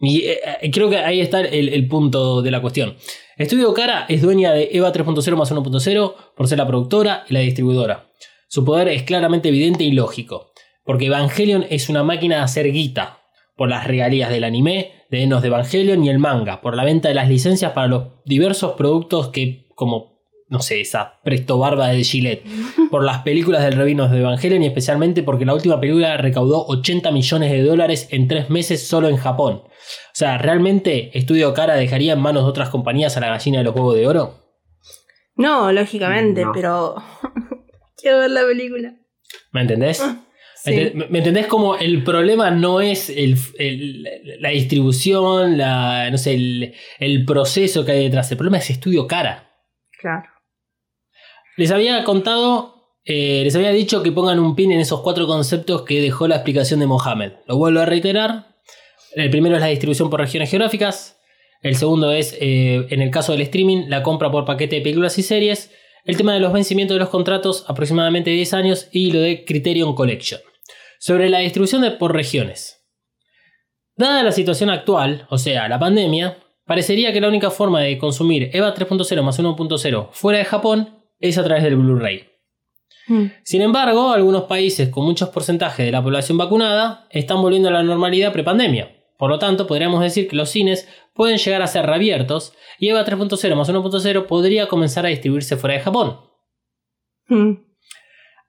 Y 0.00 0.22
eh, 0.26 0.40
eh, 0.62 0.70
creo 0.70 0.88
que 0.90 0.96
ahí 0.98 1.20
está 1.20 1.40
el, 1.40 1.68
el 1.68 1.86
punto 1.88 2.40
de 2.42 2.50
la 2.50 2.60
cuestión. 2.60 2.96
Estudio 3.36 3.72
Cara 3.74 4.06
es 4.08 4.22
dueña 4.22 4.52
de 4.52 4.68
EVA 4.72 4.92
3.0 4.92 5.36
más 5.36 5.52
1.0 5.52 6.14
por 6.36 6.48
ser 6.48 6.58
la 6.58 6.66
productora 6.66 7.24
y 7.28 7.34
la 7.34 7.40
distribuidora. 7.40 8.07
Su 8.48 8.64
poder 8.64 8.88
es 8.88 9.02
claramente 9.02 9.48
evidente 9.50 9.84
y 9.84 9.92
lógico, 9.92 10.52
porque 10.84 11.06
Evangelion 11.06 11.66
es 11.70 11.88
una 11.88 12.02
máquina 12.02 12.36
de 12.36 12.42
hacer 12.42 12.72
guita 12.72 13.18
por 13.56 13.68
las 13.68 13.86
regalías 13.86 14.30
del 14.30 14.44
anime, 14.44 14.92
de 15.10 15.22
Enos 15.24 15.42
de 15.42 15.48
Evangelion 15.48 16.02
y 16.04 16.08
el 16.08 16.18
manga, 16.18 16.60
por 16.60 16.74
la 16.76 16.84
venta 16.84 17.08
de 17.08 17.14
las 17.14 17.28
licencias 17.28 17.72
para 17.72 17.88
los 17.88 18.04
diversos 18.24 18.72
productos 18.72 19.28
que, 19.28 19.66
como, 19.74 20.18
no 20.48 20.60
sé, 20.60 20.80
esa 20.80 21.20
presto 21.24 21.58
barba 21.58 21.88
de 21.88 22.04
Gillette, 22.04 22.44
por 22.90 23.04
las 23.04 23.18
películas 23.22 23.62
del 23.64 23.74
Revinos 23.74 24.10
de 24.10 24.20
Evangelion 24.20 24.62
y 24.62 24.66
especialmente 24.66 25.22
porque 25.22 25.44
la 25.44 25.54
última 25.54 25.78
película 25.80 26.16
recaudó 26.16 26.64
80 26.68 27.10
millones 27.10 27.50
de 27.52 27.62
dólares 27.62 28.08
en 28.10 28.28
tres 28.28 28.48
meses 28.48 28.86
solo 28.86 29.08
en 29.08 29.16
Japón. 29.16 29.62
O 29.64 29.70
sea, 30.14 30.38
¿realmente 30.38 31.16
Estudio 31.18 31.52
Cara 31.52 31.74
dejaría 31.74 32.12
en 32.14 32.20
manos 32.20 32.44
de 32.44 32.50
otras 32.50 32.70
compañías 32.70 33.16
a 33.16 33.20
la 33.20 33.28
gallina 33.28 33.58
de 33.58 33.64
los 33.64 33.74
huevos 33.74 33.94
de 33.94 34.06
oro? 34.06 34.34
No, 35.36 35.70
lógicamente, 35.72 36.44
No. 36.44 36.52
pero. 36.54 36.94
Quiero 38.00 38.18
ver 38.18 38.30
la 38.30 38.44
película. 38.46 38.94
¿Me 39.52 39.60
entendés? 39.62 39.98
Sí. 40.56 40.70
Ente- 40.72 40.94
¿Me 40.94 41.06
me 41.08 41.18
entendés 41.18 41.46
como 41.46 41.76
el 41.76 42.02
problema 42.02 42.50
no 42.50 42.80
es 42.80 43.10
el- 43.10 43.36
el- 43.58 44.02
la 44.40 44.48
distribución, 44.50 45.56
la, 45.58 46.10
no 46.10 46.18
sé, 46.18 46.34
el, 46.34 46.74
el 46.98 47.24
proceso 47.24 47.84
que 47.84 47.92
hay 47.92 48.04
detrás? 48.04 48.30
El 48.30 48.36
problema 48.38 48.58
es 48.58 48.70
Estudio 48.70 49.06
Cara. 49.06 49.50
Claro. 50.00 50.28
Les 51.56 51.70
había 51.70 52.02
contado, 52.04 52.92
eh, 53.04 53.42
les 53.44 53.54
había 53.56 53.70
dicho 53.70 54.02
que 54.02 54.12
pongan 54.12 54.38
un 54.38 54.54
pin 54.56 54.72
en 54.72 54.80
esos 54.80 55.00
cuatro 55.00 55.26
conceptos 55.26 55.82
que 55.82 56.00
dejó 56.00 56.28
la 56.28 56.36
explicación 56.36 56.80
de 56.80 56.86
Mohamed. 56.86 57.32
Lo 57.46 57.56
vuelvo 57.56 57.80
a 57.80 57.86
reiterar. 57.86 58.56
El 59.14 59.30
primero 59.30 59.56
es 59.56 59.60
la 59.60 59.68
distribución 59.68 60.10
por 60.10 60.20
regiones 60.20 60.50
geográficas. 60.50 61.18
El 61.62 61.74
segundo 61.76 62.12
es, 62.12 62.36
eh, 62.40 62.86
en 62.90 63.02
el 63.02 63.10
caso 63.10 63.32
del 63.32 63.40
streaming, 63.42 63.86
la 63.88 64.02
compra 64.04 64.30
por 64.30 64.44
paquete 64.44 64.76
de 64.76 64.82
películas 64.82 65.18
y 65.18 65.22
series. 65.22 65.72
El 66.04 66.16
tema 66.16 66.34
de 66.34 66.40
los 66.40 66.52
vencimientos 66.52 66.94
de 66.94 67.00
los 67.00 67.08
contratos, 67.08 67.64
aproximadamente 67.68 68.30
10 68.30 68.54
años. 68.54 68.88
Y 68.92 69.12
lo 69.12 69.20
de 69.20 69.44
Criterion 69.44 69.94
Collection. 69.94 70.40
Sobre 70.98 71.28
la 71.28 71.38
distribución 71.40 71.82
de 71.82 71.92
por 71.92 72.14
regiones. 72.14 72.78
Dada 73.96 74.22
la 74.22 74.32
situación 74.32 74.70
actual, 74.70 75.26
o 75.28 75.38
sea, 75.38 75.68
la 75.68 75.78
pandemia, 75.78 76.38
parecería 76.64 77.12
que 77.12 77.20
la 77.20 77.28
única 77.28 77.50
forma 77.50 77.80
de 77.80 77.98
consumir 77.98 78.50
EVA 78.52 78.74
3.0 78.74 79.22
más 79.22 79.40
1.0 79.40 80.08
fuera 80.12 80.38
de 80.38 80.44
Japón 80.44 81.02
es 81.18 81.36
a 81.36 81.44
través 81.44 81.64
del 81.64 81.76
Blu-ray. 81.76 82.28
Mm. 83.08 83.24
Sin 83.42 83.62
embargo, 83.62 84.10
algunos 84.10 84.44
países 84.44 84.88
con 84.90 85.04
muchos 85.04 85.30
porcentajes 85.30 85.84
de 85.84 85.92
la 85.92 86.02
población 86.02 86.38
vacunada 86.38 87.06
están 87.10 87.42
volviendo 87.42 87.70
a 87.70 87.72
la 87.72 87.82
normalidad 87.82 88.32
prepandemia. 88.32 88.97
Por 89.18 89.30
lo 89.30 89.38
tanto, 89.38 89.66
podríamos 89.66 90.00
decir 90.00 90.28
que 90.28 90.36
los 90.36 90.48
cines 90.48 90.88
pueden 91.12 91.38
llegar 91.38 91.60
a 91.60 91.66
ser 91.66 91.84
reabiertos 91.84 92.54
y 92.78 92.88
EVA 92.88 93.04
3.0 93.04 93.54
más 93.56 93.68
1.0 93.68 94.26
podría 94.26 94.68
comenzar 94.68 95.04
a 95.04 95.08
distribuirse 95.08 95.56
fuera 95.56 95.74
de 95.74 95.80
Japón. 95.80 96.20
Mm. 97.26 97.54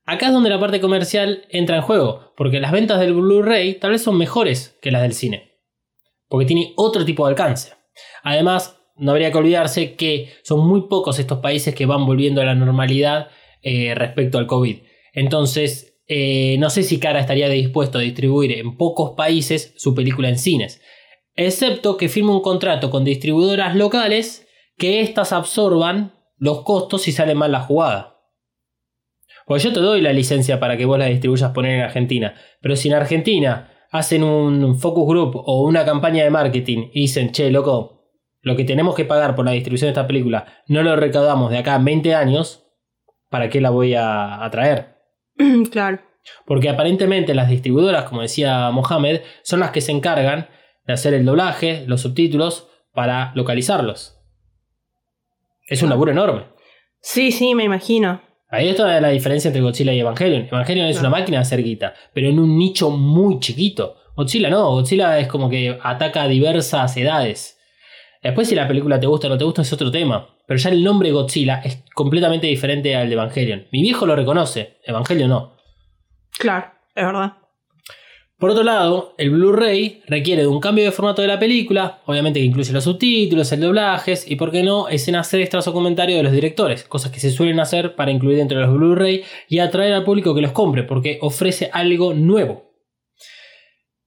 Acá 0.06 0.28
es 0.28 0.34
donde 0.34 0.50
la 0.50 0.60
parte 0.60 0.80
comercial 0.80 1.46
entra 1.50 1.76
en 1.76 1.82
juego, 1.82 2.34
porque 2.38 2.60
las 2.60 2.72
ventas 2.72 3.00
del 3.00 3.14
Blu-ray 3.14 3.76
tal 3.80 3.92
vez 3.92 4.04
son 4.04 4.18
mejores 4.18 4.78
que 4.82 4.92
las 4.92 5.02
del 5.02 5.14
cine, 5.14 5.60
porque 6.28 6.46
tiene 6.46 6.74
otro 6.78 7.04
tipo 7.04 7.26
de 7.26 7.32
alcance. 7.32 7.74
Además, 8.24 8.80
no 8.96 9.12
habría 9.12 9.32
que 9.32 9.38
olvidarse 9.38 9.96
que 9.96 10.34
son 10.44 10.68
muy 10.68 10.88
pocos 10.88 11.18
estos 11.18 11.40
países 11.40 11.74
que 11.74 11.86
van 11.86 12.06
volviendo 12.06 12.42
a 12.42 12.46
la 12.46 12.56
normalidad 12.56 13.30
eh, 13.62 13.96
respecto 13.96 14.38
al 14.38 14.48
COVID. 14.48 14.78
Entonces, 15.14 15.89
eh, 16.12 16.58
no 16.58 16.72
sé 16.72 16.82
si 16.82 17.00
Cara 17.00 17.20
estaría 17.20 17.48
dispuesto 17.48 18.00
a 18.00 18.02
distribuir 18.02 18.54
en 18.54 18.76
pocos 18.78 19.12
países 19.16 19.76
su 19.78 19.94
película 19.94 20.28
en 20.28 20.40
cines, 20.40 20.82
excepto 21.36 21.98
que 21.98 22.10
firme 22.10 22.32
un 22.32 22.42
contrato 22.42 22.90
con 22.90 23.06
distribuidoras 23.06 23.76
locales 23.76 24.48
que 24.76 25.02
éstas 25.02 25.32
absorban 25.34 26.16
los 26.38 26.64
costos 26.64 27.04
si 27.04 27.12
sale 27.12 27.36
mal 27.36 27.52
la 27.52 27.60
jugada. 27.60 28.18
Porque 29.46 29.64
yo 29.64 29.72
te 29.74 29.82
doy 29.82 30.02
la 30.02 30.12
licencia 30.12 30.60
para 30.60 30.78
que 30.78 30.86
vos 30.86 30.98
la 30.98 31.06
distribuyas 31.06 31.52
poner 31.52 31.76
en 31.76 31.82
Argentina. 31.82 32.34
Pero 32.62 32.76
si 32.76 32.88
en 32.88 32.96
Argentina 32.96 33.72
hacen 33.92 34.24
un 34.24 34.80
focus 34.80 35.08
group 35.08 35.36
o 35.36 35.64
una 35.64 35.86
campaña 35.86 36.24
de 36.24 36.30
marketing 36.30 36.90
y 36.94 37.02
dicen, 37.02 37.32
che, 37.32 37.52
loco, 37.52 38.00
lo 38.42 38.56
que 38.56 38.64
tenemos 38.64 38.96
que 38.96 39.06
pagar 39.06 39.36
por 39.36 39.46
la 39.46 39.52
distribución 39.52 39.88
de 39.88 39.92
esta 39.92 40.08
película 40.08 40.64
no 40.68 40.82
lo 40.82 40.96
recaudamos 40.96 41.52
de 41.52 41.58
acá 41.58 41.76
a 41.76 41.80
20 41.80 42.16
años, 42.16 42.66
¿para 43.30 43.50
qué 43.50 43.62
la 43.62 43.70
voy 43.70 43.96
a, 43.96 44.44
a 44.44 44.50
traer? 44.50 44.99
claro. 45.72 46.00
Porque 46.46 46.70
aparentemente 46.70 47.34
las 47.34 47.50
distribuidoras, 47.50 48.06
como 48.06 48.22
decía 48.22 48.70
Mohamed, 48.72 49.22
son 49.44 49.62
las 49.62 49.72
que 49.72 49.82
se 49.82 49.92
encargan 49.92 50.48
de 50.86 50.94
hacer 50.94 51.14
el 51.14 51.26
doblaje, 51.26 51.84
los 51.88 52.02
subtítulos, 52.02 52.68
para 52.94 53.32
localizarlos. 53.36 54.18
Es 55.68 55.84
un 55.84 55.90
laburo 55.90 56.12
enorme. 56.12 56.46
Sí, 57.02 57.32
sí, 57.32 57.56
me 57.56 57.64
imagino. 57.64 58.22
Ahí 58.50 58.70
está 58.70 59.00
la 59.00 59.10
diferencia 59.10 59.50
entre 59.50 59.62
Godzilla 59.62 59.94
y 59.94 60.00
Evangelion. 60.00 60.48
Evangelion 60.48 60.88
es 60.88 61.00
una 61.00 61.12
máquina 61.12 61.38
de 61.38 61.44
hacer 61.44 61.64
guita, 61.64 61.94
pero 62.14 62.30
en 62.30 62.40
un 62.40 62.58
nicho 62.58 62.90
muy 62.90 63.40
chiquito. 63.40 63.96
Godzilla 64.16 64.50
no, 64.50 64.72
Godzilla 64.72 65.20
es 65.20 65.28
como 65.28 65.50
que 65.50 65.78
ataca 65.82 66.24
a 66.24 66.28
diversas 66.28 66.98
edades. 66.98 67.59
Después 68.22 68.50
si 68.50 68.56
la 68.56 68.68
película 68.68 69.00
te 69.00 69.08
gusta 69.08 69.28
o 69.28 69.30
no 69.30 69.38
te 69.38 69.46
gusta 69.46 69.62
es 69.62 69.72
otro 69.72 69.92
tema. 69.92 70.28
Pero 70.46 70.60
ya 70.60 70.70
el 70.70 70.84
nombre 70.84 71.12
Godzilla 71.12 71.62
es 71.64 71.84
completamente 71.94 72.48
diferente 72.48 72.96
al 72.96 73.08
de 73.08 73.14
Evangelion. 73.14 73.68
Mi 73.72 73.82
viejo 73.82 74.06
lo 74.06 74.16
reconoce, 74.16 74.80
Evangelion 74.84 75.30
no. 75.30 75.56
Claro, 76.38 76.72
es 76.96 77.06
verdad. 77.06 77.34
Por 78.40 78.52
otro 78.52 78.64
lado, 78.64 79.16
el 79.18 79.32
Blu-ray 79.32 80.02
requiere 80.08 80.44
de 80.44 80.48
un 80.48 80.62
cambio 80.62 80.86
de 80.86 80.94
formato 80.94 81.22
de 81.22 81.28
la 81.28 81.40
película, 81.40 82.00
obviamente 82.06 82.40
que 82.40 82.46
incluye 82.46 82.72
los 82.72 82.86
subtítulos, 82.86 83.52
el 83.52 83.60
doblajes 83.60 84.32
y, 84.32 84.38
por 84.38 84.50
qué 84.50 84.64
no, 84.64 84.88
escenas 84.88 85.34
extras 85.34 85.68
o 85.68 85.74
comentarios 85.74 86.18
de 86.18 86.24
los 86.24 86.32
directores, 86.32 86.86
cosas 86.86 87.12
que 87.12 87.20
se 87.20 87.32
suelen 87.32 87.60
hacer 87.60 87.96
para 87.96 88.12
incluir 88.12 88.38
dentro 88.38 88.58
de 88.58 88.66
los 88.66 88.74
Blu-ray 88.74 89.26
y 89.50 89.60
atraer 89.60 89.92
al 89.92 90.06
público 90.06 90.34
que 90.34 90.42
los 90.42 90.54
compre, 90.54 90.84
porque 90.84 91.20
ofrece 91.22 91.70
algo 91.74 92.14
nuevo. 92.14 92.72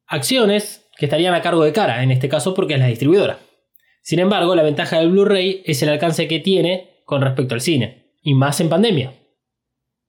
Acciones 0.06 0.88
que 0.96 1.04
estarían 1.04 1.34
a 1.34 1.42
cargo 1.42 1.64
de 1.64 1.74
cara, 1.74 2.02
en 2.02 2.10
este 2.10 2.30
caso 2.30 2.54
porque 2.54 2.74
es 2.74 2.80
la 2.80 2.86
distribuidora. 2.86 3.38
Sin 4.02 4.18
embargo, 4.18 4.54
la 4.54 4.62
ventaja 4.62 4.98
del 4.98 5.10
Blu-ray 5.10 5.62
es 5.64 5.82
el 5.82 5.88
alcance 5.88 6.26
que 6.28 6.40
tiene 6.40 7.02
con 7.04 7.22
respecto 7.22 7.54
al 7.54 7.60
cine, 7.60 8.16
y 8.22 8.34
más 8.34 8.60
en 8.60 8.68
pandemia. 8.68 9.14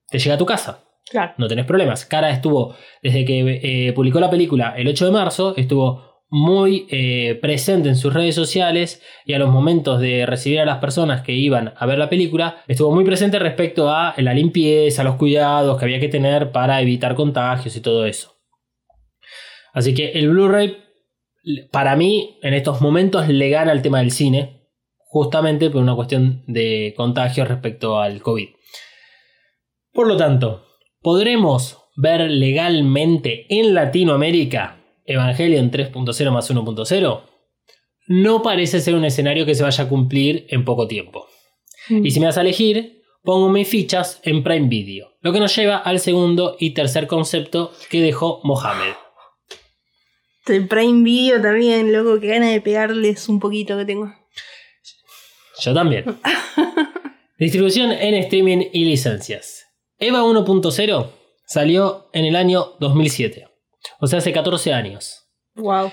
Te 0.08 0.18
llega 0.18 0.34
a 0.34 0.38
tu 0.38 0.46
casa, 0.46 0.84
Claro. 1.10 1.32
no 1.38 1.48
tenés 1.48 1.64
problemas. 1.66 2.04
Cara 2.04 2.30
estuvo, 2.30 2.74
desde 3.02 3.24
que 3.24 3.60
eh, 3.88 3.92
publicó 3.92 4.20
la 4.20 4.30
película 4.30 4.74
el 4.76 4.88
8 4.88 5.06
de 5.06 5.10
marzo, 5.12 5.54
estuvo 5.56 6.14
muy 6.30 6.86
eh, 6.90 7.38
presente 7.40 7.88
en 7.88 7.94
sus 7.96 8.12
redes 8.12 8.34
sociales 8.34 9.00
y 9.24 9.34
a 9.34 9.38
los 9.38 9.50
momentos 9.50 10.00
de 10.00 10.26
recibir 10.26 10.58
a 10.60 10.64
las 10.64 10.78
personas 10.78 11.22
que 11.22 11.32
iban 11.32 11.74
a 11.76 11.86
ver 11.86 11.98
la 11.98 12.08
película, 12.08 12.62
estuvo 12.66 12.92
muy 12.92 13.04
presente 13.04 13.38
respecto 13.38 13.90
a 13.90 14.14
la 14.16 14.34
limpieza, 14.34 15.04
los 15.04 15.14
cuidados 15.16 15.78
que 15.78 15.84
había 15.84 16.00
que 16.00 16.08
tener 16.08 16.50
para 16.50 16.80
evitar 16.80 17.14
contagios 17.14 17.76
y 17.76 17.80
todo 17.80 18.06
eso. 18.06 18.32
Así 19.72 19.94
que 19.94 20.12
el 20.12 20.30
Blu-ray, 20.30 20.78
para 21.70 21.96
mí, 21.96 22.38
en 22.42 22.54
estos 22.54 22.80
momentos 22.80 23.28
le 23.28 23.50
gana 23.50 23.72
el 23.72 23.82
tema 23.82 23.98
del 23.98 24.10
cine, 24.10 24.68
justamente 24.98 25.70
por 25.70 25.82
una 25.82 25.94
cuestión 25.94 26.42
de 26.46 26.94
contagios 26.96 27.48
respecto 27.48 28.00
al 28.00 28.20
COVID. 28.22 28.48
Por 29.92 30.08
lo 30.08 30.16
tanto, 30.16 30.66
¿podremos 31.00 31.78
ver 31.96 32.28
legalmente 32.30 33.46
en 33.48 33.74
Latinoamérica 33.74 34.80
Evangelion 35.04 35.70
3.0 35.70 36.30
más 36.30 36.50
1.0? 36.50 37.22
No 38.06 38.42
parece 38.42 38.80
ser 38.80 38.94
un 38.94 39.04
escenario 39.04 39.46
que 39.46 39.54
se 39.54 39.62
vaya 39.62 39.84
a 39.84 39.88
cumplir 39.88 40.46
en 40.48 40.64
poco 40.64 40.88
tiempo. 40.88 41.26
Y 41.88 42.10
si 42.10 42.20
me 42.20 42.26
vas 42.26 42.38
a 42.38 42.40
elegir, 42.40 43.02
pongo 43.22 43.48
mis 43.50 43.68
fichas 43.68 44.20
en 44.24 44.42
Prime 44.42 44.68
Video. 44.68 45.12
Lo 45.20 45.32
que 45.32 45.40
nos 45.40 45.54
lleva 45.54 45.76
al 45.76 46.00
segundo 46.00 46.56
y 46.58 46.70
tercer 46.70 47.06
concepto 47.06 47.72
que 47.90 48.00
dejó 48.02 48.40
Mohamed. 48.42 49.03
El 50.46 50.68
Prime 50.68 51.02
Video 51.02 51.40
también, 51.40 51.92
loco, 51.92 52.20
que 52.20 52.28
gana 52.28 52.50
de 52.50 52.60
pegarles 52.60 53.28
un 53.28 53.40
poquito 53.40 53.78
que 53.78 53.84
tengo. 53.84 54.12
Yo 55.60 55.72
también. 55.72 56.04
Distribución 57.38 57.92
en 57.92 58.14
streaming 58.14 58.66
y 58.72 58.84
licencias. 58.84 59.66
EVA 59.98 60.22
1.0 60.22 61.10
salió 61.46 62.08
en 62.12 62.24
el 62.26 62.36
año 62.36 62.74
2007. 62.80 63.48
O 64.00 64.06
sea, 64.06 64.18
hace 64.18 64.32
14 64.32 64.72
años. 64.72 65.26
Wow. 65.54 65.90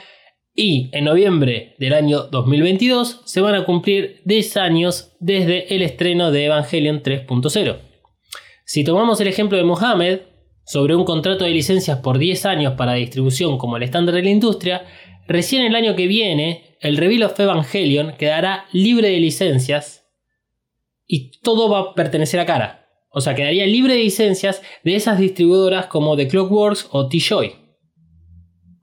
Y 0.53 0.89
en 0.91 1.05
noviembre 1.05 1.75
del 1.79 1.93
año 1.93 2.23
2022 2.23 3.21
se 3.25 3.41
van 3.41 3.55
a 3.55 3.63
cumplir 3.63 4.21
10 4.25 4.57
años 4.57 5.13
desde 5.19 5.73
el 5.73 5.81
estreno 5.81 6.31
de 6.31 6.45
Evangelion 6.45 7.01
3.0. 7.01 7.79
Si 8.65 8.83
tomamos 8.83 9.21
el 9.21 9.27
ejemplo 9.27 9.57
de 9.57 9.63
Mohamed, 9.63 10.19
sobre 10.71 10.95
un 10.95 11.03
contrato 11.03 11.43
de 11.43 11.51
licencias 11.51 11.99
por 11.99 12.17
10 12.17 12.45
años 12.45 12.73
para 12.77 12.93
distribución 12.93 13.57
como 13.57 13.75
el 13.75 13.83
estándar 13.83 14.15
de 14.15 14.23
la 14.23 14.29
industria, 14.29 14.85
recién 15.27 15.63
el 15.65 15.75
año 15.75 15.97
que 15.97 16.07
viene 16.07 16.77
el 16.79 16.95
Reveal 16.95 17.23
of 17.23 17.37
Evangelion 17.37 18.13
quedará 18.17 18.67
libre 18.71 19.09
de 19.09 19.19
licencias 19.19 20.07
y 21.05 21.41
todo 21.41 21.69
va 21.69 21.79
a 21.79 21.93
pertenecer 21.93 22.39
a 22.39 22.45
Cara. 22.45 22.87
O 23.09 23.19
sea, 23.19 23.35
quedaría 23.35 23.65
libre 23.67 23.95
de 23.95 24.03
licencias 24.03 24.61
de 24.85 24.95
esas 24.95 25.19
distribuidoras 25.19 25.87
como 25.87 26.15
The 26.15 26.29
Clockworks 26.29 26.87
o 26.91 27.09
T-Joy. 27.09 27.51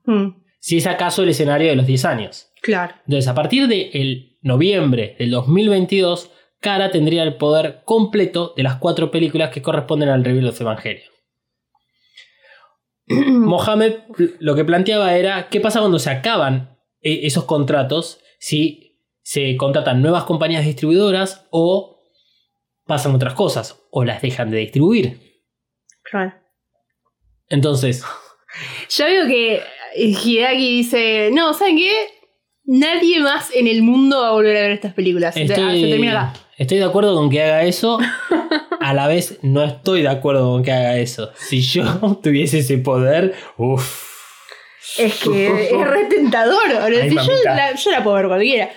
Hmm, 0.05 0.43
Si 0.59 0.77
es 0.77 0.85
acaso 0.85 1.23
el 1.23 1.29
escenario 1.29 1.69
de 1.69 1.75
los 1.75 1.87
10 1.87 2.05
años. 2.05 2.51
claro. 2.61 2.93
Entonces, 3.07 3.27
a 3.27 3.33
partir 3.33 3.67
de 3.67 4.37
noviembre 4.43 5.15
del 5.17 5.31
2022, 5.31 6.29
Cara 6.59 6.91
tendría 6.91 7.23
el 7.23 7.37
poder 7.37 7.81
completo 7.83 8.53
de 8.55 8.61
las 8.61 8.75
cuatro 8.75 9.09
películas 9.09 9.49
que 9.49 9.63
corresponden 9.63 10.09
al 10.09 10.23
Reveal 10.23 10.49
of 10.49 10.61
Evangelion. 10.61 11.08
Mohamed 13.27 13.95
lo 14.39 14.55
que 14.55 14.65
planteaba 14.65 15.15
era 15.15 15.49
qué 15.49 15.59
pasa 15.59 15.79
cuando 15.79 15.99
se 15.99 16.09
acaban 16.09 16.77
eh, 17.01 17.21
esos 17.23 17.45
contratos, 17.45 18.19
si 18.39 19.01
se 19.21 19.57
contratan 19.57 20.01
nuevas 20.01 20.23
compañías 20.23 20.65
distribuidoras 20.65 21.47
o 21.51 22.01
pasan 22.85 23.13
otras 23.13 23.33
cosas, 23.33 23.79
o 23.91 24.03
las 24.03 24.21
dejan 24.21 24.49
de 24.49 24.57
distribuir. 24.57 25.19
Claro. 26.03 26.33
Entonces, 27.49 28.03
Ya 28.89 29.05
veo 29.05 29.27
que 29.27 29.61
Hideaki 29.95 30.77
dice, 30.77 31.29
no, 31.31 31.53
¿saben 31.53 31.77
qué? 31.77 31.91
Nadie 32.65 33.19
más 33.19 33.51
en 33.53 33.67
el 33.67 33.81
mundo 33.81 34.21
va 34.21 34.29
a 34.29 34.31
volver 34.31 34.57
a 34.57 34.61
ver 34.61 34.71
estas 34.71 34.93
películas. 34.93 35.35
Estoy, 35.35 35.81
Se 35.81 35.89
termina 35.89 36.29
acá. 36.29 36.39
Estoy 36.59 36.77
de 36.77 36.83
acuerdo 36.85 37.15
con 37.15 37.29
que 37.31 37.41
haga 37.41 37.63
eso. 37.63 37.97
A 38.81 38.93
la 38.93 39.07
vez 39.07 39.39
no 39.41 39.63
estoy 39.63 40.01
de 40.03 40.07
acuerdo 40.07 40.51
con 40.51 40.63
que 40.63 40.71
haga 40.71 40.97
eso. 40.97 41.31
Si 41.35 41.61
yo 41.61 42.19
tuviese 42.23 42.59
ese 42.59 42.77
poder, 42.77 43.33
uff. 43.57 44.07
Es 44.97 45.19
que 45.23 45.69
es 45.81 45.87
re 45.87 46.05
tentador. 46.05 46.71
Ahora, 46.71 46.97
Ay, 47.01 47.09
si 47.09 47.15
yo, 47.15 47.23
la, 47.45 47.75
yo 47.75 47.91
la 47.91 48.03
puedo 48.03 48.15
ver 48.15 48.27
cuando 48.27 48.43
quiera. 48.43 48.69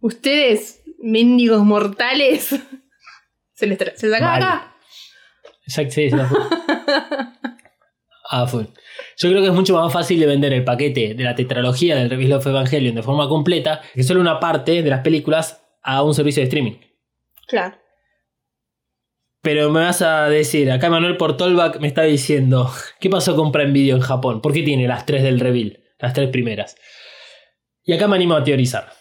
Ustedes, 0.00 0.82
mendigos 0.98 1.62
mortales, 1.62 2.54
se 3.54 3.66
les, 3.66 3.78
tra- 3.78 3.94
se 3.94 4.10
saca 4.10 4.34
acá. 4.36 4.74
Exacto, 5.66 5.92
sí, 5.94 6.10
full. 6.10 6.38
A 8.30 8.46
full. 8.46 8.64
Yo 9.18 9.28
creo 9.28 9.42
que 9.42 9.48
es 9.48 9.54
mucho 9.54 9.74
más 9.74 9.92
fácil 9.92 10.18
de 10.20 10.26
vender 10.26 10.52
el 10.52 10.64
paquete 10.64 11.14
de 11.14 11.24
la 11.24 11.34
tetralogía 11.34 11.96
del 11.96 12.10
Reveal 12.10 12.32
of 12.34 12.46
Evangelion 12.46 12.94
de 12.94 13.02
forma 13.02 13.28
completa 13.28 13.80
que 13.94 14.02
solo 14.02 14.20
una 14.20 14.40
parte 14.40 14.82
de 14.82 14.90
las 14.90 15.00
películas 15.00 15.62
a 15.82 16.02
un 16.02 16.14
servicio 16.14 16.40
de 16.40 16.44
streaming. 16.44 16.72
Claro. 17.50 17.76
Pero 19.42 19.70
me 19.70 19.80
vas 19.80 20.02
a 20.02 20.28
decir, 20.28 20.70
acá 20.70 20.88
Manuel 20.88 21.16
Portolbach 21.16 21.80
me 21.80 21.88
está 21.88 22.02
diciendo, 22.02 22.70
¿qué 23.00 23.10
pasó 23.10 23.34
con 23.34 23.50
Prime 23.50 23.72
Video 23.72 23.96
en 23.96 24.02
Japón? 24.02 24.40
¿Por 24.40 24.52
qué 24.52 24.62
tiene 24.62 24.86
las 24.86 25.04
tres 25.04 25.24
del 25.24 25.40
reveal? 25.40 25.82
Las 25.98 26.12
tres 26.12 26.28
primeras. 26.28 26.76
Y 27.82 27.92
acá 27.92 28.06
me 28.06 28.16
animo 28.16 28.34
a 28.34 28.44
teorizar. 28.44 28.92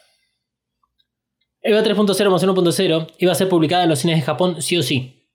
EVA 1.61 1.83
3.0 1.83 2.31
más 2.31 2.43
1.0 2.43 3.07
iba 3.19 3.31
a 3.31 3.35
ser 3.35 3.49
publicada 3.49 3.83
en 3.83 3.89
los 3.89 3.99
cines 3.99 4.15
de 4.15 4.23
Japón 4.23 4.61
sí 4.61 4.77
o 4.77 4.81
sí. 4.81 5.29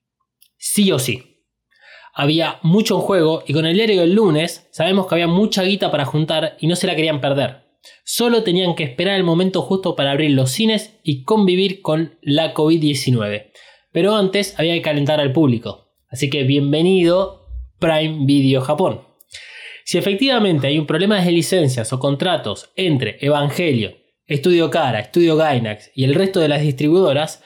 Sí 0.56 0.90
o 0.90 0.98
sí. 0.98 1.46
Había 2.14 2.58
mucho 2.62 2.96
en 2.96 3.02
juego 3.02 3.44
y 3.46 3.52
con 3.52 3.66
el 3.66 3.74
diario 3.74 4.00
del 4.00 4.14
lunes 4.14 4.68
sabemos 4.72 5.06
que 5.06 5.14
había 5.14 5.28
mucha 5.28 5.62
guita 5.62 5.90
para 5.90 6.04
juntar 6.04 6.56
y 6.58 6.66
no 6.66 6.74
se 6.74 6.86
la 6.86 6.96
querían 6.96 7.20
perder. 7.20 7.63
Solo 8.04 8.42
tenían 8.42 8.74
que 8.74 8.84
esperar 8.84 9.16
el 9.16 9.24
momento 9.24 9.62
justo 9.62 9.96
para 9.96 10.12
abrir 10.12 10.30
los 10.30 10.50
cines 10.50 10.98
y 11.02 11.24
convivir 11.24 11.82
con 11.82 12.18
la 12.22 12.54
COVID-19. 12.54 13.50
Pero 13.92 14.16
antes 14.16 14.58
había 14.58 14.74
que 14.74 14.82
calentar 14.82 15.20
al 15.20 15.32
público. 15.32 15.88
Así 16.08 16.30
que 16.30 16.44
bienvenido 16.44 17.48
Prime 17.78 18.26
Video 18.26 18.60
Japón. 18.60 19.02
Si 19.84 19.98
efectivamente 19.98 20.66
hay 20.66 20.78
un 20.78 20.86
problema 20.86 21.20
de 21.20 21.30
licencias 21.32 21.92
o 21.92 21.98
contratos 21.98 22.70
entre 22.76 23.18
Evangelio, 23.20 23.96
Estudio 24.26 24.70
Cara, 24.70 25.00
Estudio 25.00 25.36
Gainax 25.36 25.90
y 25.94 26.04
el 26.04 26.14
resto 26.14 26.40
de 26.40 26.48
las 26.48 26.62
distribuidoras, 26.62 27.42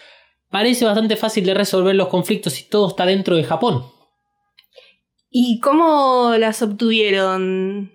parece 0.48 0.84
bastante 0.84 1.16
fácil 1.16 1.44
de 1.44 1.54
resolver 1.54 1.94
los 1.94 2.08
conflictos 2.08 2.52
si 2.52 2.68
todo 2.68 2.88
está 2.88 3.06
dentro 3.06 3.36
de 3.36 3.44
Japón. 3.44 3.84
¿Y 5.30 5.60
cómo 5.60 6.34
las 6.38 6.62
obtuvieron? 6.62 7.92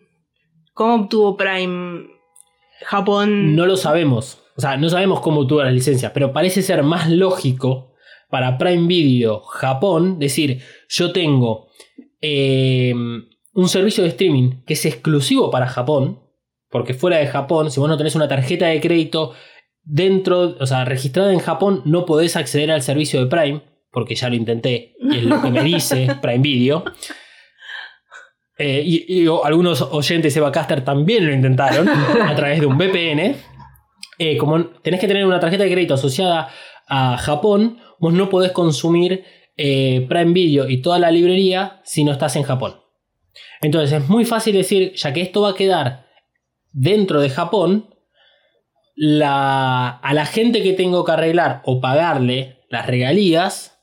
¿Cómo 0.73 0.95
obtuvo 0.95 1.37
Prime 1.37 2.12
Japón? 2.85 3.55
No 3.55 3.65
lo 3.65 3.77
sabemos. 3.77 4.39
O 4.55 4.61
sea, 4.61 4.77
no 4.77 4.89
sabemos 4.89 5.19
cómo 5.21 5.47
tuvo 5.47 5.63
las 5.63 5.73
licencias, 5.73 6.11
pero 6.13 6.31
parece 6.31 6.61
ser 6.61 6.83
más 6.83 7.09
lógico 7.09 7.93
para 8.29 8.57
Prime 8.57 8.87
Video 8.87 9.41
Japón 9.41 10.19
decir, 10.19 10.61
yo 10.89 11.11
tengo 11.11 11.67
eh, 12.21 12.93
un 13.53 13.69
servicio 13.69 14.03
de 14.03 14.09
streaming 14.09 14.63
que 14.65 14.73
es 14.73 14.85
exclusivo 14.85 15.51
para 15.51 15.67
Japón, 15.67 16.19
porque 16.69 16.93
fuera 16.93 17.17
de 17.17 17.27
Japón, 17.27 17.69
si 17.69 17.79
vos 17.79 17.89
no 17.89 17.97
tenés 17.97 18.15
una 18.15 18.27
tarjeta 18.27 18.67
de 18.67 18.81
crédito 18.81 19.33
dentro, 19.83 20.55
o 20.59 20.65
sea, 20.65 20.85
registrada 20.85 21.31
en 21.33 21.39
Japón, 21.39 21.81
no 21.85 22.05
podés 22.05 22.35
acceder 22.35 22.71
al 22.71 22.81
servicio 22.81 23.19
de 23.19 23.29
Prime, 23.29 23.61
porque 23.91 24.15
ya 24.15 24.29
lo 24.29 24.35
intenté, 24.35 24.95
y 24.99 25.17
es 25.17 25.23
lo 25.23 25.41
que 25.41 25.51
me 25.51 25.63
dice 25.63 26.07
Prime 26.21 26.39
Video. 26.39 26.83
Eh, 28.57 28.81
y, 28.85 29.23
y 29.23 29.27
algunos 29.43 29.81
oyentes 29.81 30.33
de 30.33 30.39
Evacaster 30.39 30.83
también 30.85 31.25
lo 31.25 31.33
intentaron 31.33 31.87
a 32.21 32.35
través 32.35 32.59
de 32.59 32.65
un 32.67 32.77
VPN. 32.77 33.35
eh, 34.19 34.37
como 34.37 34.63
tenés 34.65 34.99
que 34.99 35.07
tener 35.07 35.25
una 35.25 35.39
tarjeta 35.39 35.63
de 35.63 35.71
crédito 35.71 35.95
asociada 35.95 36.49
a 36.87 37.17
Japón, 37.17 37.79
vos 37.99 38.13
no 38.13 38.29
podés 38.29 38.51
consumir 38.51 39.23
eh, 39.57 40.05
Prime 40.07 40.33
Video 40.33 40.69
y 40.69 40.81
toda 40.81 40.99
la 40.99 41.09
librería 41.11 41.81
si 41.83 42.03
no 42.03 42.11
estás 42.11 42.35
en 42.35 42.43
Japón. 42.43 42.75
Entonces 43.61 44.01
es 44.03 44.09
muy 44.09 44.25
fácil 44.25 44.53
decir, 44.55 44.93
ya 44.95 45.13
que 45.13 45.21
esto 45.21 45.41
va 45.41 45.51
a 45.51 45.55
quedar 45.55 46.05
dentro 46.71 47.21
de 47.21 47.29
Japón, 47.29 47.89
la, 48.95 49.89
a 49.89 50.13
la 50.13 50.25
gente 50.25 50.61
que 50.61 50.73
tengo 50.73 51.03
que 51.03 51.11
arreglar 51.11 51.61
o 51.65 51.81
pagarle 51.81 52.59
las 52.69 52.85
regalías, 52.85 53.79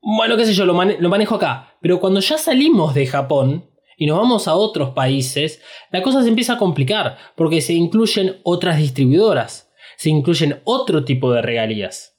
bueno, 0.00 0.36
qué 0.36 0.44
sé 0.46 0.54
yo, 0.54 0.64
lo, 0.66 0.74
mane- 0.74 0.96
lo 0.98 1.08
manejo 1.08 1.36
acá. 1.36 1.74
Pero 1.80 2.00
cuando 2.00 2.20
ya 2.20 2.38
salimos 2.38 2.94
de 2.94 3.06
Japón 3.06 3.70
y 3.96 4.06
nos 4.06 4.18
vamos 4.18 4.48
a 4.48 4.54
otros 4.54 4.90
países, 4.90 5.60
la 5.90 6.02
cosa 6.02 6.22
se 6.22 6.28
empieza 6.28 6.54
a 6.54 6.58
complicar 6.58 7.16
porque 7.36 7.60
se 7.60 7.74
incluyen 7.74 8.40
otras 8.42 8.78
distribuidoras, 8.78 9.70
se 9.96 10.10
incluyen 10.10 10.60
otro 10.64 11.04
tipo 11.04 11.32
de 11.32 11.42
regalías. 11.42 12.14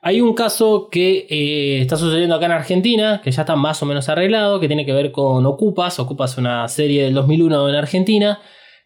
Hay 0.00 0.20
un 0.20 0.34
caso 0.34 0.88
que 0.90 1.26
eh, 1.28 1.80
está 1.80 1.96
sucediendo 1.96 2.36
acá 2.36 2.46
en 2.46 2.52
Argentina, 2.52 3.20
que 3.22 3.32
ya 3.32 3.42
está 3.42 3.56
más 3.56 3.82
o 3.82 3.86
menos 3.86 4.08
arreglado, 4.08 4.60
que 4.60 4.68
tiene 4.68 4.86
que 4.86 4.92
ver 4.92 5.10
con 5.10 5.44
Ocupas. 5.44 5.98
Ocupas 5.98 6.32
es 6.32 6.38
una 6.38 6.68
serie 6.68 7.02
del 7.02 7.14
2001 7.14 7.68
en 7.68 7.74
Argentina, 7.74 8.40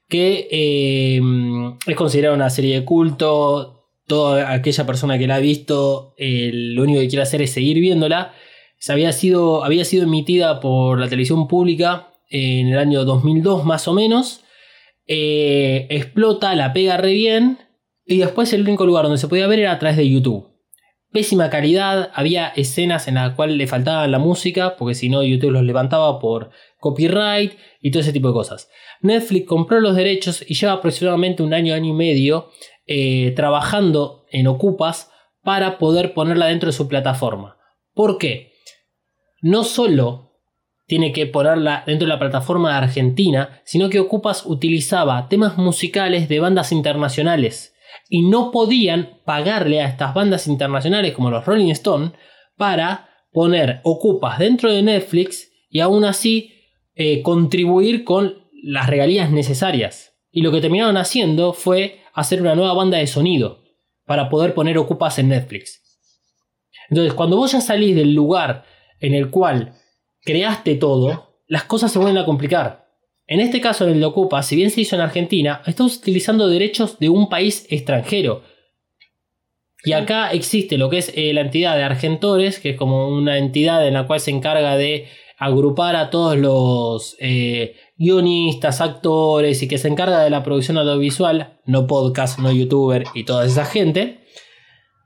que 0.09 0.49
eh, 0.51 1.21
es 1.87 1.97
considerada 1.97 2.35
una 2.35 2.49
serie 2.49 2.81
de 2.81 2.85
culto. 2.85 3.91
Toda 4.07 4.53
aquella 4.53 4.87
persona 4.87 5.19
que 5.19 5.27
la 5.27 5.37
ha 5.37 5.39
visto, 5.39 6.15
eh, 6.17 6.51
lo 6.53 6.83
único 6.83 7.01
que 7.01 7.09
quiere 7.09 7.23
hacer 7.23 7.43
es 7.43 7.53
seguir 7.53 7.79
viéndola. 7.79 8.33
Se 8.83 8.93
había, 8.93 9.13
sido, 9.13 9.65
había 9.65 9.85
sido 9.85 10.03
emitida 10.03 10.59
por 10.59 10.99
la 10.99 11.09
televisión 11.09 11.47
pública 11.47 12.09
en 12.29 12.69
el 12.69 12.79
año 12.79 13.05
2002 13.05 13.65
más 13.65 13.87
o 13.87 13.95
menos. 13.95 14.43
Eh, 15.07 15.87
explota, 15.89 16.55
la 16.57 16.73
pega 16.73 16.97
re 16.97 17.13
bien. 17.13 17.59
Y 18.05 18.19
después 18.19 18.53
el 18.53 18.63
único 18.63 18.85
lugar 18.85 19.05
donde 19.05 19.19
se 19.19 19.29
podía 19.29 19.47
ver 19.47 19.61
era 19.61 19.73
a 19.73 19.79
través 19.79 19.97
de 19.97 20.11
YouTube 20.11 20.53
pésima 21.13 21.51
calidad, 21.51 22.11
había 22.15 22.49
escenas 22.49 23.07
en 23.07 23.15
las 23.15 23.35
cuales 23.35 23.57
le 23.57 23.67
faltaba 23.67 24.09
la 24.09 24.19
música, 24.19 24.77
porque 24.77 24.95
si 24.95 25.09
no 25.09 25.23
YouTube 25.23 25.53
los 25.53 25.63
levantaba 25.63 26.19
por 26.19 26.51
copyright 26.79 27.53
y 27.81 27.91
todo 27.91 28.01
ese 28.01 28.13
tipo 28.13 28.29
de 28.29 28.35
cosas. 28.35 28.71
Netflix 29.03 29.47
compró 29.47 29.81
los 29.81 29.95
derechos 29.95 30.43
y 30.47 30.55
lleva 30.55 30.73
aproximadamente 30.73 31.43
un 31.43 31.55
año, 31.55 31.75
año 31.75 31.91
y 31.91 31.93
medio 31.93 32.49
eh, 32.87 33.33
trabajando 33.37 34.25
en 34.31 34.47
Ocupas 34.47 35.11
para 35.43 35.79
poder 35.79 36.15
ponerla 36.15 36.47
dentro 36.47 36.69
de 36.69 36.73
su 36.73 36.89
plataforma. 36.89 37.59
¿Por 37.95 38.19
qué? 38.19 38.52
No 39.43 39.65
solo 39.65 40.33
tiene 40.87 41.13
que 41.13 41.27
ponerla 41.27 41.83
dentro 41.87 42.07
de 42.07 42.13
la 42.15 42.19
plataforma 42.19 42.71
de 42.71 42.77
Argentina, 42.85 43.61
sino 43.65 43.91
que 43.91 44.01
Ocupas 44.01 44.47
utilizaba 44.47 45.29
temas 45.29 45.59
musicales 45.59 46.29
de 46.29 46.41
bandas 46.41 46.73
internacionales 46.73 47.75
y 48.09 48.23
no 48.23 48.51
podían 48.51 49.21
pagarle 49.25 49.81
a 49.81 49.89
estas 49.89 50.15
bandas 50.15 50.47
internacionales 50.47 51.13
como 51.13 51.31
los 51.31 51.45
Rolling 51.45 51.71
Stone 51.71 52.13
para 52.57 53.09
poner 53.33 53.81
Ocupas 53.85 54.39
dentro 54.39 54.73
de 54.73 54.83
Netflix 54.83 55.51
y 55.69 55.81
aún 55.81 56.05
así 56.05 56.53
eh, 56.95 57.23
contribuir 57.23 58.05
con 58.05 58.49
las 58.63 58.87
regalías 58.87 59.31
necesarias. 59.31 60.15
Y 60.31 60.43
lo 60.43 60.53
que 60.53 60.61
terminaron 60.61 60.97
haciendo 60.97 61.53
fue 61.53 62.01
hacer 62.15 62.41
una 62.41 62.55
nueva 62.55 62.75
banda 62.75 62.99
de 62.99 63.07
sonido 63.07 63.65
para 64.07 64.29
poder 64.29 64.55
poner 64.55 64.79
Ocupas 64.79 65.19
en 65.19 65.31
Netflix. 65.31 65.81
Entonces, 66.91 67.15
cuando 67.15 67.37
vos 67.37 67.53
ya 67.53 67.61
salís 67.61 67.97
del 67.97 68.15
lugar 68.15 68.65
en 69.03 69.15
el 69.15 69.31
cual 69.31 69.75
creaste 70.23 70.77
todo, 70.77 71.37
las 71.47 71.65
cosas 71.65 71.93
se 71.93 71.99
vuelven 71.99 72.19
a 72.19 72.25
complicar. 72.25 72.87
En 73.27 73.41
este 73.41 73.61
caso, 73.61 73.85
en 73.85 73.93
el 73.93 74.01
de 74.01 74.07
Ocupa, 74.07 74.43
si 74.43 74.57
bien 74.57 74.71
se 74.71 74.81
hizo 74.81 74.97
en 74.97 75.03
Argentina, 75.03 75.63
estamos 75.67 75.97
utilizando 75.97 76.49
derechos 76.49 76.99
de 76.99 77.09
un 77.09 77.29
país 77.29 77.67
extranjero. 77.71 78.43
Y 79.85 79.93
acá 79.93 80.31
existe 80.31 80.79
lo 80.79 80.89
que 80.91 80.99
es 80.99 81.13
eh, 81.17 81.33
la 81.33 81.41
entidad 81.41 81.77
de 81.77 81.83
Argentores, 81.83 82.61
que 82.61 82.71
es 82.71 82.77
como 82.77 83.09
una 83.09 83.39
entidad 83.39 83.87
en 83.87 83.95
la 83.95 84.07
cual 84.07 84.21
se 84.21 84.31
encarga 84.31 84.77
de 84.77 85.09
agrupar 85.39 85.97
a 85.97 86.11
todos 86.11 86.39
los 86.39 87.17
eh, 87.19 87.75
guionistas, 87.97 88.81
actores 88.81 89.61
y 89.63 89.69
que 89.69 89.79
se 89.79 89.89
encarga 89.89 90.23
de 90.23 90.31
la 90.31 90.45
producción 90.45 90.79
audiovisual, 90.79 91.59
no 91.67 91.89
podcast, 91.89 92.39
no 92.39 92.53
youtuber 92.53 93.05
y 93.15 93.25
toda 93.25 93.47
esa 93.47 93.65
gente, 93.65 94.21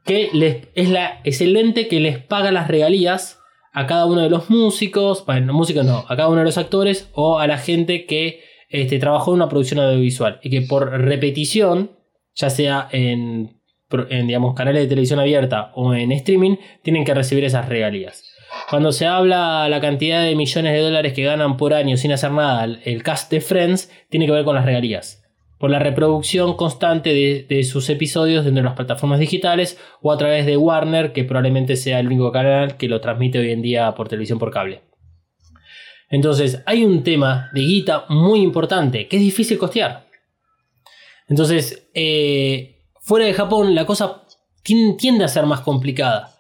que 0.05 0.29
les, 0.35 0.69
es, 0.75 0.91
la, 0.91 1.21
es 1.25 1.41
el 1.41 1.57
ente 1.57 1.89
que 1.89 2.01
les 2.01 2.19
paga 2.19 2.53
las 2.53 2.69
regalías 2.69 3.41
a 3.77 3.87
cada 3.87 4.07
uno 4.07 4.23
de 4.23 4.31
los 4.31 4.49
músicos, 4.49 5.27
bueno, 5.27 5.53
músicos 5.53 5.85
no, 5.85 6.07
a 6.09 6.17
cada 6.17 6.31
uno 6.31 6.39
de 6.39 6.47
los 6.47 6.57
actores 6.57 7.11
o 7.13 7.39
a 7.39 7.47
la 7.47 7.59
gente 7.59 8.07
que 8.07 8.41
este, 8.71 8.99
trabajó 8.99 9.33
en 9.33 9.37
una 9.37 9.51
producción 9.51 9.81
audiovisual 9.81 10.41
y 10.43 10.49
que 10.49 10.63
por 10.63 10.91
repetición, 10.93 11.91
ya 12.35 12.49
sea 12.49 12.89
en, 12.91 13.61
digamos, 13.91 14.55
canales 14.55 14.81
de 14.81 14.89
televisión 14.89 15.21
abierta 15.21 15.73
o 15.75 15.93
en 15.93 16.11
streaming, 16.13 16.57
tienen 16.83 17.05
que 17.05 17.13
recibir 17.13 17.45
esas 17.45 17.69
regalías. 17.69 18.25
Cuando 18.71 18.93
se 18.93 19.05
habla 19.05 19.69
la 19.69 19.83
cantidad 19.83 20.25
de 20.25 20.35
millones 20.37 20.73
de 20.73 20.81
dólares 20.81 21.13
que 21.13 21.25
ganan 21.25 21.59
por 21.59 21.75
año 21.75 21.99
sin 21.99 22.13
hacer 22.13 22.31
nada, 22.31 22.65
el 22.65 23.03
cast 23.03 23.31
de 23.31 23.43
Friends 23.43 23.93
tiene 24.09 24.25
que 24.25 24.33
ver 24.33 24.47
con 24.47 24.55
las 24.55 24.65
regalías. 24.65 25.23
Por 25.59 25.71
la 25.71 25.79
reproducción 25.79 26.55
constante 26.55 27.47
de, 27.49 27.65
sus 27.65 27.89
episodios 27.89 28.45
dentro 28.45 28.63
de 28.63 28.69
las 28.69 28.77
plataformas 28.77 29.19
digitales 29.19 29.79
o 30.03 30.13
a 30.13 30.19
través 30.19 30.45
de 30.45 30.57
Warner, 30.57 31.13
que 31.13 31.25
probablemente 31.25 31.77
sea 31.77 32.01
el 32.01 32.09
único 32.09 32.31
canal 32.31 32.77
que 32.77 32.89
lo 32.89 33.01
transmite 33.01 33.39
hoy 33.39 33.51
en 33.53 33.63
día 33.63 33.95
por 33.95 34.09
televisión 34.09 34.39
por 34.39 34.51
cable. 34.51 34.83
Entonces, 36.11 36.63
hay 36.67 36.85
un 36.85 37.03
tema 37.03 37.51
de 37.53 37.63
guita 37.63 38.05
muy 38.09 38.41
importante 38.43 39.09
que 39.09 39.17
es 39.17 39.23
difícil 39.23 39.59
costear. 39.59 40.07
Entonces, 41.29 41.89
eh, 41.95 42.83
fuera 43.01 43.25
de 43.27 43.35
Japón, 43.35 43.75
la 43.75 43.87
cosa 43.87 44.23
tiende 44.63 45.25
a 45.25 45.29
ser 45.29 45.47
más 45.47 45.61
complicada. 45.61 46.36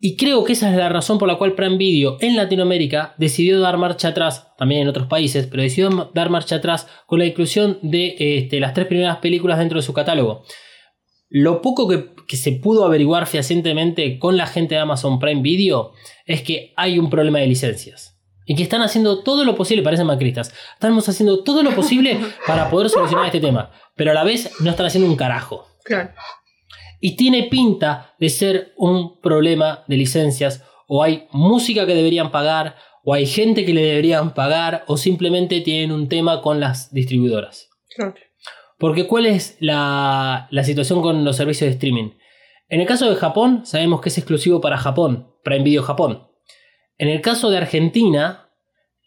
Y 0.00 0.16
creo 0.16 0.44
que 0.44 0.52
esa 0.52 0.70
es 0.70 0.76
la 0.76 0.88
razón 0.88 1.18
por 1.18 1.26
la 1.26 1.36
cual 1.38 1.54
Prime 1.54 1.76
Video 1.76 2.18
en 2.20 2.36
Latinoamérica 2.36 3.14
decidió 3.18 3.58
dar 3.58 3.78
marcha 3.78 4.08
atrás, 4.08 4.54
también 4.56 4.82
en 4.82 4.88
otros 4.88 5.08
países, 5.08 5.48
pero 5.48 5.62
decidió 5.62 6.10
dar 6.14 6.30
marcha 6.30 6.56
atrás 6.56 6.86
con 7.06 7.18
la 7.18 7.26
inclusión 7.26 7.78
de 7.82 8.14
este, 8.18 8.60
las 8.60 8.74
tres 8.74 8.86
primeras 8.86 9.18
películas 9.18 9.58
dentro 9.58 9.78
de 9.78 9.82
su 9.82 9.92
catálogo. 9.92 10.44
Lo 11.28 11.60
poco 11.62 11.88
que, 11.88 12.10
que, 12.28 12.36
se 12.36 12.52
pudo 12.52 12.84
averiguar 12.86 13.26
fehacientemente 13.26 14.18
con 14.20 14.36
la 14.36 14.46
gente 14.46 14.76
de 14.76 14.80
Amazon 14.80 15.18
Prime 15.18 15.42
Video 15.42 15.92
es 16.26 16.42
que 16.42 16.72
hay 16.76 16.98
un 16.98 17.10
problema 17.10 17.40
de 17.40 17.48
licencias. 17.48 18.14
Y 18.46 18.54
que 18.54 18.62
están 18.62 18.80
haciendo 18.80 19.22
todo 19.22 19.44
lo 19.44 19.56
posible, 19.56 19.82
parecen 19.82 20.06
macristas, 20.06 20.54
estamos 20.72 21.06
haciendo 21.08 21.42
todo 21.42 21.62
lo 21.62 21.74
posible 21.74 22.18
para 22.46 22.70
poder 22.70 22.88
solucionar 22.88 23.26
este 23.26 23.40
tema. 23.40 23.72
Pero 23.96 24.12
a 24.12 24.14
la 24.14 24.24
vez 24.24 24.52
no 24.60 24.70
están 24.70 24.86
haciendo 24.86 25.10
un 25.10 25.16
carajo. 25.16 25.66
Claro. 25.84 26.12
Y 27.00 27.16
tiene 27.16 27.44
pinta 27.44 28.14
de 28.18 28.28
ser 28.28 28.72
un 28.76 29.20
problema 29.20 29.84
de 29.88 29.96
licencias. 29.96 30.64
O 30.86 31.02
hay 31.02 31.26
música 31.32 31.86
que 31.86 31.94
deberían 31.94 32.30
pagar, 32.30 32.76
o 33.04 33.14
hay 33.14 33.26
gente 33.26 33.64
que 33.64 33.74
le 33.74 33.82
deberían 33.82 34.34
pagar, 34.34 34.84
o 34.86 34.96
simplemente 34.96 35.60
tienen 35.60 35.92
un 35.92 36.08
tema 36.08 36.42
con 36.42 36.60
las 36.60 36.92
distribuidoras. 36.92 37.68
Claro. 37.94 38.14
Porque 38.78 39.06
¿cuál 39.06 39.26
es 39.26 39.56
la, 39.60 40.46
la, 40.50 40.64
situación 40.64 41.02
con 41.02 41.24
los 41.24 41.36
servicios 41.36 41.68
de 41.68 41.74
streaming? 41.74 42.10
En 42.68 42.80
el 42.80 42.86
caso 42.86 43.08
de 43.08 43.16
Japón, 43.16 43.62
sabemos 43.64 44.00
que 44.00 44.08
es 44.08 44.18
exclusivo 44.18 44.60
para 44.60 44.78
Japón, 44.78 45.34
Prime 45.42 45.64
Video 45.64 45.82
Japón. 45.82 46.28
En 46.96 47.08
el 47.08 47.20
caso 47.20 47.50
de 47.50 47.56
Argentina, 47.56 48.50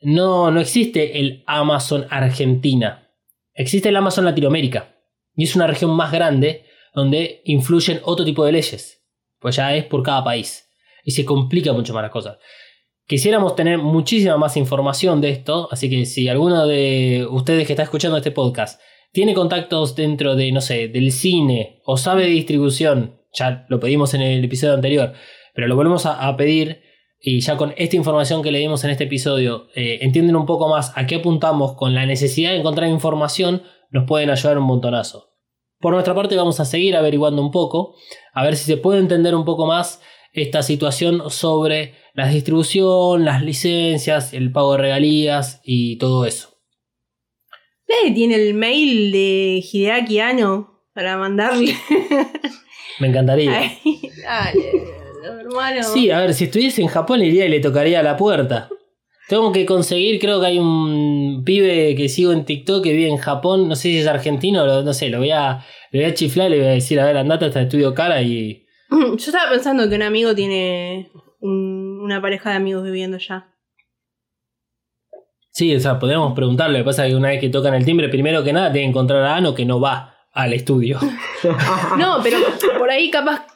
no, 0.02 0.50
no 0.50 0.60
existe 0.60 1.20
el 1.20 1.44
Amazon 1.46 2.08
Argentina. 2.10 3.10
Existe 3.54 3.90
el 3.90 3.96
Amazon 3.96 4.26
Latinoamérica. 4.26 4.96
Y 5.36 5.44
es 5.44 5.56
una 5.56 5.68
región 5.68 5.92
más 5.92 6.12
grande 6.12 6.66
donde 6.94 7.42
influyen 7.46 8.02
otro 8.04 8.26
tipo 8.26 8.46
de 8.46 8.52
leyes. 8.52 9.04
Pues 9.40 9.56
ya 9.56 9.76
es 9.76 9.86
por 9.86 10.04
cada 10.04 10.24
país. 10.24 10.70
Y 11.04 11.12
se 11.12 11.26
complica 11.26 11.74
mucho 11.74 11.94
más 11.94 12.04
las 12.04 12.12
cosas. 12.12 12.38
Quisiéramos 13.08 13.56
tener 13.56 13.78
muchísima 13.78 14.38
más 14.38 14.56
información 14.56 15.20
de 15.20 15.30
esto. 15.30 15.68
Así 15.72 15.90
que 15.90 16.06
si 16.06 16.30
alguno 16.30 16.66
de 16.68 17.28
ustedes 17.30 17.68
que 17.68 17.74
está 17.74 17.84
escuchando 17.84 18.18
este 18.18 18.32
podcast 18.32 18.80
tiene 19.12 19.34
contactos 19.34 19.96
dentro 19.96 20.36
de, 20.36 20.52
no 20.52 20.62
sé, 20.62 20.88
del 20.88 21.12
cine 21.12 21.82
o 21.86 21.98
sabe 21.98 22.24
de 22.24 22.30
distribución, 22.30 23.20
ya 23.34 23.66
lo 23.70 23.80
pedimos 23.80 24.14
en 24.14 24.22
el 24.22 24.44
episodio 24.44 24.74
anterior, 24.74 25.14
pero 25.54 25.68
lo 25.68 25.76
volvemos 25.76 26.06
a, 26.06 26.36
pedir. 26.38 26.84
Y 27.20 27.42
ya 27.42 27.58
con 27.58 27.74
esta 27.78 27.96
información 27.96 28.42
que 28.42 28.52
le 28.52 28.60
dimos 28.60 28.84
en 28.84 28.92
este 28.92 29.04
episodio, 29.04 29.68
eh, 29.76 30.00
entienden 30.02 30.36
un 30.36 30.46
poco 30.46 30.70
más 30.70 30.94
a 30.96 31.06
qué 31.06 31.16
apuntamos 31.16 31.76
con 31.76 31.94
la 31.94 32.06
necesidad 32.06 32.52
de 32.52 32.58
encontrar 32.58 32.90
información, 32.90 33.64
nos 33.92 34.06
pueden 34.08 34.30
ayudar 34.30 34.58
un 34.58 34.64
montonazo. 34.64 35.31
Por 35.82 35.94
nuestra 35.94 36.14
parte 36.14 36.36
vamos 36.36 36.60
a 36.60 36.66
seguir 36.66 36.96
averiguando 36.96 37.42
un 37.42 37.52
poco, 37.52 37.96
a 38.34 38.44
ver 38.44 38.56
si 38.56 38.66
se 38.66 38.78
puede 38.78 39.00
entender 39.00 39.34
un 39.36 39.46
poco 39.46 39.66
más 39.66 40.02
esta 40.34 40.64
situación 40.64 41.30
sobre 41.30 41.96
la 42.14 42.28
distribución, 42.28 43.26
las 43.26 43.42
licencias, 43.42 44.34
el 44.34 44.52
pago 44.52 44.74
de 44.74 44.78
regalías 44.78 45.62
y 45.64 45.98
todo 45.98 46.26
eso. 46.26 46.60
¿Nadie 47.88 48.14
tiene 48.14 48.36
el 48.36 48.54
mail 48.54 49.12
de 49.12 49.64
Hideaki 49.72 50.20
Anno 50.20 50.86
para 50.94 51.18
mandarle? 51.18 51.76
Me 53.00 53.08
encantaría. 53.08 53.52
Ay, 53.60 53.80
dale, 54.28 55.42
hermano. 55.42 55.84
Sí, 55.84 56.12
a 56.12 56.20
ver, 56.20 56.34
si 56.34 56.46
estuviese 56.46 56.82
en 56.82 56.88
Japón 56.88 57.22
iría 57.22 57.46
y 57.46 57.50
le 57.50 57.60
tocaría 57.60 58.00
a 58.00 58.04
la 58.04 58.16
puerta. 58.16 58.70
Tengo 59.32 59.54
que 59.54 59.66
conseguir, 59.66 60.20
creo 60.20 60.42
que 60.42 60.48
hay 60.48 60.60
un 60.60 61.44
pibe 61.46 61.96
que 61.96 62.10
sigo 62.10 62.34
en 62.34 62.44
TikTok 62.44 62.84
que 62.84 62.92
vive 62.92 63.08
en 63.08 63.16
Japón, 63.16 63.70
no 63.70 63.78
sé 63.78 63.84
si 63.84 63.98
es 64.00 64.08
argentino, 64.08 64.66
lo- 64.66 64.84
no 64.84 64.94
sé, 64.94 65.08
lo 65.08 65.20
voy 65.20 65.32
a, 65.32 65.66
le 65.92 66.02
voy 66.02 66.10
a 66.10 66.14
chiflar, 66.14 66.52
le 66.52 66.58
voy 66.58 66.68
a 66.68 66.72
decir, 66.72 67.00
a 67.00 67.06
ver, 67.06 67.16
andate 67.16 67.46
hasta 67.46 67.62
estudio 67.62 67.94
cara 67.94 68.22
y... 68.22 68.66
Yo 68.92 69.16
estaba 69.16 69.50
pensando 69.50 69.88
que 69.88 69.96
un 69.96 70.02
amigo 70.02 70.36
tiene 70.36 71.10
un- 71.40 72.02
una 72.04 72.22
pareja 72.22 72.50
de 72.50 72.58
amigos 72.58 72.84
viviendo 72.84 73.16
allá. 73.16 73.48
Sí, 75.52 75.74
o 75.74 75.80
sea, 75.80 75.98
podríamos 75.98 76.34
preguntarle, 76.34 76.80
lo 76.80 76.84
que 76.84 76.88
pasa 76.90 77.06
es 77.06 77.12
que 77.14 77.18
una 77.18 77.30
vez 77.30 77.40
que 77.40 77.48
tocan 77.48 77.74
el 77.74 77.86
timbre, 77.86 78.10
primero 78.10 78.44
que 78.44 78.52
nada, 78.52 78.70
tiene 78.74 78.88
que 78.88 78.90
encontrar 78.90 79.24
a 79.24 79.38
Ano 79.38 79.56
que 79.56 79.64
no 79.64 79.80
va 79.80 80.14
al 80.34 80.52
estudio. 80.52 81.00
No, 81.98 82.20
pero 82.22 82.38
por 82.78 82.90
ahí 82.90 83.10
capaz, 83.10 83.48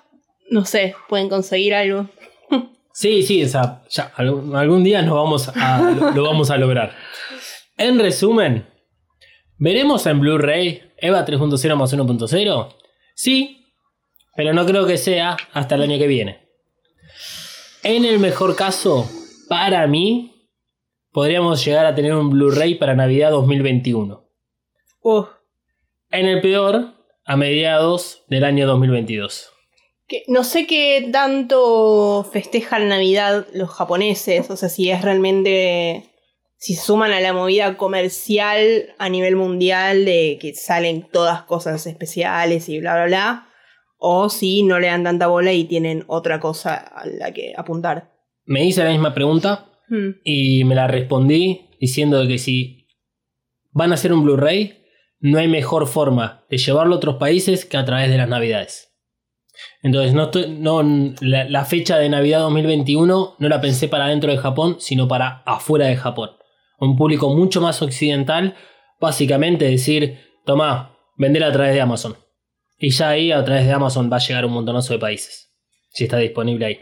no 0.49 0.63
sé, 0.63 0.95
pueden 1.09 1.27
conseguir 1.27 1.73
algo. 1.75 2.07
Sí, 2.95 3.23
sí, 3.23 3.43
o 3.43 3.47
sea, 3.49 3.83
ya, 3.89 4.13
algún, 4.15 4.55
algún 4.55 4.81
día 4.81 5.01
nos 5.01 5.15
vamos 5.15 5.49
a, 5.49 5.91
lo, 5.91 6.11
lo 6.11 6.23
vamos 6.23 6.49
a 6.49 6.55
lograr. 6.55 6.95
En 7.77 7.99
resumen, 7.99 8.65
¿veremos 9.57 10.05
en 10.05 10.21
Blu-ray 10.21 10.93
Eva 10.95 11.25
3.0 11.25 11.75
más 11.75 11.93
1.0? 11.93 12.75
Sí, 13.13 13.65
pero 14.33 14.53
no 14.53 14.65
creo 14.65 14.87
que 14.87 14.97
sea 14.97 15.35
hasta 15.51 15.75
el 15.75 15.81
año 15.81 15.97
que 15.97 16.07
viene. 16.07 16.47
En 17.83 18.05
el 18.05 18.17
mejor 18.19 18.55
caso, 18.55 19.09
para 19.49 19.85
mí, 19.87 20.49
podríamos 21.11 21.65
llegar 21.65 21.85
a 21.85 21.95
tener 21.95 22.13
un 22.13 22.29
Blu-ray 22.29 22.75
para 22.75 22.95
Navidad 22.95 23.31
2021. 23.31 24.23
Uf, 25.01 25.27
En 26.11 26.27
el 26.27 26.39
peor, 26.39 26.93
a 27.25 27.35
mediados 27.35 28.23
del 28.29 28.45
año 28.45 28.65
2022. 28.67 29.51
Que 30.07 30.23
no 30.27 30.43
sé 30.43 30.67
qué 30.67 31.09
tanto 31.11 32.27
festejan 32.31 32.89
Navidad 32.89 33.47
los 33.53 33.69
japoneses, 33.69 34.49
o 34.49 34.57
sea, 34.57 34.69
si 34.69 34.89
es 34.89 35.01
realmente, 35.01 36.11
si 36.57 36.75
suman 36.75 37.11
a 37.11 37.19
la 37.19 37.33
movida 37.33 37.77
comercial 37.77 38.93
a 38.97 39.09
nivel 39.09 39.35
mundial 39.35 40.05
de 40.05 40.37
que 40.39 40.53
salen 40.53 41.07
todas 41.11 41.43
cosas 41.43 41.85
especiales 41.87 42.69
y 42.69 42.79
bla, 42.79 42.93
bla, 42.95 43.05
bla, 43.05 43.49
o 43.97 44.29
si 44.29 44.63
no 44.63 44.79
le 44.79 44.87
dan 44.87 45.03
tanta 45.03 45.27
bola 45.27 45.53
y 45.53 45.63
tienen 45.63 46.03
otra 46.07 46.39
cosa 46.39 46.75
a 46.75 47.05
la 47.05 47.31
que 47.31 47.53
apuntar. 47.57 48.11
Me 48.45 48.63
hice 48.63 48.83
la 48.83 48.91
misma 48.91 49.13
pregunta 49.13 49.71
Hmm. 49.87 50.19
y 50.23 50.63
me 50.63 50.73
la 50.73 50.87
respondí 50.87 51.69
diciendo 51.79 52.25
que 52.27 52.39
si 52.39 52.87
van 53.71 53.91
a 53.91 53.95
hacer 53.95 54.13
un 54.13 54.23
Blu-ray, 54.23 54.83
no 55.19 55.37
hay 55.37 55.47
mejor 55.47 55.87
forma 55.87 56.45
de 56.49 56.57
llevarlo 56.57 56.95
a 56.95 56.97
otros 56.97 57.15
países 57.15 57.65
que 57.65 57.77
a 57.77 57.85
través 57.85 58.09
de 58.09 58.17
las 58.17 58.29
navidades. 58.29 58.94
Entonces, 59.81 60.13
no 60.13 60.31
no, 60.83 61.15
la, 61.21 61.45
la 61.45 61.65
fecha 61.65 61.97
de 61.97 62.09
Navidad 62.09 62.39
2021 62.41 63.35
no 63.37 63.49
la 63.49 63.61
pensé 63.61 63.87
para 63.87 64.07
dentro 64.07 64.31
de 64.31 64.37
Japón, 64.37 64.77
sino 64.79 65.07
para 65.07 65.43
afuera 65.45 65.87
de 65.87 65.95
Japón. 65.95 66.31
Un 66.79 66.97
público 66.97 67.33
mucho 67.33 67.61
más 67.61 67.81
occidental, 67.81 68.55
básicamente 68.99 69.65
decir, 69.65 70.19
toma, 70.45 70.97
vendela 71.17 71.47
a 71.47 71.51
través 71.51 71.73
de 71.73 71.81
Amazon. 71.81 72.15
Y 72.77 72.89
ya 72.89 73.09
ahí 73.09 73.31
a 73.31 73.43
través 73.43 73.65
de 73.65 73.71
Amazon 73.71 74.11
va 74.11 74.17
a 74.17 74.19
llegar 74.19 74.45
un 74.45 74.53
montonazo 74.53 74.93
de 74.93 74.99
países, 74.99 75.53
si 75.89 76.03
está 76.03 76.17
disponible 76.17 76.65
ahí. 76.65 76.79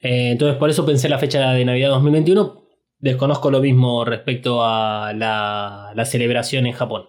Eh, 0.00 0.30
entonces 0.30 0.56
por 0.56 0.70
eso 0.70 0.86
pensé 0.86 1.08
la 1.08 1.18
fecha 1.18 1.52
de 1.52 1.64
Navidad 1.64 1.90
2021. 1.90 2.62
Desconozco 2.98 3.50
lo 3.50 3.60
mismo 3.60 4.04
respecto 4.04 4.64
a 4.64 5.12
la, 5.14 5.92
la 5.94 6.04
celebración 6.04 6.66
en 6.66 6.72
Japón. 6.72 7.06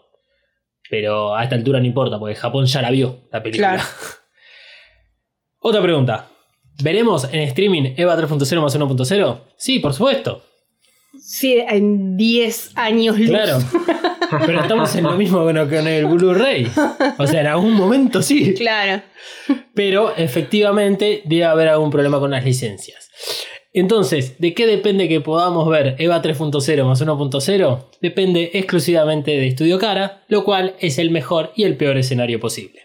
Pero 0.90 1.36
a 1.36 1.44
esta 1.44 1.56
altura 1.56 1.80
no 1.80 1.86
importa, 1.86 2.20
porque 2.20 2.36
Japón 2.36 2.66
ya 2.66 2.82
la 2.82 2.92
vio, 2.92 3.28
la 3.32 3.42
película. 3.42 3.76
Claro. 3.76 3.84
Otra 5.68 5.82
pregunta. 5.82 6.30
¿Veremos 6.84 7.28
en 7.32 7.39
streaming 7.39 7.95
Eva 7.97 8.16
3.0 8.16 8.61
más 8.61 8.78
1.0? 8.78 9.39
Sí, 9.57 9.80
por 9.80 9.95
supuesto. 9.95 10.43
Sí, 11.20 11.57
en 11.57 12.16
10 12.16 12.74
años 12.76 13.18
luz. 13.18 13.30
Claro. 13.30 13.57
Pero 14.45 14.61
estamos 14.61 14.95
en 14.95 15.05
lo 15.05 15.13
mismo 15.13 15.39
con 15.43 15.55
con 15.68 15.88
el 15.88 16.05
Blu-ray. 16.05 16.72
O 17.18 17.26
sea, 17.26 17.41
en 17.41 17.47
algún 17.47 17.74
momento 17.74 18.22
sí. 18.22 18.53
Claro. 18.53 19.01
Pero 19.74 20.16
efectivamente 20.16 21.24
debe 21.26 21.45
haber 21.45 21.70
algún 21.70 21.89
problema 21.89 22.20
con 22.20 22.30
las 22.30 22.45
licencias. 22.45 23.09
Entonces, 23.74 24.36
¿de 24.38 24.53
qué 24.53 24.68
depende 24.68 25.09
que 25.09 25.20
podamos 25.20 25.68
ver 25.68 25.95
EVA 25.97 26.22
3.0 26.22 26.86
más 26.86 27.01
1.0? 27.03 27.86
Depende 28.01 28.51
exclusivamente 28.53 29.32
de 29.32 29.47
Estudio 29.47 29.80
Cara, 29.80 30.24
lo 30.28 30.43
cual 30.43 30.76
es 30.80 30.99
el 30.99 31.09
mejor 31.09 31.53
y 31.55 31.63
el 31.63 31.76
peor 31.76 31.97
escenario 31.97 32.39
posible. 32.39 32.85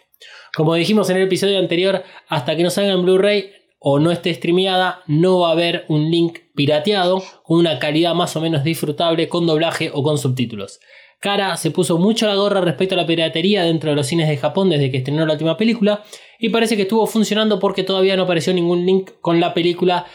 Como 0.55 0.74
dijimos 0.74 1.09
en 1.11 1.16
el 1.18 1.24
episodio 1.24 1.59
anterior, 1.59 2.03
hasta 2.28 2.57
que 2.57 2.62
no 2.62 2.70
salga 2.70 2.92
en 2.92 3.03
Blu-ray 3.03 3.51
o 3.78 3.98
no 3.98 4.11
esté 4.11 4.34
streameada, 4.34 5.03
no 5.07 5.40
va 5.40 5.48
a 5.48 5.53
haber 5.53 5.84
un 5.88 6.11
link 6.11 6.38
pirateado 6.55 7.22
con 7.44 7.59
una 7.59 7.78
calidad 7.78 8.14
más 8.14 8.36
o 8.36 8.40
menos 8.40 8.64
disfrutable 8.64 9.28
con 9.28 9.46
doblaje 9.46 9.90
o 9.92 10.03
con 10.03 10.18
subtítulos. 10.18 10.80
Cara 11.20 11.57
se 11.57 11.70
puso 11.70 11.98
mucho 11.98 12.26
la 12.26 12.34
gorra 12.34 12.62
respecto 12.62 12.94
a 12.94 12.98
la 12.98 13.07
piratería 13.07 13.62
dentro 13.62 13.90
de 13.90 13.96
los 13.96 14.07
cines 14.07 14.28
de 14.28 14.38
Japón 14.38 14.70
desde 14.70 14.90
que 14.90 14.98
estrenó 14.98 15.26
la 15.26 15.34
última 15.34 15.57
película 15.57 16.03
y 16.38 16.48
parece 16.48 16.76
que 16.76 16.82
estuvo 16.82 17.07
funcionando 17.07 17.59
porque 17.59 17.84
todavía 17.84 18.16
no 18.16 18.22
apareció 18.22 18.55
ningún 18.55 18.86
link 18.86 19.11
con 19.20 19.38
la 19.38 19.53
película 19.53 20.07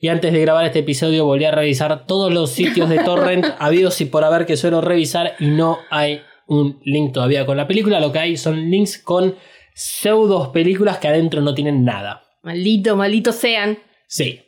y 0.00 0.08
antes 0.08 0.32
de 0.32 0.40
grabar 0.40 0.64
este 0.64 0.80
episodio 0.80 1.24
volví 1.24 1.44
a 1.44 1.50
revisar 1.50 2.06
todos 2.06 2.32
los 2.32 2.50
sitios 2.50 2.88
de 2.88 2.98
torrent 3.00 3.46
habidos 3.58 4.00
y 4.00 4.04
por 4.04 4.22
haber 4.22 4.46
que 4.46 4.56
suelo 4.56 4.80
revisar 4.80 5.34
y 5.40 5.46
no 5.46 5.78
hay 5.90 6.20
un 6.46 6.78
link 6.84 7.12
todavía 7.12 7.46
con 7.46 7.56
la 7.56 7.66
película, 7.66 8.00
lo 8.00 8.12
que 8.12 8.18
hay 8.20 8.36
son 8.36 8.70
links 8.70 8.98
con 8.98 9.34
pseudos 9.74 10.48
películas 10.48 10.98
que 10.98 11.08
adentro 11.08 11.40
no 11.42 11.54
tienen 11.54 11.84
nada. 11.84 12.22
Maldito, 12.42 12.96
maldito 12.96 13.32
sean. 13.32 13.78
Sí. 14.06 14.40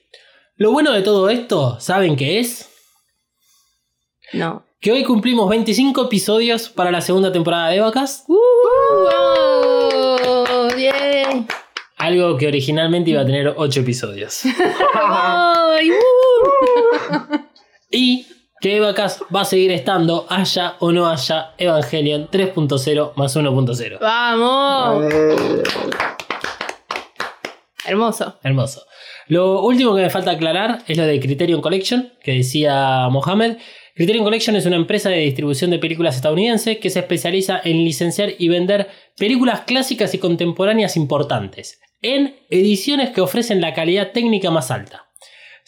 Lo 0.57 0.72
bueno 0.72 0.93
de 0.93 1.03
todo 1.03 1.29
esto, 1.29 1.79
¿saben 1.81 2.16
qué 2.16 2.39
es? 2.39 2.70
No. 4.33 4.64
Que 4.81 4.93
hoy 4.93 5.05
cumplimos 5.05 5.49
25 5.51 6.05
episodios 6.05 6.68
para 6.68 6.91
la 6.91 7.01
segunda 7.01 7.33
temporada 7.33 7.68
de 7.70 7.81
Vacas. 7.81 8.24
¡Wow! 8.29 8.39
¡Bien! 10.77 11.47
Algo 11.97 12.37
que 12.37 12.47
originalmente 12.47 13.11
iba 13.11 13.22
a 13.22 13.27
tener 13.27 13.53
8 13.57 13.81
episodios. 13.81 14.43
¡Ay! 14.95 15.91
¡Uh! 15.91 15.95
y 17.91 18.27
que 18.66 18.78
Evacas 18.78 19.22
va 19.32 19.42
a 19.42 19.44
seguir 19.44 19.70
estando, 19.70 20.26
haya 20.28 20.74
o 20.80 20.90
no 20.90 21.06
haya 21.06 21.52
Evangelion 21.56 22.28
3.0 22.28 23.12
más 23.14 23.36
1.0. 23.36 24.00
¡Vamos! 24.00 25.04
Hermoso. 27.84 28.34
Hermoso. 28.42 28.82
Lo 29.28 29.62
último 29.62 29.94
que 29.94 30.02
me 30.02 30.10
falta 30.10 30.32
aclarar 30.32 30.82
es 30.88 30.98
lo 30.98 31.04
de 31.04 31.20
Criterion 31.20 31.60
Collection, 31.60 32.12
que 32.20 32.32
decía 32.32 33.08
Mohamed. 33.08 33.58
Criterion 33.94 34.24
Collection 34.24 34.56
es 34.56 34.66
una 34.66 34.74
empresa 34.74 35.10
de 35.10 35.18
distribución 35.18 35.70
de 35.70 35.78
películas 35.78 36.16
estadounidense 36.16 36.80
que 36.80 36.90
se 36.90 36.98
especializa 36.98 37.60
en 37.62 37.84
licenciar 37.84 38.30
y 38.36 38.48
vender 38.48 38.88
películas 39.16 39.60
clásicas 39.60 40.12
y 40.14 40.18
contemporáneas 40.18 40.96
importantes, 40.96 41.78
en 42.02 42.34
ediciones 42.50 43.10
que 43.10 43.20
ofrecen 43.20 43.60
la 43.60 43.74
calidad 43.74 44.10
técnica 44.10 44.50
más 44.50 44.72
alta. 44.72 45.05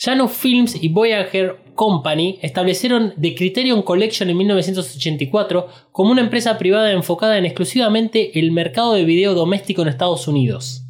Janus 0.00 0.30
Films 0.30 0.80
y 0.80 0.90
Voyager 0.90 1.56
Company 1.74 2.38
establecieron 2.40 3.14
The 3.20 3.34
Criterion 3.34 3.82
Collection 3.82 4.30
en 4.30 4.36
1984 4.36 5.66
como 5.90 6.12
una 6.12 6.20
empresa 6.20 6.56
privada 6.56 6.92
enfocada 6.92 7.36
en 7.36 7.44
exclusivamente 7.44 8.38
el 8.38 8.52
mercado 8.52 8.94
de 8.94 9.04
video 9.04 9.34
doméstico 9.34 9.82
en 9.82 9.88
Estados 9.88 10.28
Unidos. 10.28 10.84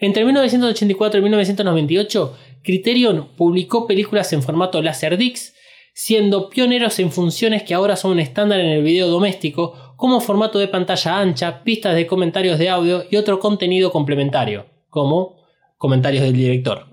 Entre 0.00 0.24
1984 0.24 1.20
y 1.20 1.22
1998, 1.22 2.36
Criterion 2.64 3.28
publicó 3.36 3.86
películas 3.86 4.32
en 4.32 4.42
formato 4.42 4.82
Laserdisc, 4.82 5.54
siendo 5.92 6.50
pioneros 6.50 6.98
en 6.98 7.12
funciones 7.12 7.62
que 7.62 7.74
ahora 7.74 7.94
son 7.94 8.12
un 8.12 8.18
estándar 8.18 8.58
en 8.58 8.66
el 8.66 8.82
video 8.82 9.06
doméstico, 9.06 9.94
como 9.94 10.20
formato 10.20 10.58
de 10.58 10.66
pantalla 10.66 11.20
ancha, 11.20 11.62
pistas 11.62 11.94
de 11.94 12.08
comentarios 12.08 12.58
de 12.58 12.68
audio 12.68 13.04
y 13.08 13.14
otro 13.14 13.38
contenido 13.38 13.92
complementario, 13.92 14.66
como 14.90 15.43
comentarios 15.84 16.24
del 16.24 16.32
director. 16.32 16.86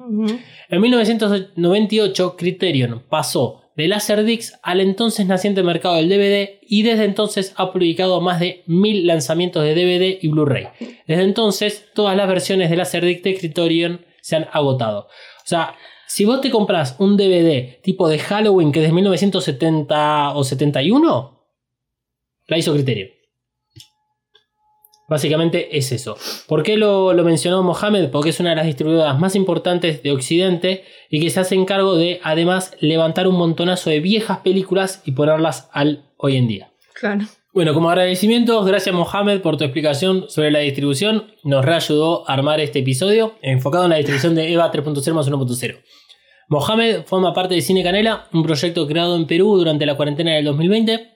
En 0.69 0.81
1998, 0.81 2.35
Criterion 2.35 3.01
pasó 3.09 3.71
de 3.77 3.87
Laserdisc 3.87 4.55
al 4.63 4.81
entonces 4.81 5.25
naciente 5.27 5.63
mercado 5.63 5.95
del 5.95 6.09
DVD 6.09 6.59
y 6.61 6.83
desde 6.83 7.05
entonces 7.05 7.53
ha 7.55 7.71
publicado 7.71 8.19
más 8.19 8.41
de 8.41 8.63
mil 8.67 9.07
lanzamientos 9.07 9.63
de 9.63 9.75
DVD 9.75 10.17
y 10.21 10.27
Blu-ray. 10.27 10.67
Desde 11.07 11.23
entonces, 11.23 11.85
todas 11.95 12.17
las 12.17 12.27
versiones 12.27 12.69
de 12.69 12.75
Laserdisc 12.75 13.23
de 13.23 13.37
Criterion 13.37 14.05
se 14.19 14.35
han 14.35 14.47
agotado. 14.51 15.03
O 15.03 15.47
sea, 15.47 15.75
si 16.05 16.25
vos 16.25 16.41
te 16.41 16.51
compras 16.51 16.97
un 16.99 17.15
DVD 17.15 17.79
tipo 17.81 18.09
de 18.09 18.19
Halloween 18.19 18.73
que 18.73 18.81
es 18.81 18.87
de 18.87 18.91
1970 18.91 20.35
o 20.35 20.43
71, 20.43 21.47
la 22.47 22.57
hizo 22.57 22.73
Criterion. 22.73 23.20
Básicamente 25.11 25.77
es 25.77 25.91
eso. 25.91 26.15
¿Por 26.47 26.63
qué 26.63 26.77
lo, 26.77 27.11
lo 27.11 27.25
mencionó 27.25 27.61
Mohamed? 27.63 28.11
Porque 28.11 28.29
es 28.29 28.39
una 28.39 28.51
de 28.51 28.55
las 28.55 28.65
distribuidoras 28.65 29.19
más 29.19 29.35
importantes 29.35 30.01
de 30.03 30.13
Occidente 30.13 30.85
y 31.09 31.19
que 31.19 31.29
se 31.29 31.41
hace 31.41 31.65
cargo 31.65 31.97
de 31.97 32.21
además 32.23 32.71
levantar 32.79 33.27
un 33.27 33.35
montonazo 33.35 33.89
de 33.89 33.99
viejas 33.99 34.37
películas 34.37 35.01
y 35.03 35.11
ponerlas 35.11 35.67
al 35.73 36.05
hoy 36.15 36.37
en 36.37 36.47
día. 36.47 36.71
Claro. 36.93 37.25
Bueno, 37.53 37.73
como 37.73 37.89
agradecimientos, 37.89 38.65
gracias 38.65 38.95
Mohamed 38.95 39.41
por 39.41 39.57
tu 39.57 39.65
explicación 39.65 40.29
sobre 40.29 40.49
la 40.49 40.59
distribución. 40.59 41.25
Nos 41.43 41.65
reayudó 41.65 42.23
a 42.29 42.31
armar 42.31 42.61
este 42.61 42.79
episodio 42.79 43.33
enfocado 43.41 43.83
en 43.83 43.89
la 43.89 43.97
distribución 43.97 44.33
de 44.33 44.53
EVA 44.53 44.71
3.0 44.71 45.11
más 45.11 45.29
1.0. 45.29 45.81
Mohamed 46.47 47.03
forma 47.03 47.33
parte 47.33 47.55
de 47.55 47.61
Cine 47.61 47.83
Canela, 47.83 48.29
un 48.31 48.43
proyecto 48.43 48.87
creado 48.87 49.17
en 49.17 49.27
Perú 49.27 49.57
durante 49.57 49.85
la 49.85 49.97
cuarentena 49.97 50.35
del 50.35 50.45
2020. 50.45 51.10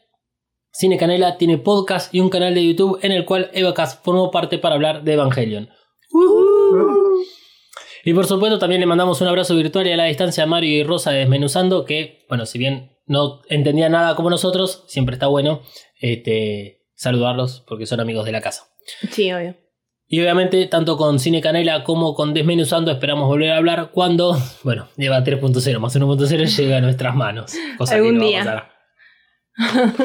Cine 0.78 0.97
Canela 0.97 1.38
tiene 1.38 1.57
podcast 1.57 2.13
y 2.13 2.19
un 2.19 2.30
canal 2.30 2.53
de 2.53 2.67
YouTube 2.67 2.99
en 3.01 3.13
el 3.13 3.23
cual 3.23 3.49
Eva 3.53 3.73
Cas 3.73 3.97
formó 4.03 4.30
parte 4.30 4.57
para 4.57 4.76
hablar 4.76 5.05
de 5.05 5.13
Evangelion. 5.13 5.69
Y 8.03 8.13
por 8.13 8.28
supuesto 8.28 8.59
también 8.59 8.82
le 8.82 8.86
mandamos 8.86 9.21
un 9.21 9.30
abrazo 9.30 9.55
virtual 9.55 9.88
y 9.88 9.93
a 9.93 9.95
la 9.95 10.03
distancia 10.03 10.43
a 10.43 10.47
Mario 10.47 10.78
y 10.78 10.84
Rosa 10.84 11.11
de 11.11 11.19
Desmenuzando, 11.19 11.86
que, 11.86 12.26
bueno, 12.28 12.45
si 12.45 12.59
bien 12.59 12.91
no 13.05 13.39
entendía 13.47 13.88
nada 13.88 14.17
como 14.17 14.30
nosotros, 14.30 14.84
siempre 14.88 15.13
está 15.13 15.28
bueno 15.28 15.61
este, 16.01 16.82
saludarlos 16.93 17.63
porque 17.65 17.86
son 17.86 18.01
amigos 18.01 18.26
de 18.26 18.34
la 18.34 18.41
casa. 18.41 18.65
Sí, 19.11 19.32
obvio. 19.32 19.55
Y 20.09 20.19
obviamente, 20.19 20.65
tanto 20.65 20.97
con 20.97 21.19
Cine 21.19 21.39
Canela 21.39 21.86
como 21.86 22.15
con 22.15 22.34
Desmenuzando, 22.34 22.91
esperamos 22.91 23.30
volver 23.30 23.51
a 23.51 23.57
hablar 23.57 23.91
cuando, 23.93 24.38
bueno, 24.63 24.89
lleva 24.97 25.23
3.0 25.23 25.80
más 25.80 25.95
1.0 25.95 26.57
llega 26.57 26.78
a 26.78 26.82
nuestras 26.82 27.15
manos. 27.15 27.53
Cosa 27.78 27.95
Algún 27.95 28.15
que 28.15 28.17
no 28.17 28.21
va 28.23 28.26
a 28.26 28.30
día. 28.30 28.39
pasar. 28.39 28.74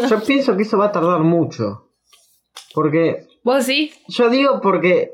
Yo 0.08 0.20
pienso 0.24 0.56
que 0.56 0.62
eso 0.62 0.78
va 0.78 0.86
a 0.86 0.92
tardar 0.92 1.20
mucho. 1.20 1.88
Porque, 2.74 3.26
¿Vos 3.44 3.64
sí? 3.64 3.90
yo 4.08 4.30
digo 4.30 4.60
porque 4.62 5.12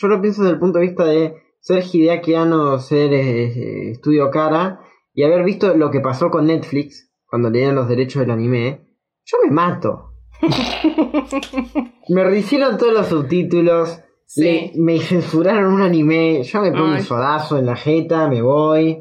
yo 0.00 0.08
lo 0.08 0.20
pienso 0.20 0.42
desde 0.42 0.54
el 0.54 0.60
punto 0.60 0.78
de 0.78 0.86
vista 0.86 1.04
de 1.04 1.34
ser 1.60 1.84
Hideaki 1.84 2.34
Anno, 2.34 2.78
ser 2.80 3.12
eh, 3.12 3.90
Estudio 3.92 4.30
Cara 4.30 4.80
y 5.14 5.22
haber 5.22 5.44
visto 5.44 5.74
lo 5.76 5.90
que 5.90 6.00
pasó 6.00 6.30
con 6.30 6.46
Netflix 6.46 7.10
cuando 7.26 7.48
le 7.50 7.58
dieron 7.58 7.76
los 7.76 7.88
derechos 7.88 8.20
del 8.20 8.30
anime. 8.30 8.86
Yo 9.24 9.38
me 9.44 9.50
mato. 9.50 10.12
me 12.08 12.24
rehicieron 12.24 12.76
todos 12.78 12.92
los 12.92 13.06
subtítulos. 13.08 14.00
Sí. 14.26 14.42
le- 14.42 14.72
me 14.76 14.98
censuraron 14.98 15.72
un 15.72 15.82
anime. 15.82 16.42
Yo 16.42 16.60
me 16.60 16.72
pongo 16.72 16.86
Ay. 16.86 16.92
un 16.94 17.02
sodazo 17.02 17.58
en 17.58 17.66
la 17.66 17.76
jeta, 17.76 18.28
me 18.28 18.42
voy. 18.42 18.98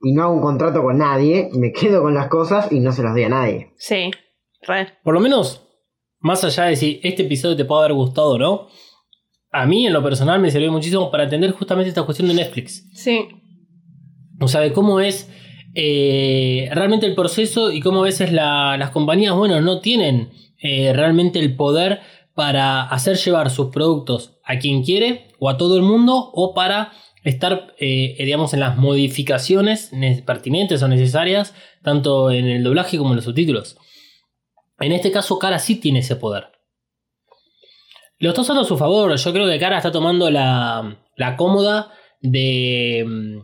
Y 0.00 0.12
no 0.12 0.24
hago 0.24 0.34
un 0.34 0.42
contrato 0.42 0.82
con 0.82 0.98
nadie. 0.98 1.48
Me 1.54 1.72
quedo 1.72 2.02
con 2.02 2.14
las 2.14 2.28
cosas 2.28 2.70
y 2.70 2.80
no 2.80 2.92
se 2.92 3.02
las 3.02 3.14
doy 3.14 3.24
a 3.24 3.28
nadie. 3.30 3.72
Sí. 3.76 4.10
Re. 4.62 4.88
Por 5.02 5.14
lo 5.14 5.20
menos, 5.20 5.62
más 6.18 6.42
allá 6.44 6.64
de 6.64 6.76
si 6.76 7.00
este 7.02 7.22
episodio 7.24 7.56
te 7.56 7.64
puede 7.64 7.84
haber 7.84 7.94
gustado 7.94 8.30
o 8.30 8.38
no, 8.38 8.68
a 9.52 9.66
mí 9.66 9.86
en 9.86 9.92
lo 9.92 10.02
personal 10.02 10.40
me 10.40 10.50
sirvió 10.50 10.70
muchísimo 10.72 11.10
para 11.10 11.24
entender 11.24 11.52
justamente 11.52 11.88
esta 11.88 12.02
cuestión 12.02 12.28
de 12.28 12.34
Netflix. 12.34 12.88
Sí. 12.94 13.28
O 14.40 14.48
sea, 14.48 14.60
de 14.60 14.72
cómo 14.72 15.00
es 15.00 15.30
eh, 15.74 16.68
realmente 16.72 17.06
el 17.06 17.14
proceso 17.14 17.70
y 17.70 17.80
cómo 17.80 18.00
a 18.00 18.04
veces 18.04 18.32
la- 18.32 18.76
las 18.78 18.90
compañías, 18.90 19.34
bueno, 19.34 19.60
no 19.60 19.80
tienen 19.80 20.30
eh, 20.62 20.92
realmente 20.94 21.38
el 21.38 21.54
poder 21.54 22.00
para 22.34 22.82
hacer 22.82 23.16
llevar 23.18 23.50
sus 23.50 23.68
productos 23.68 24.38
a 24.44 24.58
quien 24.58 24.82
quiere 24.82 25.28
o 25.38 25.48
a 25.50 25.56
todo 25.58 25.76
el 25.76 25.82
mundo 25.82 26.30
o 26.32 26.54
para 26.54 26.92
estar, 27.24 27.74
eh, 27.78 28.14
digamos, 28.18 28.54
en 28.54 28.60
las 28.60 28.76
modificaciones 28.78 29.92
ne- 29.92 30.22
pertinentes 30.24 30.82
o 30.82 30.88
necesarias, 30.88 31.54
tanto 31.82 32.30
en 32.30 32.46
el 32.46 32.62
doblaje 32.64 32.96
como 32.98 33.10
en 33.10 33.16
los 33.16 33.24
subtítulos. 33.24 33.76
En 34.78 34.92
este 34.92 35.10
caso, 35.10 35.38
Cara 35.38 35.58
sí 35.58 35.76
tiene 35.76 36.00
ese 36.00 36.16
poder. 36.16 36.52
Lo 38.18 38.30
está 38.30 38.42
usando 38.42 38.62
a 38.62 38.66
su 38.66 38.76
favor. 38.76 39.14
Yo 39.16 39.32
creo 39.32 39.48
que 39.48 39.58
Cara 39.58 39.76
está 39.76 39.92
tomando 39.92 40.30
la, 40.30 40.98
la 41.16 41.36
cómoda 41.36 41.92
de 42.20 43.04
mm, 43.06 43.40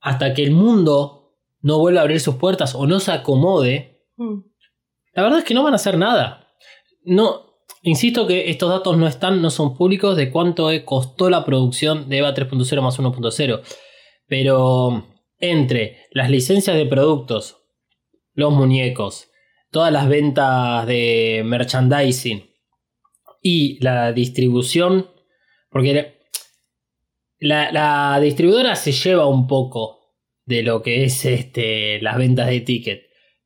hasta 0.00 0.34
que 0.34 0.42
el 0.42 0.50
mundo 0.50 1.34
no 1.60 1.78
vuelva 1.78 2.00
a 2.00 2.02
abrir 2.02 2.20
sus 2.20 2.36
puertas 2.36 2.74
o 2.74 2.86
no 2.86 3.00
se 3.00 3.12
acomode. 3.12 4.06
Mm. 4.16 4.40
La 5.14 5.22
verdad 5.22 5.40
es 5.40 5.44
que 5.44 5.54
no 5.54 5.62
van 5.62 5.72
a 5.72 5.76
hacer 5.76 5.98
nada. 5.98 6.48
No, 7.04 7.62
insisto 7.82 8.26
que 8.26 8.50
estos 8.50 8.70
datos 8.70 8.96
no 8.96 9.06
están, 9.06 9.42
no 9.42 9.50
son 9.50 9.76
públicos 9.76 10.16
de 10.16 10.30
cuánto 10.30 10.68
costó 10.84 11.30
la 11.30 11.44
producción 11.44 12.08
de 12.08 12.18
EVA 12.18 12.34
3.0 12.34 12.82
más 12.82 12.98
1.0. 12.98 13.62
Pero 14.26 15.06
entre 15.38 16.06
las 16.12 16.30
licencias 16.30 16.76
de 16.76 16.86
productos, 16.86 17.58
los 18.34 18.52
muñecos, 18.52 19.28
todas 19.70 19.92
las 19.92 20.08
ventas 20.08 20.86
de 20.86 21.42
merchandising 21.44 22.48
y 23.42 23.78
la 23.82 24.12
distribución, 24.12 25.10
porque 25.70 26.18
la, 27.38 28.18
distribuidora 28.20 28.74
se 28.74 28.92
lleva 28.92 29.26
un 29.26 29.46
poco 29.46 29.98
de 30.44 30.62
lo 30.62 30.82
que 30.82 31.04
es 31.04 31.24
este, 31.24 32.00
las 32.00 32.16
ventas 32.16 32.48
de 32.48 32.60
ticket, 32.60 33.02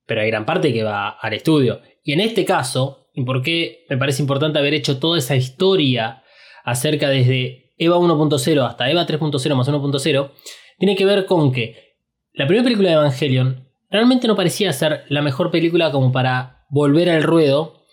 pero 0.07 0.21
hay 0.21 0.29
gran 0.29 0.47
parte 0.47 0.73
que 0.73 0.83
va 0.83 1.11
al 1.11 1.35
estudio. 1.35 1.81
Y 2.05 2.13
en 2.13 2.21
este 2.21 2.45
caso, 2.45 3.11
y 3.15 3.25
por 3.25 3.43
qué 3.43 3.85
me 3.89 3.99
parece 3.99 4.23
importante 4.23 4.59
haber 4.59 4.75
hecho 4.75 4.99
toda 4.99 5.19
esa 5.19 5.37
historia 5.37 6.23
acerca 6.65 7.09
desde 7.09 7.73
EVA 7.77 7.99
1.0 7.99 8.67
hasta 8.67 8.91
EVA 8.91 9.07
3.0 9.07 9.55
más 9.55 9.69
1.0, 9.69 10.31
tiene 10.79 10.97
que 10.97 11.05
ver 11.05 11.27
con 11.27 11.53
que 11.53 11.97
la 12.33 12.47
primera 12.47 12.65
película 12.65 12.89
de 12.89 12.95
Evangelion 12.95 13.72
realmente 13.93 14.27
no 14.27 14.35
parecía 14.35 14.73
ser 14.73 15.05
la 15.09 15.23
mejor 15.23 15.51
película 15.51 15.93
como 15.93 16.11
para 16.11 16.65
volver 16.71 17.11
al 17.11 17.23
ruedo 17.23 17.85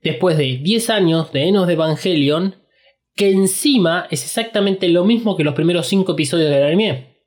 después 0.00 0.36
de 0.36 0.58
10 0.62 0.90
años 0.90 1.32
de 1.32 1.48
Enos 1.48 1.66
de 1.66 1.74
Evangelion, 1.74 2.56
que 3.14 3.30
encima 3.30 4.08
es 4.10 4.24
exactamente 4.24 4.88
lo 4.88 5.04
mismo 5.04 5.36
que 5.36 5.44
los 5.44 5.54
primeros 5.54 5.86
5 5.86 6.12
episodios 6.12 6.50
del 6.50 6.64
anime. 6.64 7.18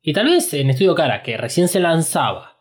Y 0.00 0.12
tal 0.12 0.26
vez 0.26 0.54
en 0.54 0.70
Estudio 0.70 0.94
Cara, 0.94 1.22
que 1.22 1.36
recién 1.36 1.68
se 1.68 1.80
lanzaba, 1.80 2.56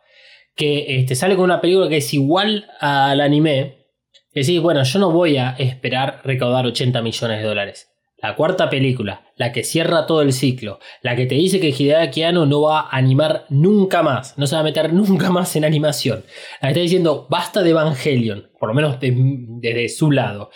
que 0.55 0.97
este, 0.99 1.15
sale 1.15 1.35
con 1.35 1.45
una 1.45 1.61
película 1.61 1.87
que 1.87 1.97
es 1.97 2.13
igual 2.13 2.69
al 2.81 3.21
anime, 3.21 3.85
decís, 4.33 4.59
bueno, 4.59 4.83
yo 4.83 4.99
no 4.99 5.11
voy 5.11 5.37
a 5.37 5.51
esperar 5.51 6.21
recaudar 6.25 6.65
80 6.65 7.01
millones 7.01 7.39
de 7.39 7.47
dólares. 7.47 7.88
La 8.22 8.36
cuarta 8.36 8.70
película, 8.70 9.32
la 9.38 9.51
que 9.53 9.63
cierra 9.63 10.05
todo 10.05 10.22
el 10.22 10.34
ciclo, 10.34 10.80
la 11.01 11.15
que 11.15 11.26
te 11.26 11.36
dice 11.36 11.59
que 11.61 11.70
Hideaki 11.70 12.24
Anno 12.24 12.45
no 12.45 12.61
va 12.63 12.82
a 12.82 12.97
animar 12.97 13.45
nunca 13.49 14.03
más, 14.03 14.38
no 14.38 14.45
se 14.45 14.55
va 14.55 14.61
a 14.61 14.63
meter 14.65 14.91
nunca 14.93 15.30
más 15.30 15.55
en 15.55 15.63
animación. 15.63 16.24
La 16.61 16.67
que 16.67 16.74
está 16.74 16.82
diciendo 16.82 17.28
basta 17.30 17.61
de 17.63 17.70
Evangelion, 17.70 18.49
por 18.59 18.67
lo 18.70 18.76
menos 18.76 18.99
de- 18.99 19.13
desde 19.61 19.88
su 19.89 20.11
lado. 20.11 20.49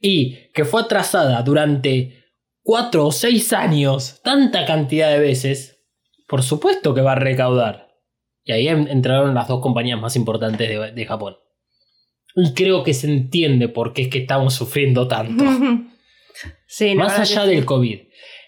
Y 0.00 0.50
que 0.52 0.64
fue 0.64 0.80
atrasada 0.80 1.42
durante 1.42 2.24
4 2.62 3.06
o 3.06 3.12
6 3.12 3.52
años, 3.52 4.20
tanta 4.24 4.64
cantidad 4.64 5.10
de 5.10 5.18
veces, 5.18 5.80
por 6.26 6.42
supuesto 6.42 6.94
que 6.94 7.02
va 7.02 7.12
a 7.12 7.16
recaudar. 7.16 7.88
Y 8.44 8.52
ahí 8.52 8.68
en- 8.68 8.88
entraron 8.88 9.34
las 9.34 9.48
dos 9.48 9.60
compañías 9.60 10.00
más 10.00 10.16
importantes 10.16 10.66
de, 10.68 10.92
de 10.92 11.06
Japón. 11.06 11.36
Y 12.34 12.54
creo 12.54 12.82
que 12.82 12.94
se 12.94 13.06
entiende 13.12 13.68
por 13.68 13.92
qué 13.92 14.02
es 14.02 14.08
que 14.08 14.18
estamos 14.20 14.54
sufriendo 14.54 15.06
tanto. 15.06 15.44
Sí, 16.66 16.94
Más 16.94 17.18
allá 17.18 17.46
del 17.46 17.64
COVID. 17.64 18.00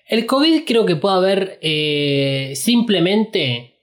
El 0.07 0.27
COVID 0.27 0.65
creo 0.67 0.85
que 0.85 0.97
puede 0.97 1.17
haber 1.17 1.59
eh, 1.63 2.53
simplemente 2.57 3.75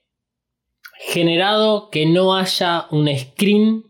generado 0.98 1.90
que 1.90 2.06
no 2.06 2.36
haya 2.36 2.86
un 2.90 3.08
screen 3.16 3.84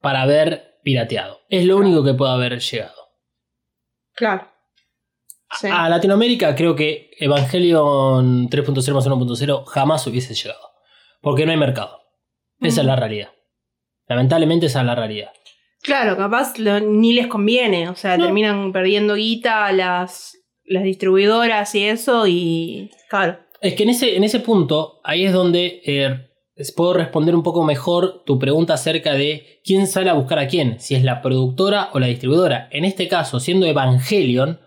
para 0.00 0.24
ver 0.26 0.78
pirateado. 0.82 1.40
Es 1.48 1.66
lo 1.66 1.76
único 1.76 2.02
que 2.02 2.14
puede 2.14 2.32
haber 2.32 2.60
llegado. 2.60 3.10
Claro. 4.14 4.48
Sí. 5.58 5.68
A 5.70 5.88
Latinoamérica 5.88 6.54
creo 6.54 6.76
que 6.76 7.10
Evangelion 7.18 8.48
3.0 8.48 8.94
más 8.94 9.06
1.0 9.06 9.64
jamás 9.64 10.06
hubiese 10.06 10.34
llegado. 10.34 10.70
Porque 11.20 11.44
no 11.44 11.52
hay 11.52 11.58
mercado. 11.58 12.00
Esa 12.60 12.80
es 12.82 12.86
la 12.86 12.96
realidad. 12.96 13.32
Lamentablemente 14.06 14.66
esa 14.66 14.80
es 14.80 14.86
la 14.86 14.94
realidad. 14.94 15.32
Claro, 15.82 16.16
capaz 16.16 16.58
lo- 16.58 16.80
ni 16.80 17.12
les 17.12 17.26
conviene. 17.26 17.88
O 17.88 17.94
sea, 17.96 18.16
No. 18.16 18.24
terminan 18.24 18.72
perdiendo 18.72 19.14
guita 19.14 19.70
las, 19.72 20.36
las 20.64 20.82
distribuidoras 20.84 21.74
y 21.74 21.84
eso. 21.84 22.26
Y. 22.26 22.90
Claro. 23.08 23.38
Es 23.60 23.74
que 23.74 23.82
en 23.84 23.90
ese, 23.90 24.16
en 24.16 24.24
ese 24.24 24.40
punto, 24.40 25.00
ahí 25.04 25.24
es 25.24 25.32
donde 25.32 25.80
eh, 25.84 26.26
es- 26.54 26.72
puedo 26.72 26.92
responder 26.94 27.34
un 27.34 27.42
poco 27.42 27.64
mejor 27.64 28.22
tu 28.24 28.38
pregunta 28.38 28.74
acerca 28.74 29.14
de 29.14 29.60
quién 29.64 29.86
sale 29.86 30.10
a 30.10 30.14
buscar 30.14 30.38
a 30.38 30.48
quién, 30.48 30.78
si 30.80 30.94
es 30.94 31.02
la 31.04 31.22
productora 31.22 31.90
o 31.92 31.98
la 31.98 32.06
distribuidora. 32.08 32.68
En 32.72 32.84
este 32.84 33.08
caso, 33.08 33.40
siendo 33.40 33.66
Evangelion, 33.66 34.60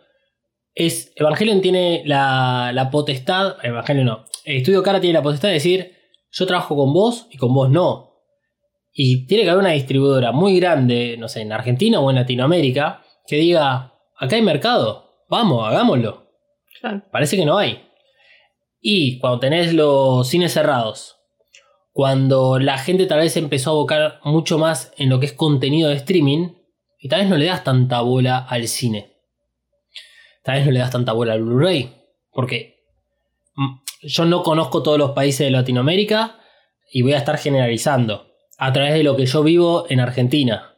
es, 0.76 1.12
Evangelion 1.16 1.62
tiene 1.62 2.02
la, 2.06 2.72
la 2.74 2.90
potestad, 2.90 3.58
Evangelion 3.64 4.06
no, 4.08 4.26
Estudio 4.46 4.82
Cara 4.82 5.00
tiene 5.00 5.14
la 5.14 5.22
potestad 5.22 5.50
de 5.50 5.54
decir, 5.56 5.92
yo 6.32 6.48
trabajo 6.48 6.76
con 6.76 6.92
vos 6.94 7.28
y 7.32 7.38
con 7.38 7.54
vos 7.54 7.70
no. 7.70 8.13
Y 8.94 9.26
tiene 9.26 9.44
que 9.44 9.50
haber 9.50 9.64
una 9.64 9.74
distribuidora 9.74 10.32
muy 10.32 10.60
grande, 10.60 11.18
no 11.18 11.28
sé, 11.28 11.42
en 11.42 11.52
Argentina 11.52 12.00
o 12.00 12.10
en 12.12 12.18
Latinoamérica, 12.18 13.04
que 13.26 13.38
diga, 13.38 13.94
acá 14.16 14.36
hay 14.36 14.44
mercado, 14.44 15.10
vamos, 15.28 15.68
hagámoslo. 15.68 16.28
Claro. 16.80 17.02
Parece 17.12 17.36
que 17.36 17.46
no 17.46 17.58
hay. 17.58 17.84
Y 18.80 19.18
cuando 19.20 19.40
tenés 19.40 19.74
los 19.74 20.28
cines 20.28 20.54
cerrados, 20.54 21.18
cuando 21.92 22.60
la 22.60 22.78
gente 22.78 23.08
tal 23.08 23.20
vez 23.20 23.36
empezó 23.36 23.72
a 23.72 23.74
abocar 23.74 24.20
mucho 24.24 24.60
más 24.60 24.94
en 24.98 25.10
lo 25.10 25.20
que 25.20 25.26
es 25.26 25.34
contenido 25.34 25.90
de 25.90 25.96
streaming, 25.96 26.50
y 27.00 27.10
tal 27.10 27.22
vez 27.22 27.30
no 27.30 27.38
le 27.38 27.46
das 27.46 27.64
tanta 27.64 28.02
bola 28.02 28.38
al 28.38 28.68
cine. 28.68 29.18
Tal 30.44 30.56
vez 30.56 30.66
no 30.66 30.72
le 30.72 30.80
das 30.80 30.92
tanta 30.92 31.14
bola 31.14 31.34
al 31.34 31.42
Blu-ray. 31.42 31.94
Porque 32.32 32.78
mm, 33.56 33.76
yo 34.04 34.26
no 34.26 34.44
conozco 34.44 34.84
todos 34.84 34.98
los 34.98 35.12
países 35.12 35.48
de 35.48 35.52
Latinoamérica 35.52 36.40
y 36.92 37.02
voy 37.02 37.14
a 37.14 37.18
estar 37.18 37.38
generalizando 37.38 38.33
a 38.58 38.72
través 38.74 38.94
de 38.94 39.04
lo 39.04 39.16
que 39.16 39.26
yo 39.26 39.44
vivo 39.44 39.86
en 39.90 40.00
Argentina. 40.00 40.76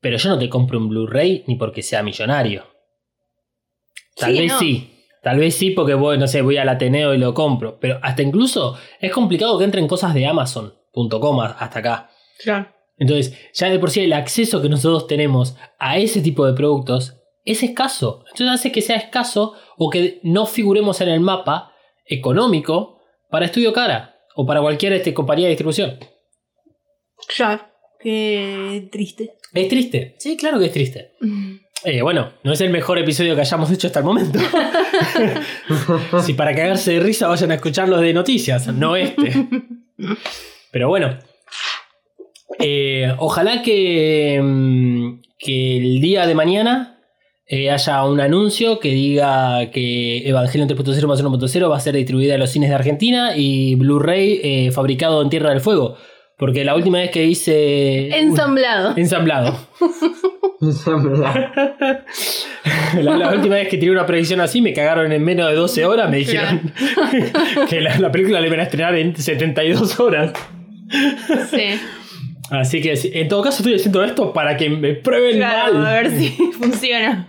Pero 0.00 0.18
yo 0.18 0.28
no 0.28 0.38
te 0.38 0.48
compro 0.48 0.78
un 0.78 0.88
Blu-ray 0.88 1.44
ni 1.46 1.56
porque 1.56 1.82
sea 1.82 2.02
millonario. 2.02 2.64
Tal 4.16 4.32
Sí, 4.34 4.40
vez 4.40 4.52
no. 4.52 4.58
sí. 4.58 4.92
Tal 5.22 5.38
vez 5.38 5.54
sí, 5.56 5.70
porque 5.70 5.94
voy, 5.94 6.18
no 6.18 6.28
sé, 6.28 6.40
voy 6.42 6.56
al 6.56 6.68
Ateneo 6.68 7.12
y 7.12 7.18
lo 7.18 7.34
compro. 7.34 7.78
Pero 7.80 7.98
hasta 8.02 8.22
incluso 8.22 8.78
es 9.00 9.12
complicado 9.12 9.58
que 9.58 9.64
entren 9.64 9.88
cosas 9.88 10.14
de 10.14 10.26
Amazon.com 10.26 11.40
hasta 11.40 11.78
acá. 11.80 12.10
Claro. 12.42 12.68
Entonces, 12.98 13.36
ya 13.52 13.68
de 13.68 13.78
por 13.78 13.90
sí 13.90 14.00
el 14.00 14.12
acceso 14.12 14.62
que 14.62 14.68
nosotros 14.68 15.06
tenemos 15.06 15.56
a 15.78 15.98
ese 15.98 16.20
tipo 16.20 16.46
de 16.46 16.52
productos 16.52 17.16
es 17.44 17.62
escaso. 17.62 18.24
Entonces 18.30 18.54
hace 18.60 18.72
que 18.72 18.82
sea 18.82 18.96
escaso 18.96 19.54
o 19.76 19.90
que 19.90 20.20
no 20.22 20.46
figuremos 20.46 21.00
en 21.00 21.08
el 21.08 21.20
mapa 21.20 21.72
económico 22.06 23.00
para 23.28 23.46
Estudio 23.46 23.72
Cara 23.72 24.16
o 24.34 24.46
para 24.46 24.60
cualquier 24.60 24.92
este, 24.92 25.12
compañía 25.12 25.46
de 25.46 25.50
distribución. 25.50 25.98
Claro. 27.34 27.62
Qué 28.00 28.88
triste. 28.92 29.34
¿Es 29.52 29.68
triste? 29.68 30.14
Sí, 30.18 30.36
claro 30.36 30.58
que 30.58 30.66
es 30.66 30.72
triste. 30.72 31.12
Eh, 31.84 32.02
bueno, 32.02 32.32
no 32.44 32.52
es 32.52 32.60
el 32.60 32.70
mejor 32.70 32.98
episodio 32.98 33.34
que 33.34 33.40
hayamos 33.40 33.70
hecho 33.70 33.86
hasta 33.86 34.00
el 34.00 34.04
momento. 34.04 34.38
si 36.24 36.34
para 36.34 36.54
cagarse 36.54 36.92
de 36.92 37.00
risa 37.00 37.28
vayan 37.28 37.50
a 37.50 37.54
escuchar 37.54 37.88
los 37.88 38.00
de 38.00 38.12
noticias, 38.12 38.66
no 38.68 38.96
este. 38.96 39.32
Pero 40.70 40.88
bueno. 40.88 41.18
Eh, 42.58 43.12
ojalá 43.18 43.62
que, 43.62 44.40
mm, 44.42 45.20
que 45.38 45.76
el 45.78 46.00
día 46.00 46.26
de 46.26 46.34
mañana 46.34 46.96
eh, 47.48 47.70
haya 47.70 48.04
un 48.04 48.20
anuncio 48.20 48.80
que 48.80 48.88
diga 48.88 49.70
que 49.70 50.28
Evangelion 50.28 50.68
3.0 50.68 51.06
más 51.06 51.22
1.0 51.22 51.70
va 51.70 51.76
a 51.76 51.80
ser 51.80 51.94
distribuida 51.94 52.34
en 52.34 52.40
los 52.40 52.50
cines 52.50 52.70
de 52.70 52.74
Argentina 52.74 53.36
y 53.36 53.76
Blu-ray 53.76 54.40
eh, 54.42 54.70
fabricado 54.72 55.22
en 55.22 55.30
Tierra 55.30 55.50
del 55.50 55.60
Fuego. 55.60 55.96
Porque 56.36 56.64
la 56.64 56.74
última 56.74 56.98
vez 56.98 57.10
que 57.10 57.24
hice... 57.24 58.08
Ensamblado. 58.18 58.94
Ensamblado. 58.96 59.58
La, 63.00 63.16
la 63.16 63.30
última 63.32 63.56
vez 63.56 63.68
que 63.68 63.76
tiré 63.76 63.92
una 63.92 64.06
predicción 64.06 64.40
así 64.40 64.60
me 64.62 64.72
cagaron 64.72 65.12
en 65.12 65.22
menos 65.22 65.48
de 65.50 65.54
12 65.54 65.84
horas. 65.84 66.10
Me 66.10 66.16
dijeron 66.18 66.72
que 67.68 67.80
la, 67.80 67.98
la 67.98 68.10
película 68.10 68.40
la 68.40 68.46
iban 68.46 68.60
a 68.60 68.64
estrenar 68.64 68.94
en 68.96 69.14
72 69.14 70.00
horas. 70.00 70.32
Sí. 71.50 71.78
Así 72.50 72.80
que 72.80 72.94
en 73.12 73.28
todo 73.28 73.42
caso 73.42 73.58
estoy 73.58 73.74
haciendo 73.74 74.02
esto 74.04 74.32
para 74.32 74.56
que 74.56 74.70
me 74.70 74.94
prueben 74.94 75.36
Claro, 75.36 75.74
mal. 75.74 75.86
a 75.86 75.92
ver 76.02 76.10
si 76.10 76.28
funciona. 76.58 77.28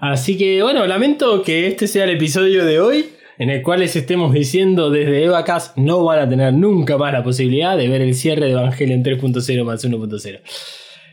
Así 0.00 0.36
que 0.38 0.62
bueno, 0.62 0.86
lamento 0.86 1.42
que 1.42 1.66
este 1.66 1.86
sea 1.88 2.04
el 2.04 2.10
episodio 2.10 2.64
de 2.64 2.80
hoy. 2.80 3.06
En 3.38 3.50
el 3.50 3.62
cual 3.62 3.80
les 3.80 3.96
estemos 3.96 4.32
diciendo 4.32 4.90
desde 4.90 5.24
Evacast 5.24 5.76
no 5.76 6.04
van 6.04 6.20
a 6.20 6.28
tener 6.28 6.52
nunca 6.52 6.98
más 6.98 7.12
la 7.12 7.24
posibilidad 7.24 7.76
de 7.76 7.88
ver 7.88 8.02
el 8.02 8.14
cierre 8.14 8.46
de 8.46 8.52
Evangelion 8.52 9.02
3.0 9.02 9.64
más 9.64 9.84
1.0. 9.84 10.40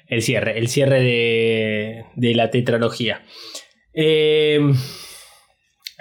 El 0.07 0.21
cierre, 0.21 0.57
el 0.57 0.67
cierre 0.67 1.01
de, 1.01 2.05
de 2.15 2.35
la 2.35 2.49
tetralogía. 2.49 3.23
Eh, 3.93 4.59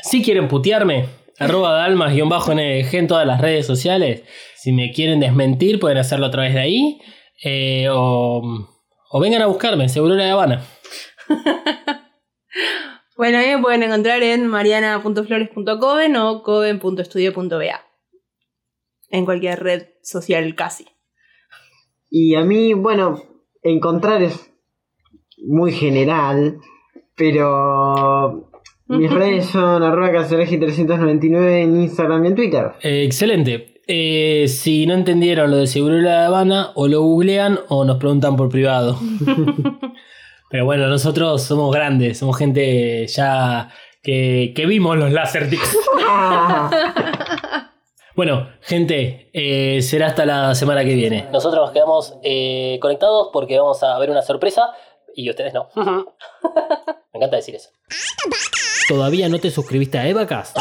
si 0.03 0.23
quieren 0.23 0.49
putearme, 0.49 1.07
arroba 1.39 1.73
dalmas-ng 1.73 2.95
en 2.95 3.07
todas 3.07 3.27
las 3.27 3.41
redes 3.41 3.67
sociales. 3.67 4.23
Si 4.57 4.73
me 4.73 4.93
quieren 4.93 5.21
desmentir, 5.21 5.79
pueden 5.79 5.99
hacerlo 5.99 6.27
a 6.27 6.31
través 6.31 6.55
de 6.55 6.61
ahí. 6.61 7.01
Eh, 7.43 7.89
o, 7.91 8.43
o 9.11 9.21
vengan 9.21 9.43
a 9.43 9.47
buscarme, 9.47 9.89
seguro 9.89 10.15
la 10.15 10.33
Habana. 10.33 10.65
Bueno, 13.19 13.39
a 13.39 13.41
mí 13.41 13.49
me 13.49 13.61
pueden 13.61 13.83
encontrar 13.83 14.23
en 14.23 14.47
mariana.flores.coven 14.47 16.17
o 16.17 16.45
coven.estudio.ba. 16.45 17.85
En 19.11 19.25
cualquier 19.25 19.61
red 19.61 19.87
social 20.03 20.55
casi. 20.55 20.87
Y 22.09 22.37
a 22.37 22.45
mí, 22.45 22.75
bueno, 22.75 23.21
encontrar 23.61 24.23
es 24.23 24.53
muy 25.45 25.73
general, 25.73 26.59
pero 27.17 28.53
mis 28.87 29.11
redes 29.13 29.47
son 29.47 29.83
arroba 29.83 30.13
castoregi399 30.13 31.63
en 31.65 31.83
Instagram 31.83 32.25
y 32.25 32.29
en 32.29 32.35
Twitter. 32.37 32.71
Eh, 32.83 33.03
excelente. 33.03 33.83
Eh, 33.89 34.47
si 34.47 34.87
no 34.87 34.95
entendieron 34.95 35.51
lo 35.51 35.57
de 35.57 35.67
Seguro 35.67 35.97
de 35.97 36.03
la 36.03 36.27
Habana, 36.27 36.71
o 36.77 36.87
lo 36.87 37.03
googlean 37.03 37.59
o 37.69 37.85
nos 37.85 37.97
preguntan 37.97 38.37
por 38.37 38.49
privado. 38.49 38.97
Pero 40.51 40.65
bueno, 40.65 40.87
nosotros 40.87 41.43
somos 41.43 41.75
grandes, 41.75 42.19
somos 42.19 42.37
gente 42.37 43.07
ya 43.07 43.71
que, 44.03 44.53
que 44.55 44.67
vimos 44.67 44.97
los 44.97 45.13
láser 45.13 45.51
tics. 45.51 45.77
Bueno, 48.19 48.49
gente, 48.63 49.31
eh, 49.33 49.81
será 49.81 50.09
hasta 50.09 50.27
la 50.27 50.53
semana 50.57 50.83
que 50.83 50.93
viene. 50.97 51.29
Nosotros 51.31 51.67
nos 51.67 51.71
quedamos 51.71 52.19
eh, 52.25 52.77
conectados 52.83 53.29
porque 53.33 53.57
vamos 53.57 53.81
a 53.85 53.97
ver 54.01 54.11
una 54.11 54.23
sorpresa 54.23 54.73
y 55.15 55.31
ustedes 55.31 55.55
no. 55.55 55.69
Me 55.77 57.15
encanta 57.15 57.37
decir 57.37 57.55
eso. 57.55 57.71
¿Todavía 58.89 59.29
no 59.29 59.39
te 59.39 59.53
suscribiste 59.53 59.99
a 59.99 60.09
Evacast? 60.09 60.59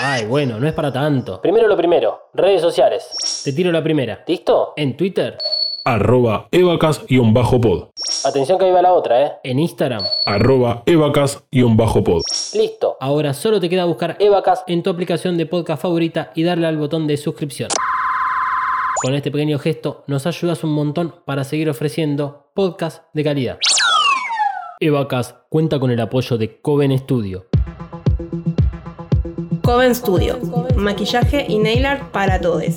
Ay, 0.00 0.26
bueno, 0.26 0.58
no 0.58 0.66
es 0.66 0.74
para 0.74 0.92
tanto. 0.92 1.40
Primero 1.40 1.68
lo 1.68 1.76
primero, 1.76 2.30
redes 2.34 2.60
sociales. 2.60 3.42
Te 3.44 3.52
tiro 3.52 3.70
la 3.70 3.84
primera. 3.84 4.24
¿Listo? 4.26 4.72
En 4.76 4.96
Twitter. 4.96 5.38
Arroba 5.84 6.48
evacas-pod. 6.50 7.90
Atención 8.24 8.58
que 8.58 8.64
ahí 8.64 8.72
va 8.72 8.82
la 8.82 8.92
otra, 8.92 9.22
¿eh? 9.22 9.32
En 9.44 9.58
Instagram. 9.58 10.02
Arroba 10.24 10.82
evacas-pod. 10.86 12.22
Listo. 12.54 12.96
Ahora 13.00 13.34
solo 13.34 13.60
te 13.60 13.68
queda 13.68 13.84
buscar 13.84 14.16
Evacast 14.18 14.68
en 14.68 14.82
tu 14.82 14.90
aplicación 14.90 15.36
de 15.36 15.46
podcast 15.46 15.82
favorita 15.82 16.30
y 16.34 16.42
darle 16.42 16.66
al 16.66 16.76
botón 16.76 17.06
de 17.06 17.16
suscripción. 17.16 17.68
Con 19.02 19.14
este 19.14 19.30
pequeño 19.30 19.58
gesto 19.58 20.04
nos 20.06 20.26
ayudas 20.26 20.64
un 20.64 20.70
montón 20.72 21.14
para 21.24 21.44
seguir 21.44 21.68
ofreciendo 21.68 22.50
podcast 22.54 23.04
de 23.12 23.24
calidad. 23.24 23.58
Evacast 24.80 25.36
cuenta 25.48 25.78
con 25.78 25.90
el 25.90 26.00
apoyo 26.00 26.38
de 26.38 26.60
Coven 26.60 26.96
Studio. 26.98 27.46
Coven 29.62 29.94
Studio. 29.94 30.38
Maquillaje 30.76 31.44
y 31.48 31.58
nail 31.58 31.86
art 31.86 32.10
para 32.10 32.40
todos. 32.40 32.76